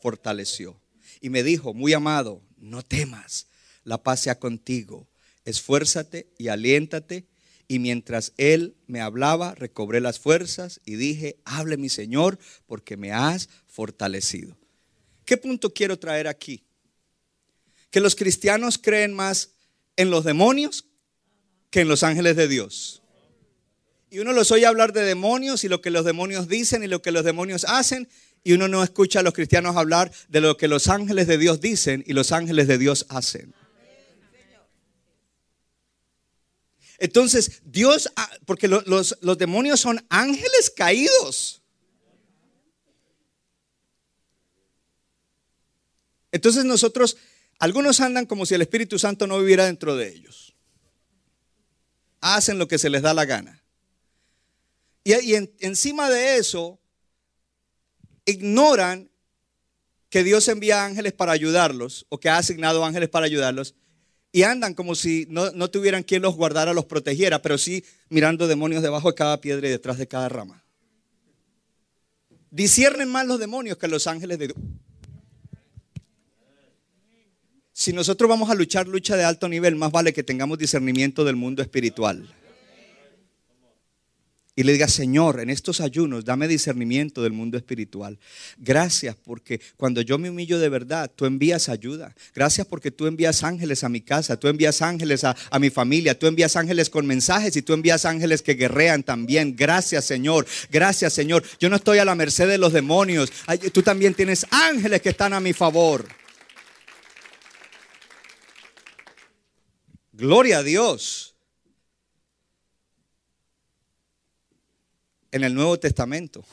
fortaleció. 0.00 0.80
Y 1.20 1.30
me 1.30 1.42
dijo, 1.42 1.74
muy 1.74 1.92
amado, 1.92 2.42
no 2.56 2.82
temas, 2.82 3.46
la 3.84 4.02
paz 4.02 4.20
sea 4.20 4.38
contigo, 4.38 5.08
esfuérzate 5.44 6.28
y 6.38 6.48
aliéntate. 6.48 7.26
Y 7.68 7.78
mientras 7.78 8.32
él 8.36 8.76
me 8.86 9.00
hablaba, 9.00 9.54
recobré 9.54 10.00
las 10.00 10.20
fuerzas 10.20 10.80
y 10.84 10.96
dije, 10.96 11.40
hable 11.44 11.76
mi 11.76 11.88
Señor, 11.88 12.38
porque 12.66 12.96
me 12.96 13.12
has 13.12 13.48
fortalecido. 13.66 14.56
¿Qué 15.24 15.36
punto 15.36 15.74
quiero 15.74 15.98
traer 15.98 16.28
aquí? 16.28 16.64
Que 17.90 18.00
los 18.00 18.14
cristianos 18.14 18.78
creen 18.78 19.14
más 19.14 19.50
en 19.96 20.10
los 20.10 20.24
demonios 20.24 20.86
que 21.70 21.80
en 21.80 21.88
los 21.88 22.02
ángeles 22.04 22.36
de 22.36 22.46
Dios. 22.46 23.02
Y 24.10 24.20
uno 24.20 24.32
los 24.32 24.52
oye 24.52 24.66
hablar 24.66 24.92
de 24.92 25.02
demonios 25.02 25.64
y 25.64 25.68
lo 25.68 25.80
que 25.80 25.90
los 25.90 26.04
demonios 26.04 26.48
dicen 26.48 26.84
y 26.84 26.86
lo 26.86 27.02
que 27.02 27.10
los 27.10 27.24
demonios 27.24 27.64
hacen 27.64 28.08
y 28.46 28.52
uno 28.52 28.68
no 28.68 28.84
escucha 28.84 29.18
a 29.18 29.22
los 29.24 29.34
cristianos 29.34 29.74
hablar 29.74 30.12
de 30.28 30.40
lo 30.40 30.56
que 30.56 30.68
los 30.68 30.86
ángeles 30.86 31.26
de 31.26 31.36
Dios 31.36 31.60
dicen 31.60 32.04
y 32.06 32.12
los 32.12 32.30
ángeles 32.30 32.68
de 32.68 32.78
Dios 32.78 33.04
hacen. 33.08 33.52
Entonces, 36.98 37.62
Dios, 37.64 38.08
ah, 38.14 38.30
porque 38.44 38.68
los, 38.68 39.18
los 39.20 39.36
demonios 39.36 39.80
son 39.80 40.06
ángeles 40.10 40.72
caídos. 40.76 41.60
Entonces 46.30 46.64
nosotros, 46.64 47.16
algunos 47.58 48.00
andan 48.00 48.26
como 48.26 48.46
si 48.46 48.54
el 48.54 48.62
Espíritu 48.62 48.96
Santo 49.00 49.26
no 49.26 49.40
viviera 49.40 49.64
dentro 49.64 49.96
de 49.96 50.08
ellos. 50.08 50.54
Hacen 52.20 52.60
lo 52.60 52.68
que 52.68 52.78
se 52.78 52.90
les 52.90 53.02
da 53.02 53.12
la 53.12 53.24
gana. 53.24 53.60
Y, 55.02 55.34
encima 55.58 56.08
de 56.10 56.36
eso, 56.36 56.78
ignoran 58.26 59.08
que 60.10 60.22
Dios 60.22 60.46
envía 60.48 60.84
ángeles 60.84 61.12
para 61.12 61.32
ayudarlos 61.32 62.06
o 62.08 62.20
que 62.20 62.28
ha 62.28 62.38
asignado 62.38 62.84
ángeles 62.84 63.08
para 63.08 63.26
ayudarlos 63.26 63.74
y 64.32 64.42
andan 64.42 64.74
como 64.74 64.94
si 64.94 65.26
no, 65.30 65.70
tuvieran 65.70 66.02
quien 66.02 66.22
los 66.22 66.36
guardara, 66.36 66.74
los 66.74 66.84
protegiera, 66.84 67.40
pero 67.40 67.56
sí 67.56 67.84
mirando 68.10 68.46
demonios 68.46 68.82
debajo 68.82 69.08
de 69.08 69.14
cada 69.14 69.40
piedra 69.40 69.66
y 69.66 69.70
detrás 69.70 69.96
de 69.96 70.06
cada 70.06 70.28
rama. 70.28 70.62
Disciernen 72.50 73.08
más 73.08 73.26
los 73.26 73.38
demonios 73.38 73.78
que 73.78 73.88
los 73.88 74.06
ángeles 74.06 74.38
de 74.38 74.48
Dios. 74.48 74.58
Si 77.72 77.92
nosotros 77.92 78.28
vamos 78.28 78.50
a 78.50 78.54
luchar 78.54 78.88
lucha 78.88 79.16
de 79.16 79.24
alto 79.24 79.48
nivel, 79.48 79.76
más 79.76 79.92
vale 79.92 80.12
que 80.12 80.22
tengamos 80.22 80.58
discernimiento 80.58 81.24
del 81.24 81.36
mundo 81.36 81.62
espiritual 81.62 82.28
y 84.58 84.62
le 84.62 84.72
diga, 84.72 84.88
Señor, 84.88 85.38
en 85.40 85.50
estos 85.50 85.82
ayunos, 85.82 86.24
dame 86.24 86.48
discernimiento 86.48 87.22
del 87.22 87.34
mundo 87.34 87.58
espiritual. 87.58 88.18
Gracias 88.56 89.14
porque 89.14 89.60
cuando 89.76 90.00
yo 90.00 90.16
me 90.16 90.30
humillo 90.30 90.58
de 90.58 90.70
verdad, 90.70 91.12
tú 91.14 91.26
envías 91.26 91.68
ayuda. 91.68 92.14
Gracias 92.34 92.66
porque 92.66 92.90
tú 92.90 93.06
envías 93.06 93.44
ángeles 93.44 93.84
a 93.84 93.90
mi 93.90 94.00
casa, 94.00 94.40
tú 94.40 94.48
envías 94.48 94.80
ángeles 94.80 95.24
a, 95.24 95.36
a 95.50 95.58
mi 95.58 95.68
familia, 95.68 96.18
tú 96.18 96.26
envías 96.26 96.56
ángeles 96.56 96.88
con 96.88 97.06
mensajes 97.06 97.54
y 97.54 97.60
tú 97.60 97.74
envías 97.74 98.06
ángeles 98.06 98.40
que 98.40 98.54
guerrean 98.54 99.02
también. 99.02 99.54
Gracias, 99.54 100.06
Señor. 100.06 100.46
Gracias, 100.70 101.12
Señor. 101.12 101.44
Yo 101.60 101.68
no 101.68 101.76
estoy 101.76 101.98
a 101.98 102.06
la 102.06 102.14
merced 102.14 102.48
de 102.48 102.56
los 102.56 102.72
demonios. 102.72 103.30
Tú 103.74 103.82
también 103.82 104.14
tienes 104.14 104.46
ángeles 104.50 105.02
que 105.02 105.10
están 105.10 105.34
a 105.34 105.40
mi 105.40 105.52
favor. 105.52 106.08
Gloria 110.14 110.58
a 110.58 110.62
Dios. 110.62 111.35
En 115.36 115.44
el 115.44 115.54
Nuevo 115.54 115.78
Testamento. 115.78 116.44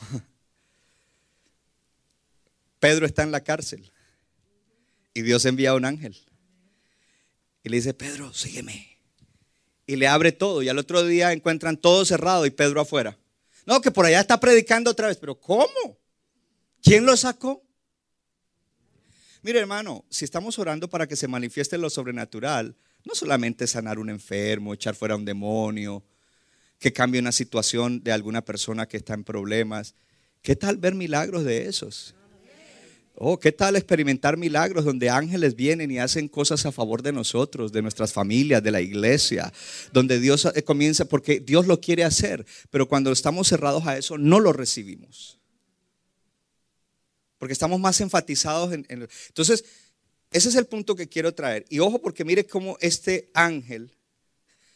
Pedro 2.78 3.06
está 3.06 3.22
en 3.22 3.32
la 3.32 3.42
cárcel 3.42 3.90
y 5.14 5.22
Dios 5.22 5.44
envía 5.46 5.70
a 5.70 5.74
un 5.74 5.84
ángel 5.84 6.16
y 7.62 7.70
le 7.70 7.76
dice, 7.76 7.94
Pedro, 7.94 8.32
sígueme. 8.34 8.98
Y 9.86 9.96
le 9.96 10.06
abre 10.06 10.32
todo 10.32 10.62
y 10.62 10.68
al 10.68 10.78
otro 10.78 11.04
día 11.04 11.32
encuentran 11.32 11.76
todo 11.76 12.04
cerrado 12.04 12.46
y 12.46 12.50
Pedro 12.50 12.80
afuera. 12.80 13.18
No, 13.66 13.80
que 13.80 13.90
por 13.90 14.04
allá 14.04 14.20
está 14.20 14.38
predicando 14.38 14.90
otra 14.90 15.08
vez, 15.08 15.16
pero 15.16 15.40
¿cómo? 15.40 15.98
¿Quién 16.82 17.06
lo 17.06 17.16
sacó? 17.16 17.62
Mire 19.42 19.58
hermano, 19.58 20.04
si 20.10 20.24
estamos 20.24 20.58
orando 20.58 20.88
para 20.88 21.06
que 21.06 21.16
se 21.16 21.28
manifieste 21.28 21.78
lo 21.78 21.90
sobrenatural, 21.90 22.76
no 23.04 23.14
solamente 23.14 23.66
sanar 23.66 23.98
un 23.98 24.10
enfermo, 24.10 24.72
echar 24.74 24.94
fuera 24.94 25.16
un 25.16 25.24
demonio, 25.24 26.02
que 26.84 26.92
cambie 26.92 27.18
una 27.18 27.32
situación 27.32 28.02
de 28.04 28.12
alguna 28.12 28.44
persona 28.44 28.86
que 28.86 28.98
está 28.98 29.14
en 29.14 29.24
problemas. 29.24 29.94
¿Qué 30.42 30.54
tal 30.54 30.76
ver 30.76 30.94
milagros 30.94 31.42
de 31.42 31.66
esos? 31.66 32.14
Oh, 33.14 33.40
¿qué 33.40 33.52
tal 33.52 33.76
experimentar 33.76 34.36
milagros 34.36 34.84
donde 34.84 35.08
ángeles 35.08 35.56
vienen 35.56 35.90
y 35.90 35.98
hacen 35.98 36.28
cosas 36.28 36.66
a 36.66 36.72
favor 36.72 37.00
de 37.00 37.10
nosotros, 37.10 37.72
de 37.72 37.80
nuestras 37.80 38.12
familias, 38.12 38.62
de 38.62 38.70
la 38.70 38.82
iglesia, 38.82 39.50
donde 39.94 40.20
Dios 40.20 40.46
eh, 40.54 40.62
comienza, 40.62 41.06
porque 41.06 41.40
Dios 41.40 41.66
lo 41.66 41.80
quiere 41.80 42.04
hacer, 42.04 42.44
pero 42.68 42.86
cuando 42.86 43.12
estamos 43.12 43.48
cerrados 43.48 43.86
a 43.86 43.96
eso, 43.96 44.18
no 44.18 44.38
lo 44.38 44.52
recibimos. 44.52 45.38
Porque 47.38 47.54
estamos 47.54 47.80
más 47.80 47.98
enfatizados 48.02 48.74
en... 48.74 48.84
en 48.90 49.08
entonces, 49.28 49.64
ese 50.30 50.50
es 50.50 50.54
el 50.54 50.66
punto 50.66 50.94
que 50.94 51.08
quiero 51.08 51.32
traer. 51.32 51.64
Y 51.70 51.78
ojo, 51.78 52.02
porque 52.02 52.26
mire 52.26 52.44
cómo 52.44 52.76
este 52.82 53.30
ángel, 53.32 53.90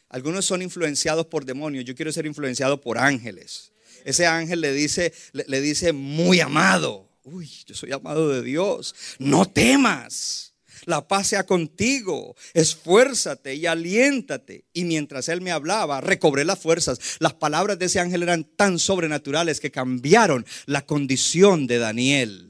algunos 0.09 0.45
son 0.45 0.63
influenciados 0.63 1.27
por 1.27 1.45
demonios, 1.45 1.85
yo 1.85 1.95
quiero 1.95 2.13
ser 2.13 2.27
influenciado 2.27 2.81
por 2.81 2.99
ángeles. 2.99 3.73
Ese 4.05 4.27
ángel 4.27 4.61
le 4.61 4.73
dice, 4.73 5.13
le, 5.33 5.45
le 5.49 5.61
dice, 5.61 5.93
muy 5.93 6.41
amado 6.41 7.09
uy, 7.33 7.51
yo 7.67 7.75
soy 7.75 7.93
amado 7.93 8.29
de 8.31 8.43
Dios, 8.43 8.95
no 9.19 9.47
temas. 9.47 10.55
La 10.85 11.07
paz 11.07 11.29
sea 11.29 11.45
contigo, 11.45 12.37
esfuérzate 12.55 13.55
y 13.55 13.67
aliéntate. 13.67 14.65
Y 14.73 14.85
mientras 14.85 15.29
él 15.29 15.41
me 15.41 15.51
hablaba, 15.51 16.01
recobré 16.01 16.45
las 16.45 16.61
fuerzas. 16.61 17.17
Las 17.19 17.35
palabras 17.35 17.79
de 17.79 17.87
ese 17.87 18.01
ángel 18.01 18.23
eran 18.23 18.45
tan 18.45 18.79
sobrenaturales 18.79 19.61
que 19.61 19.73
cambiaron 19.73 20.47
la 20.67 20.87
condición 20.87 21.67
de 21.67 21.79
Daniel. 21.79 22.48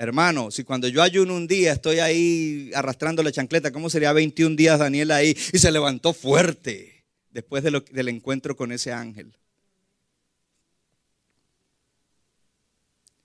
Hermano, 0.00 0.50
si 0.50 0.64
cuando 0.64 0.88
yo 0.88 1.02
ayuno 1.02 1.34
un 1.34 1.46
día 1.46 1.74
estoy 1.74 1.98
ahí 1.98 2.70
arrastrando 2.74 3.22
la 3.22 3.32
chancleta, 3.32 3.70
¿cómo 3.70 3.90
sería 3.90 4.14
21 4.14 4.56
días 4.56 4.78
Daniel 4.78 5.10
ahí? 5.10 5.36
Y 5.52 5.58
se 5.58 5.70
levantó 5.70 6.14
fuerte 6.14 7.04
después 7.28 7.62
del 7.62 8.08
encuentro 8.08 8.56
con 8.56 8.72
ese 8.72 8.92
ángel. 8.92 9.36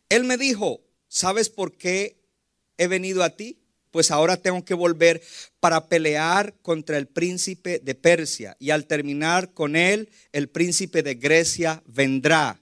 Él 0.09 0.25
me 0.25 0.35
dijo, 0.35 0.81
¿sabes 1.07 1.47
por 1.47 1.77
qué 1.77 2.17
he 2.77 2.87
venido 2.87 3.23
a 3.23 3.29
ti? 3.29 3.57
Pues 3.91 4.11
ahora 4.11 4.35
tengo 4.35 4.65
que 4.65 4.73
volver 4.73 5.21
para 5.61 5.87
pelear 5.87 6.55
contra 6.61 6.97
el 6.97 7.07
príncipe 7.07 7.79
de 7.79 7.95
Persia. 7.95 8.57
Y 8.59 8.71
al 8.71 8.85
terminar 8.85 9.53
con 9.53 9.77
él, 9.77 10.09
el 10.33 10.49
príncipe 10.49 11.03
de 11.03 11.15
Grecia 11.15 11.81
vendrá 11.85 12.59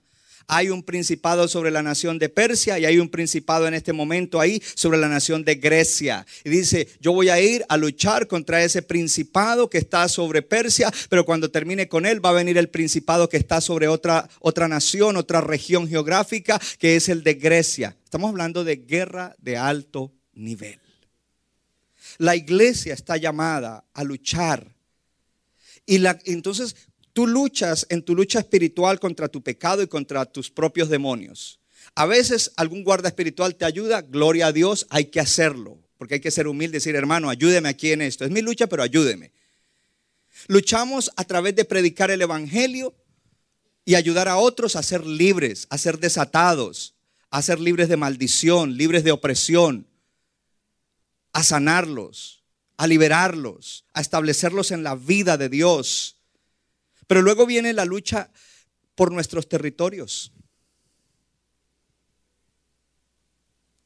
hay 0.48 0.70
un 0.70 0.84
principado 0.84 1.48
sobre 1.48 1.72
la 1.72 1.82
nación 1.82 2.20
de 2.20 2.30
Persia 2.30 2.80
y 2.80 2.86
hay 2.86 3.00
un 3.00 3.10
principado 3.10 3.68
en 3.68 3.74
este 3.74 3.94
momento 3.94 4.40
ahí 4.40 4.62
sobre 4.76 4.98
la 4.98 5.08
nación 5.08 5.44
de 5.44 5.56
Grecia. 5.56 6.26
Y 6.44 6.50
dice, 6.50 6.88
yo 7.00 7.14
voy 7.14 7.30
a 7.30 7.40
ir 7.40 7.66
a 7.70 7.78
luchar 7.78 8.28
contra 8.28 8.64
ese 8.64 8.82
principado 8.82 9.70
que 9.70 9.78
está 9.78 10.08
sobre 10.08 10.42
Persia, 10.42 10.92
pero 11.10 11.26
cuando 11.26 11.52
termine 11.52 11.88
con 11.88 12.06
él 12.06 12.24
va 12.24 12.30
a 12.30 12.34
venir 12.34 12.58
el 12.58 12.70
principado 12.70 13.30
que 13.30 13.38
está 13.38 13.62
sobre 13.62 13.88
otra, 13.88 14.30
otra 14.40 14.68
nación, 14.68 15.18
otra 15.18 15.42
región 15.42 15.88
geográfica, 15.88 16.60
que 16.80 16.96
es 16.96 17.10
el 17.10 17.24
de 17.24 17.36
Grecia. 17.36 17.96
Estamos 18.04 18.30
hablando 18.30 18.64
de 18.64 18.78
guerra 18.78 19.36
de 19.40 19.58
alto 19.58 20.12
nivel. 20.34 20.80
La 22.18 22.36
iglesia 22.36 22.94
está 22.94 23.18
llamada 23.18 23.86
a 23.94 24.04
luchar. 24.04 24.74
Y 25.86 25.98
la, 25.98 26.20
entonces, 26.26 26.76
Tú 27.14 27.28
luchas 27.28 27.86
en 27.90 28.04
tu 28.04 28.16
lucha 28.16 28.40
espiritual 28.40 29.00
contra 29.00 29.28
tu 29.28 29.42
pecado 29.42 29.82
y 29.82 29.88
contra 29.88 30.26
tus 30.26 30.50
propios 30.50 30.90
demonios. 30.90 31.60
A 31.96 32.06
veces 32.06 32.52
algún 32.58 32.84
guarda 32.84 33.08
espiritual 33.08 33.56
te 33.56 33.66
ayuda, 33.66 34.02
gloria 34.02 34.48
a 34.48 34.52
Dios, 34.52 34.88
hay 34.90 35.06
que 35.06 35.20
hacerlo, 35.20 35.78
porque 35.98 36.16
hay 36.16 36.20
que 36.20 36.32
ser 36.32 36.48
humilde 36.48 36.78
y 36.78 36.80
decir, 36.80 36.96
hermano, 36.96 37.30
ayúdeme 37.30 37.70
aquí 37.70 37.92
en 37.92 38.02
esto. 38.02 38.26
Es 38.26 38.32
mi 38.32 38.42
lucha, 38.42 38.68
pero 38.68 38.82
ayúdeme. 38.82 39.32
Luchamos 40.48 41.12
a 41.16 41.24
través 41.24 41.56
de 41.56 41.66
predicar 41.66 42.10
el 42.10 42.22
Evangelio 42.22 42.96
y 43.86 43.96
ayudar 43.96 44.28
a 44.28 44.38
otros 44.38 44.76
a 44.76 44.84
ser 44.84 45.06
libres, 45.06 45.68
a 45.70 45.78
ser 45.78 46.00
desatados, 46.00 46.96
a 47.30 47.42
ser 47.42 47.60
libres 47.60 47.90
de 47.90 47.98
maldición, 47.98 48.76
libres 48.76 49.04
de 49.04 49.12
opresión, 49.12 49.88
a 51.32 51.44
sanarlos, 51.44 52.44
a 52.78 52.88
liberarlos, 52.88 53.86
a 53.94 54.02
establecerlos 54.02 54.72
en 54.72 54.84
la 54.84 54.96
vida 54.96 55.38
de 55.38 55.50
Dios. 55.50 56.13
Pero 57.08 57.22
luego 57.22 57.46
viene 57.46 57.74
la 57.74 57.86
lucha 57.86 58.30
por 58.96 59.12
nuestros 59.12 59.48
territorios. 59.50 60.32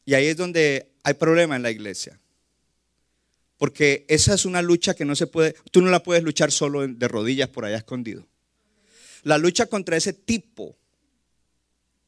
Y 0.05 0.13
ahí 0.13 0.27
es 0.27 0.37
donde 0.37 0.93
hay 1.03 1.13
problema 1.15 1.55
en 1.55 1.63
la 1.63 1.71
iglesia. 1.71 2.19
Porque 3.57 4.05
esa 4.07 4.33
es 4.33 4.45
una 4.45 4.61
lucha 4.61 4.93
que 4.93 5.03
no 5.03 5.15
se 5.15 5.27
puede, 5.27 5.55
tú 5.71 5.81
no 5.81 5.89
la 5.89 6.03
puedes 6.03 6.23
luchar 6.23 6.51
solo 6.51 6.87
de 6.87 7.07
rodillas 7.07 7.49
por 7.49 7.65
allá 7.65 7.77
escondido. 7.77 8.27
La 9.23 9.37
lucha 9.37 9.65
contra 9.65 9.97
ese 9.97 10.13
tipo 10.13 10.77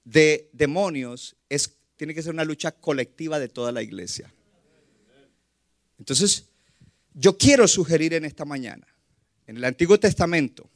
de 0.03 0.49
demonios 0.53 1.35
es, 1.49 1.75
tiene 1.97 2.13
que 2.13 2.21
ser 2.23 2.33
una 2.33 2.45
lucha 2.45 2.71
colectiva 2.71 3.39
de 3.39 3.49
toda 3.49 3.71
la 3.71 3.81
iglesia. 3.81 4.31
Entonces, 5.97 6.47
yo 7.13 7.37
quiero 7.37 7.67
sugerir 7.67 8.13
en 8.13 8.25
esta 8.25 8.45
mañana, 8.45 8.87
en 9.45 9.57
el 9.57 9.63
Antiguo 9.65 9.99
Testamento, 9.99 10.69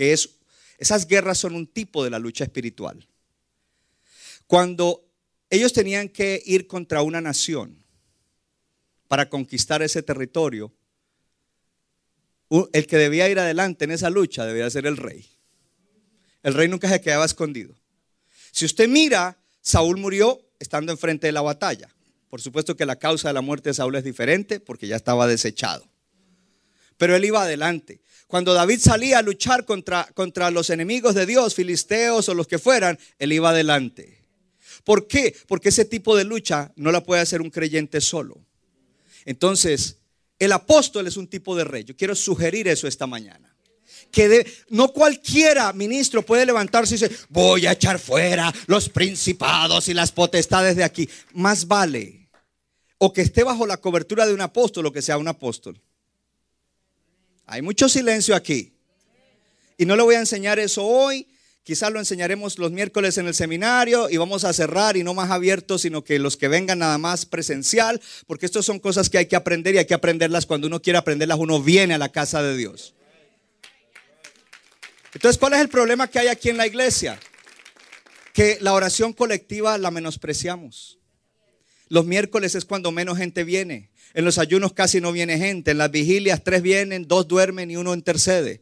que 0.00 0.14
es, 0.14 0.30
esas 0.78 1.06
guerras 1.06 1.36
son 1.36 1.54
un 1.54 1.66
tipo 1.66 2.02
de 2.02 2.08
la 2.08 2.18
lucha 2.18 2.42
espiritual. 2.42 3.06
Cuando 4.46 5.06
ellos 5.50 5.74
tenían 5.74 6.08
que 6.08 6.42
ir 6.46 6.66
contra 6.66 7.02
una 7.02 7.20
nación 7.20 7.84
para 9.08 9.28
conquistar 9.28 9.82
ese 9.82 10.02
territorio, 10.02 10.72
el 12.72 12.86
que 12.86 12.96
debía 12.96 13.28
ir 13.28 13.38
adelante 13.38 13.84
en 13.84 13.90
esa 13.90 14.08
lucha 14.08 14.46
debía 14.46 14.70
ser 14.70 14.86
el 14.86 14.96
rey. 14.96 15.28
El 16.42 16.54
rey 16.54 16.66
nunca 16.66 16.88
se 16.88 17.02
quedaba 17.02 17.26
escondido. 17.26 17.74
Si 18.52 18.64
usted 18.64 18.88
mira, 18.88 19.36
Saúl 19.60 19.98
murió 19.98 20.40
estando 20.58 20.92
enfrente 20.92 21.26
de 21.26 21.32
la 21.32 21.42
batalla. 21.42 21.94
Por 22.30 22.40
supuesto 22.40 22.74
que 22.74 22.86
la 22.86 22.96
causa 22.96 23.28
de 23.28 23.34
la 23.34 23.42
muerte 23.42 23.68
de 23.68 23.74
Saúl 23.74 23.96
es 23.96 24.04
diferente 24.04 24.60
porque 24.60 24.86
ya 24.86 24.96
estaba 24.96 25.26
desechado. 25.26 25.86
Pero 26.96 27.14
él 27.14 27.26
iba 27.26 27.42
adelante. 27.42 28.00
Cuando 28.30 28.54
David 28.54 28.78
salía 28.78 29.18
a 29.18 29.22
luchar 29.22 29.64
contra, 29.64 30.08
contra 30.14 30.52
los 30.52 30.70
enemigos 30.70 31.16
de 31.16 31.26
Dios, 31.26 31.56
filisteos 31.56 32.28
o 32.28 32.34
los 32.34 32.46
que 32.46 32.60
fueran, 32.60 32.96
él 33.18 33.32
iba 33.32 33.50
adelante. 33.50 34.22
¿Por 34.84 35.08
qué? 35.08 35.34
Porque 35.48 35.70
ese 35.70 35.84
tipo 35.84 36.16
de 36.16 36.22
lucha 36.22 36.70
no 36.76 36.92
la 36.92 37.02
puede 37.02 37.22
hacer 37.22 37.42
un 37.42 37.50
creyente 37.50 38.00
solo. 38.00 38.38
Entonces, 39.24 39.96
el 40.38 40.52
apóstol 40.52 41.08
es 41.08 41.16
un 41.16 41.26
tipo 41.26 41.56
de 41.56 41.64
rey. 41.64 41.82
Yo 41.82 41.96
quiero 41.96 42.14
sugerir 42.14 42.68
eso 42.68 42.86
esta 42.86 43.08
mañana. 43.08 43.52
Que 44.12 44.48
no 44.68 44.92
cualquiera 44.92 45.72
ministro 45.72 46.22
puede 46.22 46.46
levantarse 46.46 46.94
y 46.94 46.98
decir, 46.98 47.18
voy 47.30 47.66
a 47.66 47.72
echar 47.72 47.98
fuera 47.98 48.54
los 48.68 48.88
principados 48.88 49.88
y 49.88 49.94
las 49.94 50.12
potestades 50.12 50.76
de 50.76 50.84
aquí. 50.84 51.08
Más 51.34 51.66
vale 51.66 52.30
o 52.98 53.12
que 53.12 53.22
esté 53.22 53.42
bajo 53.42 53.66
la 53.66 53.78
cobertura 53.78 54.24
de 54.24 54.34
un 54.34 54.40
apóstol 54.40 54.86
o 54.86 54.92
que 54.92 55.02
sea 55.02 55.18
un 55.18 55.26
apóstol. 55.26 55.82
Hay 57.50 57.62
mucho 57.62 57.88
silencio 57.88 58.36
aquí. 58.36 58.72
Y 59.76 59.84
no 59.84 59.96
le 59.96 60.04
voy 60.04 60.14
a 60.14 60.20
enseñar 60.20 60.60
eso 60.60 60.86
hoy. 60.86 61.26
Quizás 61.64 61.90
lo 61.90 61.98
enseñaremos 61.98 62.60
los 62.60 62.70
miércoles 62.70 63.18
en 63.18 63.26
el 63.26 63.34
seminario 63.34 64.08
y 64.08 64.18
vamos 64.18 64.44
a 64.44 64.52
cerrar 64.52 64.96
y 64.96 65.02
no 65.02 65.14
más 65.14 65.32
abiertos, 65.32 65.82
sino 65.82 66.04
que 66.04 66.20
los 66.20 66.36
que 66.36 66.46
vengan 66.46 66.78
nada 66.78 66.96
más 66.96 67.26
presencial, 67.26 68.00
porque 68.28 68.46
estas 68.46 68.64
son 68.64 68.78
cosas 68.78 69.10
que 69.10 69.18
hay 69.18 69.26
que 69.26 69.34
aprender 69.34 69.74
y 69.74 69.78
hay 69.78 69.84
que 69.84 69.94
aprenderlas 69.94 70.46
cuando 70.46 70.68
uno 70.68 70.80
quiere 70.80 71.00
aprenderlas, 71.00 71.38
uno 71.38 71.60
viene 71.60 71.94
a 71.94 71.98
la 71.98 72.10
casa 72.10 72.40
de 72.40 72.56
Dios. 72.56 72.94
Entonces, 75.12 75.36
¿cuál 75.36 75.54
es 75.54 75.60
el 75.60 75.68
problema 75.68 76.06
que 76.06 76.20
hay 76.20 76.28
aquí 76.28 76.50
en 76.50 76.56
la 76.56 76.68
iglesia? 76.68 77.18
Que 78.32 78.58
la 78.60 78.74
oración 78.74 79.12
colectiva 79.12 79.76
la 79.76 79.90
menospreciamos. 79.90 80.98
Los 81.88 82.06
miércoles 82.06 82.54
es 82.54 82.64
cuando 82.64 82.92
menos 82.92 83.18
gente 83.18 83.42
viene. 83.42 83.89
En 84.14 84.24
los 84.24 84.38
ayunos 84.38 84.72
casi 84.72 85.00
no 85.00 85.12
viene 85.12 85.38
gente. 85.38 85.70
En 85.70 85.78
las 85.78 85.90
vigilias 85.90 86.42
tres 86.42 86.62
vienen, 86.62 87.06
dos 87.06 87.28
duermen 87.28 87.70
y 87.70 87.76
uno 87.76 87.94
intercede 87.94 88.60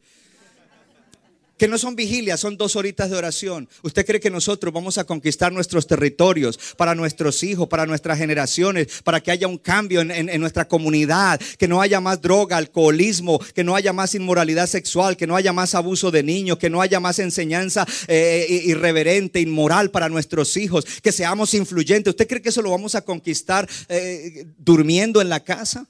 que 1.59 1.69
no 1.69 1.77
son 1.77 1.97
vigilias, 1.97 2.41
son 2.41 2.57
dos 2.57 2.77
horitas 2.77 3.11
de 3.11 3.17
oración. 3.17 3.69
¿Usted 3.83 4.07
cree 4.07 4.21
que 4.21 4.31
nosotros 4.31 4.73
vamos 4.73 4.97
a 4.97 5.05
conquistar 5.05 5.53
nuestros 5.53 5.87
territorios 5.87 6.59
para 6.77 6.95
nuestros 6.95 7.43
hijos, 7.43 7.69
para 7.69 7.85
nuestras 7.85 8.17
generaciones, 8.17 9.03
para 9.03 9.21
que 9.21 9.33
haya 9.33 9.49
un 9.49 9.59
cambio 9.59 10.01
en, 10.01 10.41
nuestra 10.41 10.69
comunidad, 10.69 11.41
que 11.59 11.69
no 11.69 11.83
haya 11.83 12.01
más 12.01 12.23
droga, 12.23 12.57
alcoholismo, 12.57 13.41
que 13.55 13.65
no 13.65 13.75
haya 13.75 13.93
más 13.93 14.15
inmoralidad 14.15 14.69
sexual, 14.69 15.17
que 15.17 15.27
no 15.27 15.35
haya 15.35 15.53
más 15.53 15.75
abuso 15.75 16.11
de 16.11 16.23
niños, 16.23 16.59
que 16.59 16.71
no 16.71 16.81
haya 16.81 17.01
más 17.01 17.19
enseñanza 17.19 17.87
eh, 18.07 18.63
irreverente, 18.67 19.41
inmoral 19.41 19.91
para 19.91 20.09
nuestros 20.09 20.57
hijos, 20.57 20.85
que 21.03 21.13
seamos 21.13 21.55
influyentes? 21.55 22.13
¿Usted 22.13 22.29
cree 22.29 22.43
que 22.43 22.51
eso 22.51 22.63
lo 22.63 22.71
vamos 22.71 22.95
a 22.95 23.03
conquistar 23.03 23.69
eh, 23.89 24.47
durmiendo 24.59 25.21
en 25.21 25.29
la 25.29 25.43
casa? 25.43 25.89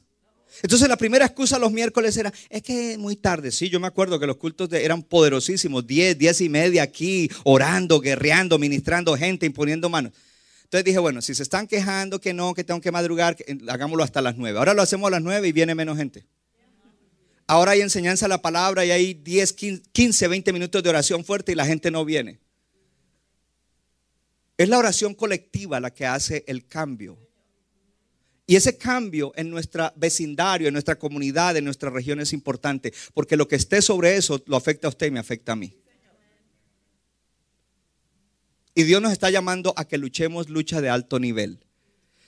Entonces 0.62 0.88
la 0.88 0.96
primera 0.96 1.24
excusa 1.24 1.58
los 1.58 1.70
miércoles 1.70 2.16
era, 2.16 2.32
es 2.48 2.62
que 2.62 2.98
muy 2.98 3.16
tarde. 3.16 3.52
Sí, 3.52 3.68
yo 3.68 3.78
me 3.78 3.86
acuerdo 3.86 4.18
que 4.18 4.26
los 4.26 4.36
cultos 4.36 4.72
eran 4.72 5.02
poderosísimos, 5.02 5.86
10, 5.86 6.18
10 6.18 6.40
y 6.40 6.48
media 6.48 6.82
aquí, 6.82 7.30
orando, 7.44 8.00
guerreando, 8.00 8.58
ministrando 8.58 9.16
gente, 9.16 9.46
imponiendo 9.46 9.88
manos. 9.88 10.12
Entonces 10.64 10.84
dije, 10.84 10.98
bueno, 10.98 11.22
si 11.22 11.34
se 11.34 11.42
están 11.42 11.66
quejando 11.66 12.20
que 12.20 12.34
no, 12.34 12.52
que 12.54 12.64
tengo 12.64 12.80
que 12.80 12.90
madrugar, 12.90 13.36
hagámoslo 13.68 14.04
hasta 14.04 14.20
las 14.20 14.36
9. 14.36 14.58
Ahora 14.58 14.74
lo 14.74 14.82
hacemos 14.82 15.08
a 15.08 15.12
las 15.12 15.22
9 15.22 15.48
y 15.48 15.52
viene 15.52 15.74
menos 15.74 15.96
gente. 15.96 16.26
Ahora 17.46 17.72
hay 17.72 17.80
enseñanza 17.80 18.26
a 18.26 18.28
la 18.28 18.42
palabra 18.42 18.84
y 18.84 18.90
hay 18.90 19.14
10, 19.14 19.54
15, 19.92 20.28
20 20.28 20.52
minutos 20.52 20.82
de 20.82 20.90
oración 20.90 21.24
fuerte 21.24 21.52
y 21.52 21.54
la 21.54 21.64
gente 21.64 21.90
no 21.90 22.04
viene. 22.04 22.40
Es 24.58 24.68
la 24.68 24.76
oración 24.76 25.14
colectiva 25.14 25.80
la 25.80 25.94
que 25.94 26.04
hace 26.04 26.44
el 26.46 26.66
cambio 26.66 27.16
Y 28.50 28.56
ese 28.56 28.78
cambio 28.78 29.30
en 29.36 29.50
nuestra 29.50 29.92
vecindario, 29.94 30.68
en 30.68 30.72
nuestra 30.72 30.98
comunidad, 30.98 31.58
en 31.58 31.66
nuestra 31.66 31.90
región 31.90 32.18
es 32.18 32.32
importante, 32.32 32.94
porque 33.12 33.36
lo 33.36 33.46
que 33.46 33.56
esté 33.56 33.82
sobre 33.82 34.16
eso 34.16 34.42
lo 34.46 34.56
afecta 34.56 34.86
a 34.86 34.90
usted 34.90 35.08
y 35.08 35.10
me 35.10 35.20
afecta 35.20 35.52
a 35.52 35.56
mí. 35.56 35.76
Y 38.74 38.84
Dios 38.84 39.02
nos 39.02 39.12
está 39.12 39.28
llamando 39.28 39.74
a 39.76 39.86
que 39.86 39.98
luchemos 39.98 40.48
lucha 40.48 40.80
de 40.80 40.88
alto 40.88 41.18
nivel. 41.18 41.62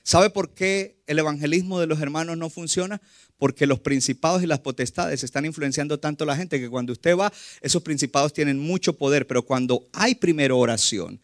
¿Sabe 0.02 0.28
por 0.28 0.52
qué 0.52 1.00
el 1.06 1.18
evangelismo 1.18 1.80
de 1.80 1.86
los 1.86 2.02
hermanos 2.02 2.36
no 2.36 2.50
funciona? 2.50 3.00
Porque 3.38 3.66
los 3.66 3.80
principados 3.80 4.42
y 4.42 4.46
las 4.46 4.60
potestades 4.60 5.24
están 5.24 5.46
influenciando 5.46 6.00
tanto 6.00 6.24
a 6.24 6.26
la 6.26 6.36
gente 6.36 6.60
que 6.60 6.68
cuando 6.68 6.92
usted 6.92 7.16
va, 7.16 7.32
esos 7.62 7.82
principados 7.82 8.34
tienen 8.34 8.58
mucho 8.58 8.98
poder, 8.98 9.26
pero 9.26 9.46
cuando 9.46 9.88
hay 9.94 10.16
primero 10.16 10.58
oración 10.58 11.18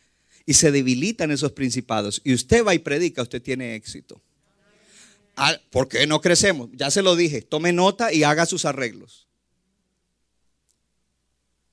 y 0.47 0.55
se 0.55 0.73
debilitan 0.73 1.31
esos 1.31 1.53
principados 1.53 2.23
y 2.25 2.33
usted 2.33 2.65
va 2.65 2.75
y 2.75 2.79
predica, 2.79 3.21
usted 3.21 3.43
tiene 3.43 3.75
éxito. 3.75 4.23
¿Por 5.71 5.89
qué 5.89 6.07
no 6.07 6.21
crecemos? 6.21 6.71
Ya 6.73 6.91
se 6.91 7.03
lo 7.03 7.15
dije, 7.15 7.43
tome 7.43 7.73
nota 7.73 8.13
y 8.13 8.25
haga 8.25 8.47
sus 8.47 8.65
arreglos. 8.65 9.27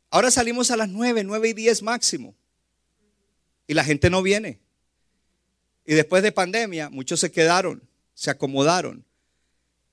Ahora 0.09 0.29
salimos 0.31 0.69
a 0.69 0.77
las 0.77 0.89
9, 0.89 1.23
9 1.23 1.49
y 1.49 1.53
10 1.53 1.81
máximo. 1.81 2.35
Y 3.65 3.73
la 3.73 3.83
gente 3.83 4.09
no 4.09 4.21
viene. 4.21 4.59
Y 5.85 5.93
después 5.95 6.23
de 6.23 6.31
pandemia, 6.31 6.89
muchos 6.89 7.19
se 7.21 7.31
quedaron, 7.31 7.81
se 8.13 8.29
acomodaron. 8.29 9.05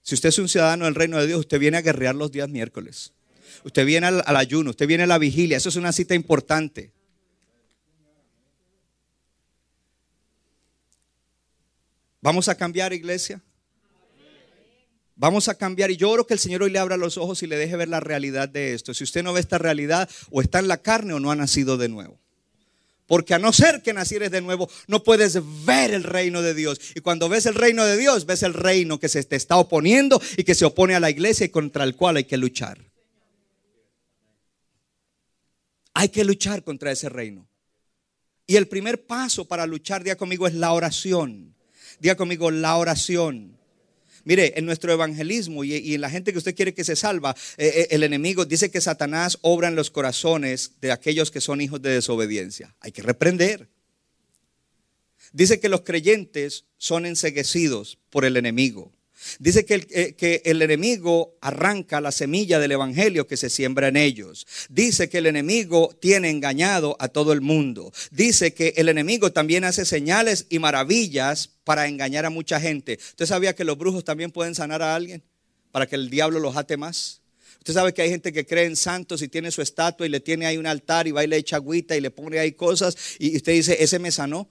Si 0.02 0.14
usted 0.14 0.30
es 0.30 0.38
un 0.38 0.48
ciudadano 0.48 0.84
del 0.86 0.94
reino 0.96 1.18
de 1.18 1.28
Dios, 1.28 1.40
usted 1.40 1.58
viene 1.58 1.76
a 1.76 1.82
guerrear 1.82 2.14
los 2.16 2.32
días 2.32 2.48
miércoles. 2.48 3.12
Usted 3.64 3.86
viene 3.86 4.08
al, 4.08 4.22
al 4.26 4.36
ayuno, 4.36 4.70
usted 4.70 4.86
viene 4.88 5.04
a 5.04 5.06
la 5.06 5.18
vigilia. 5.18 5.56
Eso 5.56 5.68
es 5.68 5.76
una 5.76 5.92
cita 5.92 6.14
importante. 6.14 6.92
¿Vamos 12.20 12.48
a 12.48 12.56
cambiar, 12.56 12.92
iglesia? 12.92 13.40
Vamos 15.20 15.48
a 15.48 15.54
cambiar 15.54 15.90
y 15.90 15.98
yo 15.98 16.08
oro 16.08 16.26
que 16.26 16.32
el 16.32 16.40
Señor 16.40 16.62
hoy 16.62 16.70
le 16.70 16.78
abra 16.78 16.96
los 16.96 17.18
ojos 17.18 17.42
y 17.42 17.46
le 17.46 17.58
deje 17.58 17.76
ver 17.76 17.90
la 17.90 18.00
realidad 18.00 18.48
de 18.48 18.72
esto. 18.72 18.94
Si 18.94 19.04
usted 19.04 19.22
no 19.22 19.34
ve 19.34 19.40
esta 19.40 19.58
realidad, 19.58 20.08
o 20.30 20.40
está 20.40 20.60
en 20.60 20.66
la 20.68 20.78
carne 20.78 21.12
o 21.12 21.20
no 21.20 21.30
ha 21.30 21.36
nacido 21.36 21.76
de 21.76 21.90
nuevo. 21.90 22.18
Porque 23.06 23.34
a 23.34 23.38
no 23.38 23.52
ser 23.52 23.82
que 23.82 23.92
nacieres 23.92 24.30
de 24.30 24.40
nuevo, 24.40 24.70
no 24.86 25.04
puedes 25.04 25.38
ver 25.66 25.92
el 25.92 26.04
reino 26.04 26.40
de 26.40 26.54
Dios. 26.54 26.80
Y 26.94 27.00
cuando 27.00 27.28
ves 27.28 27.44
el 27.44 27.54
reino 27.54 27.84
de 27.84 27.98
Dios, 27.98 28.24
ves 28.24 28.42
el 28.42 28.54
reino 28.54 28.98
que 28.98 29.10
se 29.10 29.22
te 29.22 29.36
está 29.36 29.58
oponiendo 29.58 30.22
y 30.38 30.44
que 30.44 30.54
se 30.54 30.64
opone 30.64 30.94
a 30.94 31.00
la 31.00 31.10
iglesia 31.10 31.44
y 31.44 31.50
contra 31.50 31.84
el 31.84 31.96
cual 31.96 32.16
hay 32.16 32.24
que 32.24 32.38
luchar. 32.38 32.78
Hay 35.92 36.08
que 36.08 36.24
luchar 36.24 36.64
contra 36.64 36.92
ese 36.92 37.10
reino. 37.10 37.46
Y 38.46 38.56
el 38.56 38.68
primer 38.68 39.04
paso 39.04 39.44
para 39.44 39.66
luchar, 39.66 40.02
día 40.02 40.16
conmigo, 40.16 40.46
es 40.46 40.54
la 40.54 40.72
oración. 40.72 41.54
Día 41.98 42.16
conmigo, 42.16 42.50
la 42.50 42.76
oración. 42.76 43.59
Mire, 44.24 44.58
en 44.58 44.66
nuestro 44.66 44.92
evangelismo 44.92 45.64
y, 45.64 45.94
en 45.94 46.00
la 46.00 46.10
gente 46.10 46.32
que 46.32 46.38
usted 46.38 46.54
quiere 46.54 46.74
que 46.74 46.84
se 46.84 46.96
salva, 46.96 47.34
eh, 47.56 47.72
eh, 47.74 47.88
el 47.90 48.02
enemigo 48.02 48.44
dice 48.44 48.70
que 48.70 48.80
Satanás 48.80 49.38
obra 49.42 49.68
en 49.68 49.76
los 49.76 49.90
corazones 49.90 50.72
de 50.80 50.92
aquellos 50.92 51.30
que 51.30 51.40
son 51.40 51.60
hijos 51.60 51.80
de 51.82 51.90
desobediencia. 51.90 52.74
Hay 52.80 52.92
que 52.92 53.02
reprender. 53.02 53.68
Dice 55.32 55.60
que 55.60 55.68
los 55.68 55.82
creyentes 55.82 56.64
son 56.76 57.06
enseguecidos 57.06 57.98
por 58.10 58.24
el 58.24 58.36
enemigo. 58.36 58.92
Dice 59.38 59.64
que 59.64 59.74
el, 59.74 59.86
eh, 59.90 60.14
que 60.14 60.42
el, 60.44 60.62
enemigo 60.62 61.36
arranca 61.40 62.00
la 62.00 62.12
semilla 62.12 62.58
del 62.58 62.72
evangelio 62.72 63.26
que 63.26 63.36
se 63.36 63.50
siembra 63.50 63.88
en 63.88 63.96
ellos. 63.96 64.46
Dice 64.68 65.08
que 65.08 65.18
el 65.18 65.26
enemigo 65.26 65.96
tiene 66.00 66.30
engañado 66.30 66.96
a 66.98 67.08
todo 67.08 67.32
el 67.32 67.40
mundo. 67.40 67.92
Dice 68.10 68.54
que 68.54 68.74
el 68.76 68.88
enemigo 68.88 69.32
también 69.32 69.64
hace 69.64 69.84
señales 69.84 70.46
y 70.48 70.58
maravillas 70.58 71.50
para 71.64 71.86
engañar 71.86 72.24
a 72.24 72.30
mucha 72.30 72.60
gente. 72.60 72.98
¿Usted 73.00 73.26
sabía 73.26 73.54
que 73.54 73.64
los 73.64 73.76
brujos 73.76 74.04
también 74.04 74.30
pueden 74.30 74.54
sanar 74.54 74.82
a 74.82 74.94
alguien 74.94 75.22
para 75.70 75.86
que 75.86 75.96
el 75.96 76.10
diablo 76.10 76.40
los 76.40 76.56
ate 76.56 76.76
más? 76.76 77.20
Usted 77.58 77.74
sabe 77.74 77.92
que 77.92 78.00
hay 78.00 78.08
gente 78.08 78.32
que 78.32 78.46
cree 78.46 78.64
en 78.64 78.74
santos 78.74 79.20
y 79.20 79.28
tiene 79.28 79.50
su 79.50 79.60
estatua 79.60 80.06
y 80.06 80.08
le 80.08 80.20
tiene 80.20 80.46
ahí 80.46 80.56
un 80.56 80.66
altar 80.66 81.06
y 81.06 81.12
va 81.12 81.24
y 81.24 81.26
le 81.26 81.36
echa 81.36 81.56
agüita 81.56 81.94
y 81.94 82.00
le 82.00 82.10
pone 82.10 82.38
ahí 82.38 82.52
cosas 82.52 82.96
y 83.18 83.36
usted 83.36 83.52
dice, 83.52 83.76
ese 83.80 83.98
me 83.98 84.10
sanó. 84.10 84.48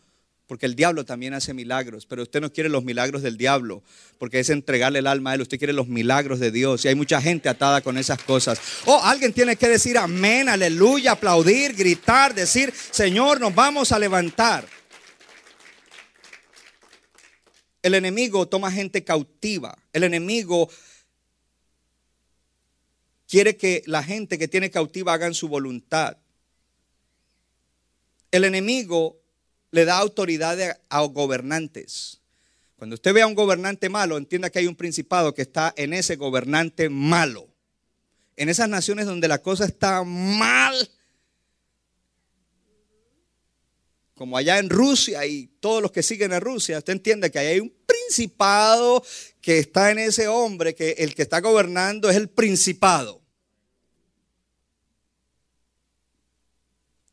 Porque 0.49 0.65
el 0.65 0.73
diablo 0.75 1.05
también 1.05 1.35
hace 1.35 1.53
milagros, 1.53 2.07
pero 2.07 2.23
usted 2.23 2.41
no 2.41 2.51
quiere 2.51 2.69
los 2.69 2.83
milagros 2.83 3.21
del 3.21 3.37
diablo, 3.37 3.83
porque 4.17 4.39
es 4.39 4.49
entregarle 4.49 4.97
el 4.97 5.05
alma 5.05 5.29
a 5.29 5.35
él, 5.35 5.41
usted 5.41 5.59
quiere 5.59 5.73
los 5.73 5.87
milagros 5.87 6.39
de 6.39 6.49
Dios. 6.49 6.83
Y 6.83 6.87
hay 6.87 6.95
mucha 6.95 7.21
gente 7.21 7.49
atada 7.49 7.81
con 7.81 7.99
esas 7.99 8.23
cosas. 8.23 8.59
Oh, 8.87 8.99
alguien 9.03 9.31
tiene 9.31 9.57
que 9.57 9.67
decir 9.67 9.95
amén, 9.95 10.49
aleluya, 10.49 11.11
aplaudir, 11.11 11.75
gritar, 11.75 12.33
decir, 12.33 12.73
Señor, 12.89 13.39
nos 13.39 13.53
vamos 13.53 13.91
a 13.91 13.99
levantar. 13.99 14.67
El 17.83 17.93
enemigo 17.93 18.47
toma 18.47 18.71
gente 18.71 19.03
cautiva. 19.03 19.77
El 19.93 20.03
enemigo 20.03 20.67
quiere 23.27 23.55
que 23.55 23.83
la 23.85 24.01
gente 24.01 24.39
que 24.39 24.47
tiene 24.47 24.71
cautiva 24.71 25.13
hagan 25.13 25.35
su 25.35 25.47
voluntad. 25.47 26.17
El 28.31 28.45
enemigo 28.45 29.18
le 29.71 29.85
da 29.85 29.97
autoridad 29.97 30.57
a 30.89 31.01
gobernantes. 31.01 32.19
Cuando 32.75 32.95
usted 32.95 33.13
ve 33.13 33.21
a 33.21 33.27
un 33.27 33.35
gobernante 33.35 33.89
malo, 33.89 34.17
entienda 34.17 34.49
que 34.49 34.59
hay 34.59 34.67
un 34.67 34.75
principado 34.75 35.33
que 35.33 35.41
está 35.41 35.73
en 35.75 35.93
ese 35.93 36.15
gobernante 36.15 36.89
malo. 36.89 37.47
En 38.37 38.47
esas 38.47 38.69
naciones 38.69 39.05
donde 39.05 39.27
la 39.27 39.41
cosa 39.41 39.65
está 39.65 40.03
mal, 40.05 40.89
como 44.15 44.37
allá 44.37 44.59
en 44.59 44.69
Rusia 44.69 45.25
y 45.25 45.47
todos 45.59 45.81
los 45.81 45.91
que 45.91 46.03
siguen 46.03 46.31
a 46.31 46.39
Rusia, 46.39 46.77
usted 46.77 46.93
entiende 46.93 47.29
que 47.31 47.39
hay 47.39 47.59
un 47.59 47.73
principado 47.85 49.03
que 49.41 49.59
está 49.59 49.91
en 49.91 49.99
ese 49.99 50.27
hombre, 50.27 50.73
que 50.73 50.91
el 50.99 51.15
que 51.15 51.21
está 51.21 51.41
gobernando 51.41 52.09
es 52.09 52.15
el 52.15 52.29
principado. 52.29 53.18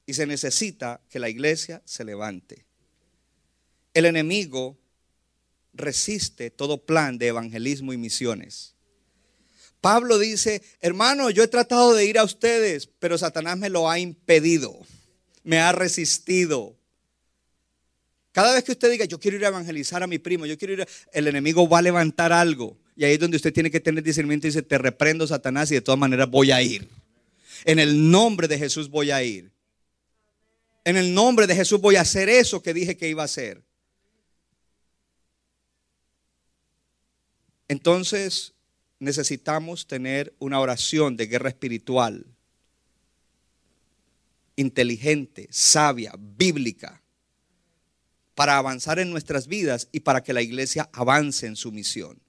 Y 0.07 0.15
se 0.15 0.27
necesita 0.27 1.01
que 1.11 1.19
la 1.19 1.29
iglesia 1.29 1.83
se 1.85 2.05
levante. 2.05 2.65
El 3.93 4.07
enemigo 4.07 4.79
resiste 5.75 6.51
todo 6.51 6.85
plan 6.85 7.19
de 7.19 7.29
evangelismo 7.29 7.93
y 7.93 7.97
misiones. 7.97 8.75
Pablo 9.81 10.19
dice, 10.19 10.63
hermano, 10.81 11.31
yo 11.31 11.43
he 11.43 11.49
tratado 11.49 11.95
de 11.95 12.07
ir 12.07 12.19
a 12.19 12.25
ustedes, 12.25 12.89
pero 12.99 13.19
Satanás 13.19 13.59
me 13.59 13.71
lo 13.71 13.91
ha 13.91 13.99
impedido, 13.99 14.79
me 15.43 15.59
ha 15.59 15.73
resistido. 15.73 16.77
Cada 18.33 18.55
vez 18.55 18.65
que 18.65 18.73
usted 18.73 18.91
diga, 18.91 19.05
yo 19.05 19.19
quiero 19.19 19.37
ir 19.37 19.45
a 19.45 19.49
evangelizar 19.49 20.03
a 20.03 20.07
mi 20.07 20.19
primo, 20.19 20.47
yo 20.47 20.59
quiero 20.59 20.75
ir, 20.75 20.89
el 21.13 21.29
enemigo 21.29 21.69
va 21.69 21.79
a 21.79 21.83
levantar 21.83 22.33
algo. 22.33 22.77
Y 22.97 23.05
ahí 23.05 23.15
es 23.15 23.21
donde 23.21 23.37
usted 23.37 23.53
tiene 23.53 23.71
que 23.71 23.81
tener 23.81 24.03
discernimiento 24.03 24.47
y 24.47 24.51
dice, 24.51 24.63
te 24.63 24.79
reprendo 24.79 25.27
Satanás 25.27 25.71
y 25.71 25.75
de 25.75 25.81
todas 25.81 25.99
maneras 25.99 26.29
voy 26.31 26.51
a 26.51 26.63
ir. 26.63 26.89
En 27.65 27.79
el 27.79 28.11
nombre 28.11 28.49
de 28.49 28.59
Jesús 28.59 28.89
voy 28.89 29.11
a 29.11 29.23
ir. 29.23 29.56
En 30.87 30.97
el 30.97 31.13
nombre 31.13 31.49
de 31.49 31.57
Jesús 31.57 31.81
voy 31.81 31.97
a 31.97 32.03
hacer 32.03 32.29
eso 32.29 32.63
que 32.63 32.73
dije 32.73 32.97
que 32.97 33.09
iba 33.09 33.23
a 33.23 33.25
hacer. 33.25 33.61
Entonces 37.67 38.55
necesitamos 39.01 39.89
tener 39.89 40.33
una 40.39 40.61
oración 40.61 41.17
de 41.17 41.27
guerra 41.27 41.49
espiritual, 41.49 42.25
inteligente, 44.55 45.49
sabia, 45.51 46.15
bíblica, 46.17 47.03
para 48.37 48.57
avanzar 48.57 49.01
en 49.01 49.11
nuestras 49.11 49.49
vidas 49.49 49.89
y 49.91 49.99
para 49.99 50.23
que 50.23 50.33
la 50.33 50.43
iglesia 50.43 50.89
avance 50.93 51.49
en 51.49 51.57
su 51.57 51.73
misión. 51.73 52.21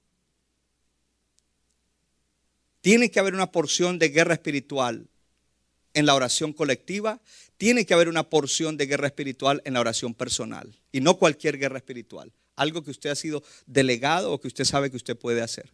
Tiene 2.80 3.08
que 3.08 3.20
haber 3.20 3.34
una 3.34 3.52
porción 3.52 4.00
de 4.00 4.08
guerra 4.08 4.34
espiritual 4.34 5.08
en 5.98 6.06
la 6.06 6.14
oración 6.14 6.52
colectiva 6.52 7.20
tiene 7.56 7.84
que 7.84 7.92
haber 7.92 8.08
una 8.08 8.30
porción 8.30 8.76
de 8.76 8.86
guerra 8.86 9.08
espiritual 9.08 9.60
en 9.64 9.74
la 9.74 9.80
oración 9.80 10.14
personal. 10.14 10.78
Y 10.92 11.00
no 11.00 11.18
cualquier 11.18 11.58
guerra 11.58 11.78
espiritual. 11.78 12.32
Algo 12.54 12.84
que 12.84 12.92
usted 12.92 13.10
ha 13.10 13.16
sido 13.16 13.42
delegado 13.66 14.32
o 14.32 14.40
que 14.40 14.46
usted 14.46 14.64
sabe 14.64 14.90
que 14.90 14.96
usted 14.96 15.16
puede 15.16 15.42
hacer. 15.42 15.68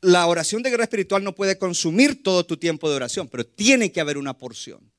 La 0.00 0.28
oración 0.28 0.62
de 0.62 0.70
guerra 0.70 0.84
espiritual 0.84 1.24
no 1.24 1.34
puede 1.34 1.58
consumir 1.58 2.22
todo 2.22 2.46
tu 2.46 2.56
tiempo 2.56 2.88
de 2.88 2.94
oración, 2.94 3.28
pero 3.28 3.44
tiene 3.44 3.90
que 3.90 4.00
haber 4.00 4.16
una 4.16 4.38
porción. 4.38 4.92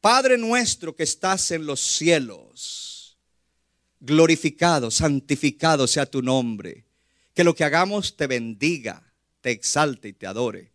Padre 0.00 0.38
nuestro 0.38 0.96
que 0.96 1.02
estás 1.02 1.50
en 1.50 1.66
los 1.66 1.80
cielos, 1.80 3.18
glorificado, 4.00 4.90
santificado 4.90 5.86
sea 5.86 6.06
tu 6.06 6.22
nombre. 6.22 6.86
Que 7.34 7.44
lo 7.44 7.54
que 7.54 7.64
hagamos 7.64 8.16
te 8.16 8.26
bendiga, 8.26 9.09
te 9.40 9.50
exalte 9.50 10.08
y 10.08 10.12
te 10.12 10.26
adore 10.26 10.72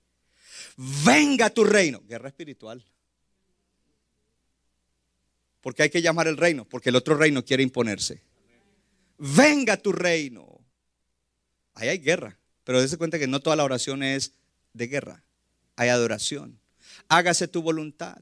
venga 1.06 1.50
tu 1.50 1.64
reino. 1.64 2.02
Guerra 2.08 2.30
espiritual. 2.30 2.84
Porque 5.62 5.84
hay 5.84 5.90
que 5.90 6.02
llamar 6.02 6.28
el 6.28 6.38
reino, 6.38 6.66
porque 6.66 6.90
el 6.90 6.96
otro 6.96 7.16
reino 7.16 7.44
quiere 7.44 7.64
imponerse. 7.64 8.22
Venga 9.18 9.78
tu 9.78 9.92
reino. 9.92 10.62
Ahí 11.74 11.90
hay 11.90 11.98
guerra, 11.98 12.38
pero 12.64 12.82
dése 12.82 12.98
cuenta 12.98 13.18
que 13.18 13.28
no 13.28 13.40
toda 13.40 13.56
la 13.56 13.64
oración 13.64 14.04
es 14.04 14.34
de 14.74 14.88
guerra. 14.88 15.24
Hay 15.76 15.90
adoración. 15.90 16.60
Hágase 17.08 17.48
tu 17.48 17.62
voluntad. 17.62 18.18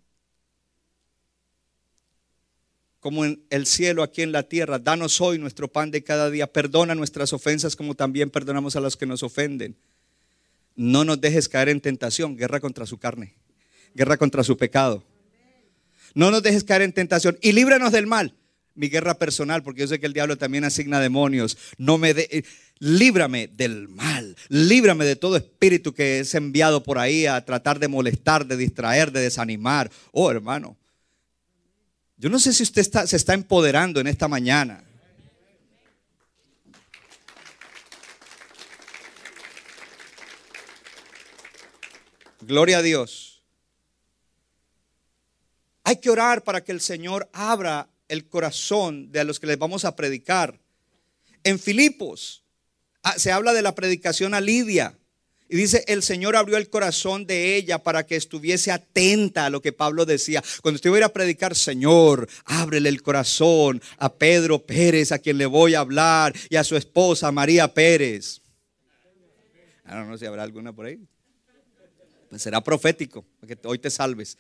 como 3.00 3.26
en 3.26 3.46
el 3.50 3.66
cielo, 3.66 4.02
aquí 4.02 4.22
en 4.22 4.32
la 4.32 4.44
tierra. 4.44 4.80
Danos 4.80 5.20
hoy 5.20 5.38
nuestro 5.38 5.68
pan 5.68 5.92
de 5.92 6.06
cada 6.06 6.30
día. 6.30 6.48
Perdona 6.48 6.96
nuestras 6.96 7.34
ofensas 7.34 7.76
como 7.76 7.96
también 7.96 8.30
perdonamos 8.30 8.78
a 8.78 8.80
los 8.80 8.96
que 8.96 9.06
nos 9.06 9.24
ofenden. 9.24 9.76
No 10.76 11.06
nos 11.06 11.22
dejes 11.22 11.50
caer 11.50 11.70
en 11.70 11.82
tentación, 11.82 12.36
guerra 12.36 12.60
contra 12.60 12.86
su 12.86 12.98
carne, 12.98 13.36
guerra 13.94 14.18
contra 14.18 14.44
su 14.44 14.58
pecado. 14.58 15.04
No 16.14 16.32
nos 16.32 16.44
dejes 16.44 16.64
caer 16.64 16.84
en 16.84 16.94
tentación 16.94 17.38
y 17.42 17.52
líbranos 17.52 17.92
del 17.92 18.08
mal. 18.08 18.36
Mi 18.76 18.90
guerra 18.90 19.20
personal, 19.20 19.62
porque 19.62 19.82
yo 19.82 19.88
sé 19.88 20.00
que 20.00 20.08
el 20.08 20.14
diablo 20.14 20.36
también 20.36 20.64
asigna 20.64 21.00
demonios. 21.00 21.58
No 21.78 22.00
me 22.00 22.16
de, 22.16 22.28
eh, 22.32 22.44
líbrame 22.80 23.48
del 23.48 23.88
mal, 23.88 24.36
líbrame 24.50 25.06
de 25.06 25.16
todo 25.16 25.38
espíritu 25.38 25.94
que 25.94 26.20
es 26.20 26.34
enviado 26.34 26.82
por 26.82 26.98
ahí 26.98 27.28
a 27.28 27.46
tratar 27.46 27.78
de 27.78 27.88
molestar, 27.88 28.48
de 28.48 28.58
distraer, 28.58 29.12
de 29.12 29.22
desanimar. 29.22 29.92
Oh, 30.12 30.32
hermano, 30.32 30.76
yo 32.18 32.30
no 32.30 32.40
sé 32.40 32.52
si 32.52 32.64
usted 32.64 33.06
se 33.06 33.16
está 33.16 33.34
empoderando 33.34 34.00
en 34.00 34.08
esta 34.08 34.28
mañana. 34.28 34.84
Gloria 42.46 42.80
a 42.80 42.82
Dios. 42.82 43.44
Hay 45.84 45.98
que 45.98 46.10
orar 46.10 46.44
para 46.44 46.64
que 46.64 46.72
el 46.72 46.82
Señor 46.82 47.30
abra 47.34 47.90
el 48.08 48.28
corazón 48.28 49.12
de 49.12 49.24
los 49.24 49.40
que 49.40 49.48
les 49.48 49.58
vamos 49.58 49.86
a 49.86 49.96
predicar. 49.96 50.60
En 51.44 51.60
Filipos 51.60 52.44
ah, 53.04 53.18
se 53.18 53.32
habla 53.32 53.54
de 53.54 53.62
la 53.62 53.76
predicación 53.76 54.34
a 54.34 54.42
Lidia. 54.42 54.98
Y 55.50 55.58
dice, 55.58 55.84
el 55.88 56.02
Señor 56.02 56.36
abrió 56.36 56.58
el 56.58 56.70
corazón 56.70 57.28
de 57.28 57.56
ella 57.56 57.78
para 57.78 58.08
que 58.08 58.16
estuviese 58.16 58.72
atenta 58.72 59.46
a 59.46 59.50
lo 59.50 59.62
que 59.62 59.74
Pablo 59.74 60.06
decía. 60.06 60.42
Cuando 60.62 60.78
usted 60.78 60.90
iba 60.96 61.06
a 61.06 61.14
predicar, 61.14 61.54
Señor, 61.54 62.28
ábrele 62.46 62.90
el 62.90 63.04
corazón 63.04 63.82
a 63.98 64.12
Pedro 64.12 64.66
Pérez, 64.66 65.12
a 65.12 65.20
quien 65.20 65.38
le 65.38 65.46
voy 65.46 65.76
a 65.76 65.82
hablar, 65.82 66.34
y 66.50 66.56
a 66.56 66.64
su 66.64 66.76
esposa 66.76 67.32
María 67.32 67.72
Pérez. 67.72 68.42
Ahora 69.84 70.06
no 70.06 70.14
sé 70.14 70.22
si 70.22 70.26
habrá 70.26 70.44
alguna 70.44 70.74
por 70.74 70.86
ahí. 70.86 71.00
Pues 72.34 72.42
será 72.42 72.64
profético, 72.64 73.24
para 73.40 73.56
que 73.56 73.68
hoy 73.68 73.78
te 73.78 73.92
salves. 73.92 74.40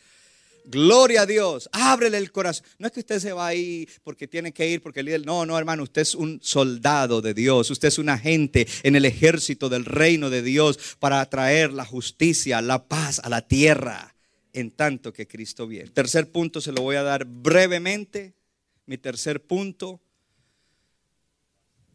Gloria 0.66 1.22
a 1.22 1.26
Dios, 1.28 1.70
ábrele 1.72 2.18
el 2.18 2.32
corazón. 2.32 2.66
No 2.80 2.88
es 2.88 2.94
que 2.94 3.02
usted 3.02 3.20
se 3.20 3.34
va 3.34 3.46
ahí 3.46 3.88
porque 4.04 4.28
tiene 4.28 4.52
que 4.52 4.68
ir, 4.68 4.82
porque 4.82 5.02
el 5.02 5.06
líder. 5.06 5.28
No, 5.28 5.46
no, 5.46 5.56
hermano, 5.60 5.84
usted 5.84 6.02
es 6.02 6.16
un 6.16 6.39
soldado 6.41 7.22
de 7.22 7.36
Dios. 7.36 7.70
Usted 7.70 7.89
es 7.89 8.00
un 8.00 8.10
agente 8.10 8.68
en 8.82 8.96
el 8.96 9.06
ejército 9.06 9.70
del 9.70 9.86
reino 9.86 10.32
de 10.32 10.41
Dios 10.41 10.98
para 10.98 11.24
traer 11.30 11.72
la 11.72 11.86
justicia, 11.86 12.64
la 12.64 12.88
paz 12.88 13.22
a 13.24 13.30
la 13.30 13.48
tierra 13.48 14.16
en 14.54 14.72
tanto 14.72 15.14
que 15.14 15.28
Cristo 15.28 15.68
viene. 15.68 15.91
Tercer 15.91 16.32
punto 16.32 16.62
se 16.62 16.72
lo 16.72 16.82
voy 16.82 16.96
a 16.96 17.04
dar 17.04 17.26
brevemente. 17.26 18.34
Mi 18.88 18.98
tercer 18.98 19.46
punto, 19.46 20.02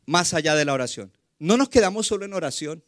más 0.06 0.32
allá 0.32 0.54
de 0.54 0.64
la 0.64 0.74
oración. 0.74 1.10
No 1.40 1.56
nos 1.56 1.68
quedamos 1.68 2.06
solo 2.06 2.24
en 2.24 2.34
oración. 2.34 2.84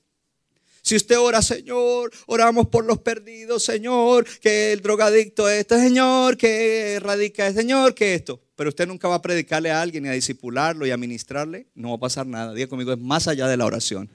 Si 0.83 0.97
usted 0.97 1.19
ora, 1.19 1.43
Señor, 1.43 2.11
oramos 2.27 2.69
por 2.69 2.85
los 2.85 2.99
perdidos, 2.99 3.65
Señor, 3.65 4.27
que 4.41 4.73
el 4.73 4.81
drogadicto 4.81 5.49
esto, 5.49 5.77
Señor, 5.77 6.37
que 6.37 6.99
radica, 7.01 7.53
Señor, 7.53 7.95
que 7.95 8.15
esto. 8.15 8.41
Pero 8.57 8.71
usted 8.71 8.87
nunca 8.87 9.09
va 9.09 9.17
a 9.17 9.23
predicarle 9.23 9.71
a 9.71 9.81
alguien 9.81 10.07
y 10.07 10.09
a 10.09 10.13
disipularlo 10.13 10.87
y 10.87 10.91
a 10.91 10.97
ministrarle. 10.97 11.67
No 11.75 11.91
va 11.91 11.97
a 11.97 12.01
pasar 12.01 12.27
nada. 12.27 12.55
Diga 12.55 12.69
conmigo, 12.69 12.93
es 12.93 12.99
más 12.99 13.29
allá 13.29 13.47
de 13.47 13.57
la 13.57 13.67
oración. 13.67 14.11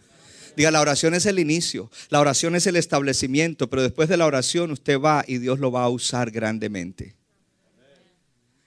Diga, 0.55 0.72
la 0.72 0.82
oración 0.82 1.13
es 1.13 1.26
el 1.26 1.39
inicio, 1.39 1.91
la 2.09 2.22
oración 2.22 2.55
es 2.55 2.66
el 2.66 2.78
establecimiento, 2.78 3.70
pero 3.70 3.82
después 3.82 4.07
de 4.07 4.16
la 4.16 4.26
oración 4.26 4.72
usted 4.72 4.99
va 4.99 5.26
y 5.28 5.38
Dios 5.38 5.59
lo 5.59 5.72
va 5.72 5.84
a 5.84 5.89
usar 5.89 6.32
grandemente. 6.32 7.16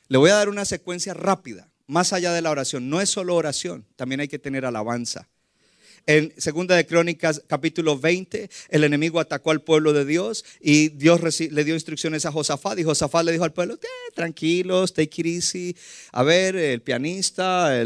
Le 0.08 0.18
voy 0.18 0.30
a 0.30 0.34
dar 0.34 0.48
una 0.48 0.64
secuencia 0.64 1.14
rápida, 1.14 1.70
más 1.86 2.12
allá 2.12 2.32
de 2.32 2.42
la 2.42 2.50
oración. 2.50 2.90
No 2.90 3.00
es 3.00 3.08
solo 3.08 3.34
oración, 3.34 3.86
también 3.96 4.20
hay 4.20 4.28
que 4.28 4.38
tener 4.38 4.66
alabanza. 4.66 5.28
En 6.06 6.32
Segunda 6.36 6.76
de 6.76 6.86
Crónicas, 6.86 7.42
capítulo 7.46 7.98
20, 7.98 8.48
el 8.70 8.84
enemigo 8.84 9.20
atacó 9.20 9.50
al 9.50 9.60
pueblo 9.60 9.92
de 9.92 10.04
Dios 10.04 10.44
y 10.60 10.88
Dios 10.90 11.20
le 11.40 11.64
dio 11.64 11.74
instrucciones 11.74 12.26
a 12.26 12.32
Josafat 12.32 12.78
y 12.78 12.84
Josafat 12.84 13.24
le 13.24 13.32
dijo 13.32 13.44
al 13.44 13.52
pueblo, 13.52 13.78
tranquilos, 14.14 14.92
take 14.92 15.22
it. 15.22 15.76
A 16.12 16.22
ver, 16.22 16.56
el 16.56 16.82
pianista, 16.82 17.68
eh, 17.72 17.82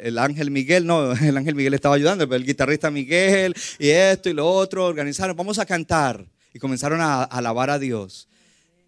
el, 0.00 0.18
ángel 0.18 0.50
Miguel, 0.50 0.86
no, 0.86 1.12
el 1.20 1.36
ángel 1.36 1.54
Miguel 1.54 1.74
estaba 1.74 1.94
ayudando, 1.94 2.28
pero 2.28 2.36
el 2.36 2.46
guitarrista 2.46 2.90
Miguel 2.90 3.54
y 3.78 3.88
esto 3.88 4.28
y 4.28 4.32
lo 4.32 4.48
otro, 4.48 4.84
organizaron, 4.84 5.36
vamos 5.36 5.58
a 5.58 5.66
cantar. 5.66 6.26
Y 6.52 6.58
comenzaron 6.58 7.02
a 7.02 7.22
alabar 7.22 7.68
a 7.68 7.78
Dios. 7.78 8.28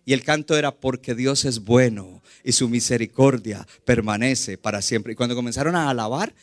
Y 0.06 0.14
el 0.14 0.24
canto 0.24 0.56
era 0.56 0.70
porque 0.70 1.14
Dios 1.14 1.44
es 1.44 1.64
bueno 1.64 2.22
y 2.42 2.52
su 2.52 2.70
misericordia 2.70 3.66
permanece 3.84 4.56
para 4.56 4.80
siempre. 4.80 5.12
Y 5.12 5.16
cuando 5.16 5.34
comenzaron 5.34 5.76
a 5.76 5.90
alabar, 5.90 6.34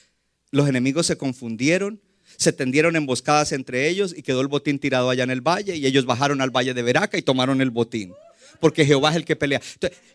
los 0.51 0.67
enemigos 0.67 1.05
se 1.05 1.17
confundieron, 1.17 2.01
se 2.37 2.53
tendieron 2.53 2.95
emboscadas 2.95 3.51
entre 3.51 3.87
ellos 3.87 4.13
y 4.15 4.23
quedó 4.23 4.41
el 4.41 4.47
botín 4.47 4.79
tirado 4.79 5.09
allá 5.09 5.23
en 5.23 5.31
el 5.31 5.41
valle 5.41 5.75
y 5.75 5.85
ellos 5.85 6.05
bajaron 6.05 6.41
al 6.41 6.49
valle 6.49 6.73
de 6.73 6.83
Veraca 6.83 7.17
y 7.17 7.21
tomaron 7.21 7.61
el 7.61 7.71
botín. 7.71 8.13
Porque 8.59 8.85
Jehová 8.85 9.09
es 9.11 9.17
el 9.17 9.25
que 9.25 9.35
pelea. 9.35 9.61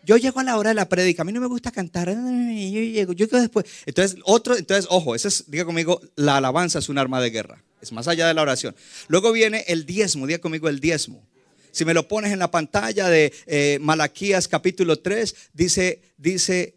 yo 0.03 0.17
llego 0.17 0.39
a 0.39 0.43
la 0.43 0.57
hora 0.57 0.69
de 0.69 0.73
la 0.73 0.89
prédica, 0.89 1.21
a 1.21 1.25
mí 1.25 1.31
no 1.31 1.41
me 1.41 1.47
gusta 1.47 1.71
cantar, 1.71 2.09
yo 2.09 2.81
llego, 2.81 3.13
yo 3.13 3.27
después. 3.27 3.65
Entonces, 3.85 4.19
otro, 4.23 4.57
entonces, 4.57 4.87
ojo, 4.89 5.13
ese 5.15 5.27
es, 5.27 5.49
diga 5.49 5.65
conmigo, 5.65 6.01
la 6.15 6.37
alabanza 6.37 6.79
es 6.79 6.89
un 6.89 6.97
arma 6.97 7.21
de 7.21 7.29
guerra. 7.29 7.63
Es 7.81 7.91
más 7.91 8.07
allá 8.07 8.27
de 8.27 8.33
la 8.33 8.41
oración. 8.41 8.75
Luego 9.07 9.31
viene 9.31 9.63
el 9.67 9.85
diezmo, 9.85 10.27
diga 10.27 10.39
conmigo 10.39 10.69
el 10.69 10.79
diezmo. 10.79 11.27
Si 11.71 11.85
me 11.85 11.93
lo 11.93 12.07
pones 12.07 12.31
en 12.31 12.39
la 12.39 12.51
pantalla 12.51 13.09
de 13.09 13.31
eh, 13.45 13.79
Malaquías 13.81 14.47
capítulo 14.47 14.99
3, 14.99 15.35
dice, 15.53 16.01
dice, 16.17 16.75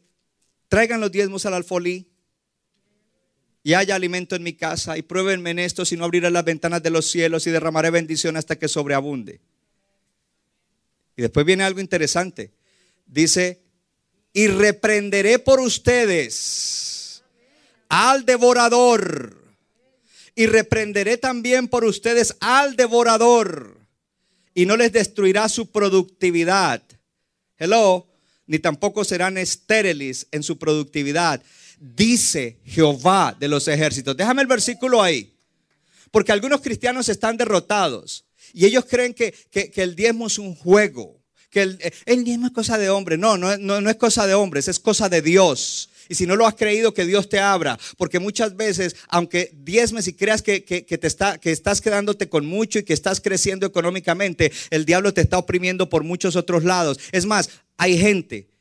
traigan 0.69 1.01
los 1.01 1.11
diezmos 1.11 1.47
al 1.47 1.55
alfolí 1.55 2.09
y 3.67 3.73
haya 3.73 3.95
alimento 3.95 4.37
en 4.37 4.43
mi 4.43 4.53
casa 4.53 4.99
y 4.99 5.03
pruébenme 5.03 5.51
en 5.51 5.59
esto, 5.59 5.87
si 5.87 5.97
no 5.97 6.05
abriré 6.05 6.31
las 6.31 6.45
ventanas 6.45 6.83
de 6.83 6.91
los 6.91 7.11
cielos 7.11 7.47
y 7.47 7.51
derramaré 7.51 7.89
bendición 7.89 8.37
hasta 8.37 8.57
que 8.57 8.69
sobreabunde. 8.69 9.41
Y 11.17 11.23
después 11.23 11.47
viene 11.47 11.65
algo 11.65 11.81
interesante. 11.81 12.53
Dice, 13.07 13.62
y 14.35 14.49
reprenderé 14.49 15.39
por 15.39 15.61
ustedes 15.61 17.25
al 17.89 18.27
devorador. 18.27 19.43
Y 20.35 20.45
reprenderé 20.45 21.17
también 21.17 21.69
por 21.69 21.85
ustedes 21.85 22.37
al 22.41 22.77
devorador. 22.77 23.79
Y 24.53 24.67
no 24.67 24.77
les 24.77 24.93
destruirá 24.93 25.49
su 25.49 25.73
productividad. 25.73 26.83
Hello. 27.57 28.07
Ni 28.47 28.59
tampoco 28.59 29.05
serán 29.05 29.39
estériles 29.39 30.27
en 30.33 30.43
su 30.43 30.59
productividad 30.59 31.43
dice 31.85 32.59
Jehová 32.64 33.37
de 33.39 33.49
los 33.49 33.68
ejércitos. 33.68 34.16
Déjame 34.16 34.43
el 34.43 34.49
versículo 34.49 35.03
ahí. 35.03 35.32
Porque 36.11 36.32
algunos 36.32 36.61
cristianos 36.61 37.09
están 37.09 37.37
derrotados 37.37 38.24
y 38.53 38.64
ellos 38.66 38.85
creen 38.89 39.14
que, 39.14 39.35
el 39.74 39.97
diezmo 39.97 40.28
es 40.28 40.39
un 40.39 40.55
juego, 40.55 41.20
que 41.51 41.62
el, 41.62 42.24
diezmo 42.24 42.47
es 42.47 42.53
cosa 42.53 42.78
de 42.78 42.89
hombre. 42.89 43.18
No, 43.18 43.37
no, 43.37 43.57
no, 43.59 43.91
es 43.91 43.97
cosa 43.97 44.26
de 44.26 44.35
hombres, 44.35 44.68
es 44.68 44.78
cosa 44.78 45.09
de 45.09 45.22
Dios. 45.22 45.91
Y 46.09 46.14
si 46.14 46.26
no 46.26 46.37
lo 46.37 46.47
has 46.47 46.55
creído, 46.55 46.95
que 46.95 47.05
Dios 47.05 47.28
te 47.28 47.41
abra. 47.41 47.78
Porque 47.97 48.20
muchas 48.20 48.57
veces, 48.57 48.95
aunque 49.09 49.51
diezmes 49.55 50.07
y 50.07 50.12
creas 50.12 50.43
que, 50.43 50.61
te 50.61 51.07
está, 51.07 51.39
que 51.39 51.51
estás 51.51 51.80
quedándote 51.80 52.28
con 52.28 52.47
mucho 52.47 52.78
y 52.78 52.85
que 52.85 52.93
estás 52.93 53.20
creciendo 53.20 53.66
económicamente, 53.66 54.53
el 54.70 54.85
diablo 54.85 55.12
te 55.12 55.22
está 55.22 55.39
oprimiendo 55.39 55.89
por 55.89 56.05
muchos 56.05 56.37
otros 56.37 56.62
lados. 56.62 57.01
Es 57.11 57.26
más, 57.26 57.51
hay 57.76 57.99
gente 57.99 58.54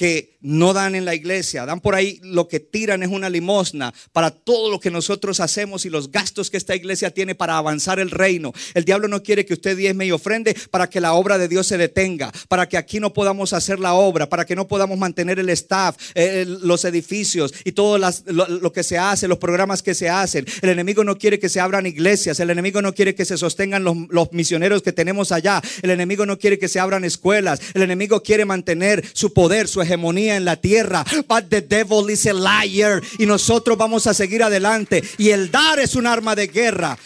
que 0.00 0.38
no 0.40 0.72
dan 0.72 0.94
en 0.94 1.04
la 1.04 1.14
iglesia, 1.14 1.66
dan 1.66 1.80
por 1.80 1.94
ahí 1.94 2.18
lo 2.22 2.48
que 2.48 2.58
tiran 2.58 3.02
es 3.02 3.10
una 3.10 3.28
limosna 3.28 3.92
para 4.12 4.30
todo 4.30 4.70
lo 4.70 4.80
que 4.80 4.90
nosotros 4.90 5.40
hacemos 5.40 5.84
y 5.84 5.90
los 5.90 6.10
gastos 6.10 6.48
que 6.48 6.56
esta 6.56 6.74
iglesia 6.74 7.10
tiene 7.10 7.34
para 7.34 7.58
avanzar 7.58 8.00
el 8.00 8.10
reino. 8.10 8.54
El 8.72 8.86
diablo 8.86 9.08
no 9.08 9.22
quiere 9.22 9.44
que 9.44 9.52
usted 9.52 9.76
diezme 9.76 10.06
y 10.06 10.12
ofrende 10.12 10.56
para 10.70 10.88
que 10.88 11.02
la 11.02 11.12
obra 11.12 11.36
de 11.36 11.48
Dios 11.48 11.66
se 11.66 11.76
detenga, 11.76 12.32
para 12.48 12.66
que 12.66 12.78
aquí 12.78 12.98
no 12.98 13.12
podamos 13.12 13.52
hacer 13.52 13.78
la 13.78 13.92
obra, 13.92 14.26
para 14.26 14.46
que 14.46 14.56
no 14.56 14.66
podamos 14.66 14.96
mantener 14.96 15.38
el 15.38 15.50
staff, 15.50 15.96
eh, 16.14 16.46
los 16.46 16.86
edificios 16.86 17.52
y 17.66 17.72
todo 17.72 17.98
lo, 17.98 18.72
que 18.72 18.82
se 18.82 18.96
hace, 18.96 19.28
los 19.28 19.36
programas 19.36 19.82
que 19.82 19.94
se 19.94 20.08
hacen. 20.08 20.46
El 20.62 20.70
enemigo 20.70 21.04
no 21.04 21.18
quiere 21.18 21.38
que 21.38 21.50
se 21.50 21.60
abran 21.60 21.84
iglesias, 21.84 22.40
el 22.40 22.48
enemigo 22.48 22.80
no 22.80 22.94
quiere 22.94 23.14
que 23.14 23.26
se 23.26 23.36
sostengan 23.36 23.84
los, 23.84 23.98
los 24.08 24.32
misioneros 24.32 24.80
que 24.80 24.94
tenemos 24.94 25.30
allá, 25.30 25.60
el 25.82 25.90
enemigo 25.90 26.24
no 26.24 26.38
quiere 26.38 26.58
que 26.58 26.68
se 26.68 26.80
abran 26.80 27.04
escuelas, 27.04 27.60
el 27.74 27.82
enemigo 27.82 28.22
quiere 28.22 28.46
mantener 28.46 29.04
su 29.12 29.34
poder, 29.34 29.68
su 29.68 29.82
en 29.94 30.44
la 30.44 30.56
tierra. 30.56 31.04
But 31.28 31.48
the 31.48 31.62
devil 31.62 32.10
is 32.10 32.26
a 32.26 32.32
liar. 32.32 33.02
Y 33.18 33.26
nosotros 33.26 33.76
vamos 33.76 34.06
a 34.06 34.14
seguir 34.14 34.42
adelante. 34.42 35.02
Y 35.18 35.30
el 35.30 35.50
dar 35.50 35.78
es 35.78 35.94
un 35.94 36.06
arma 36.06 36.34
de 36.34 36.46
guerra. 36.46 36.98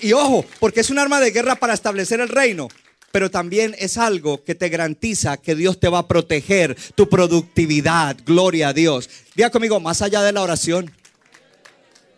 y 0.00 0.12
ojo, 0.12 0.44
porque 0.60 0.80
es 0.80 0.90
un 0.90 0.98
arma 0.98 1.20
de 1.20 1.30
guerra 1.30 1.56
para 1.56 1.74
establecer 1.74 2.20
el 2.20 2.28
reino. 2.28 2.68
Pero 3.10 3.30
también 3.30 3.74
es 3.78 3.96
algo 3.96 4.44
que 4.44 4.54
te 4.54 4.68
garantiza 4.68 5.38
que 5.38 5.54
Dios 5.54 5.80
te 5.80 5.88
va 5.88 6.00
a 6.00 6.08
proteger 6.08 6.76
tu 6.94 7.08
productividad. 7.08 8.16
Gloria 8.26 8.68
a 8.68 8.72
Dios. 8.72 9.08
Diga 9.34 9.50
conmigo, 9.50 9.80
más 9.80 10.02
allá 10.02 10.22
de 10.22 10.32
la 10.32 10.42
oración. 10.42 10.92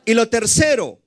Y 0.04 0.14
lo 0.14 0.28
tercero 0.28 0.98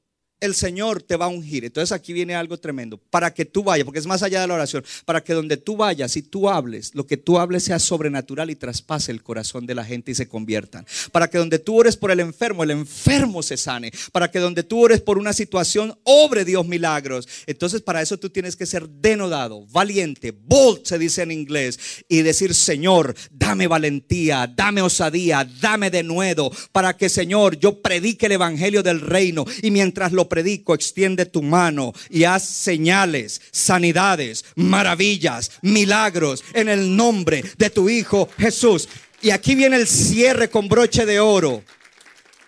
el 0.43 0.55
Señor 0.55 1.01
te 1.01 1.15
va 1.15 1.25
a 1.25 1.29
ungir. 1.29 1.63
Entonces 1.63 1.93
aquí 1.93 2.11
viene 2.11 2.35
algo 2.35 2.57
tremendo. 2.57 2.97
Para 2.97 3.33
que 3.33 3.45
tú 3.45 3.63
vayas, 3.63 3.85
porque 3.85 3.99
es 3.99 4.05
más 4.05 4.23
allá 4.23 4.41
de 4.41 4.47
la 4.47 4.55
oración, 4.55 4.83
para 5.05 5.23
que 5.23 5.31
donde 5.31 5.55
tú 5.55 5.77
vayas 5.77 6.17
y 6.17 6.21
tú 6.21 6.49
hables, 6.49 6.93
lo 6.93 7.07
que 7.07 7.15
tú 7.15 7.39
hables 7.39 7.63
sea 7.63 7.79
sobrenatural 7.79 8.49
y 8.49 8.55
traspase 8.55 9.13
el 9.13 9.23
corazón 9.23 9.65
de 9.65 9.73
la 9.73 9.85
gente 9.85 10.11
y 10.11 10.15
se 10.15 10.27
conviertan. 10.27 10.85
Para 11.13 11.29
que 11.29 11.37
donde 11.37 11.59
tú 11.59 11.79
ores 11.79 11.95
por 11.95 12.11
el 12.11 12.19
enfermo, 12.19 12.63
el 12.63 12.71
enfermo 12.71 13.41
se 13.41 13.55
sane. 13.55 13.93
Para 14.11 14.29
que 14.31 14.39
donde 14.39 14.63
tú 14.63 14.83
ores 14.83 14.99
por 14.99 15.17
una 15.17 15.31
situación, 15.31 15.97
obre 16.03 16.43
Dios 16.43 16.67
milagros. 16.67 17.25
Entonces 17.47 17.81
para 17.81 18.01
eso 18.01 18.17
tú 18.17 18.29
tienes 18.29 18.57
que 18.57 18.65
ser 18.65 18.89
denodado, 18.89 19.65
valiente, 19.67 20.31
bold 20.31 20.83
se 20.83 20.99
dice 20.99 21.21
en 21.21 21.31
inglés, 21.31 22.03
y 22.09 22.21
decir, 22.21 22.53
Señor, 22.53 23.15
dame 23.31 23.67
valentía, 23.67 24.51
dame 24.53 24.81
osadía, 24.81 25.49
dame 25.61 25.89
de 25.89 26.03
nuevo, 26.03 26.51
para 26.73 26.97
que 26.97 27.07
Señor, 27.07 27.57
yo 27.57 27.81
predique 27.81 28.25
el 28.25 28.33
evangelio 28.33 28.83
del 28.83 28.99
reino 28.99 29.45
y 29.61 29.71
mientras 29.71 30.11
lo 30.11 30.27
predico, 30.33 30.73
extiende 30.73 31.27
tu 31.27 31.43
mano 31.43 31.93
y 32.09 32.23
haz 32.23 32.43
señales, 32.43 33.39
sanidades, 33.51 34.45
maravillas, 34.55 35.51
milagros 35.61 36.43
en 36.55 36.69
el 36.69 36.95
nombre 36.95 37.43
de 37.59 37.69
tu 37.69 37.87
Hijo 37.87 38.27
Jesús. 38.39 38.89
Y 39.21 39.29
aquí 39.29 39.53
viene 39.53 39.75
el 39.75 39.87
cierre 39.87 40.49
con 40.49 40.67
broche 40.67 41.05
de 41.05 41.19
oro. 41.19 41.63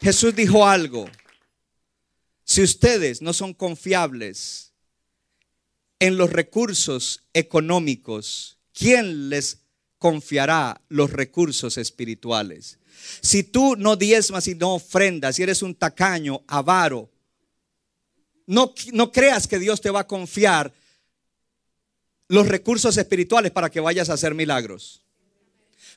Jesús 0.01 0.35
dijo 0.35 0.67
algo. 0.67 1.07
Si 2.43 2.63
ustedes 2.63 3.21
no 3.21 3.33
son 3.33 3.53
confiables 3.53 4.73
en 5.99 6.17
los 6.17 6.31
recursos 6.31 7.21
económicos, 7.35 8.57
¿quién 8.73 9.29
les 9.29 9.59
confiará 9.99 10.81
los 10.89 11.11
recursos 11.11 11.77
espirituales? 11.77 12.79
Si 13.21 13.43
tú 13.43 13.75
no 13.75 13.95
diezmas 13.95 14.47
y 14.47 14.55
no 14.55 14.73
ofrendas, 14.73 15.35
si 15.35 15.43
eres 15.43 15.61
un 15.61 15.75
tacaño, 15.75 16.43
avaro, 16.47 17.11
no, 18.47 18.73
no 18.93 19.11
creas 19.11 19.47
que 19.47 19.59
Dios 19.59 19.81
te 19.81 19.89
va 19.89 20.01
a 20.01 20.07
confiar 20.07 20.71
los 22.27 22.47
recursos 22.47 22.97
espirituales 22.97 23.51
para 23.51 23.69
que 23.69 23.79
vayas 23.79 24.09
a 24.09 24.13
hacer 24.13 24.33
milagros. 24.33 25.01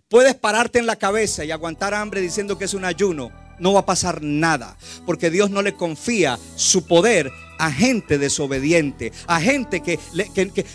Puedes 0.09 0.35
pararte 0.35 0.79
en 0.79 0.87
la 0.87 0.97
cabeza 0.97 1.45
y 1.45 1.51
aguantar 1.51 1.93
hambre 1.95 2.21
diciendo 2.21 2.57
que 2.57 2.65
es 2.65 2.75
un 2.75 2.85
ayuno. 2.85 3.31
No 3.59 3.73
va 3.73 3.81
a 3.81 3.87
pasar 3.87 4.23
nada, 4.23 4.79
porque 5.05 5.31
Dios 5.31 5.51
no 5.51 5.63
le 5.63 5.75
confía 5.75 6.39
su 6.55 6.87
poder 6.87 7.31
a 7.59 7.73
gente 7.73 8.17
desobediente, 8.17 9.13
a 9.27 9.41
gente 9.41 9.83
que, 9.83 9.99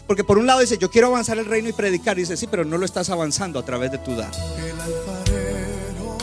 porque 0.06 0.26
por 0.26 0.38
un 0.38 0.46
lado 0.46 0.60
dice, 0.60 0.78
yo 0.78 0.92
quiero 0.92 1.08
avanzar 1.08 1.38
el 1.38 1.46
reino 1.46 1.70
y 1.70 1.74
predicar, 1.74 2.18
y 2.18 2.24
dice, 2.24 2.36
sí, 2.36 2.46
pero 2.52 2.66
no 2.66 2.78
lo 2.78 2.86
estás 2.86 3.10
avanzando 3.10 3.58
a 3.58 3.66
través 3.66 3.92
de 3.92 4.00
tu 4.00 4.16
dar. 4.16 4.34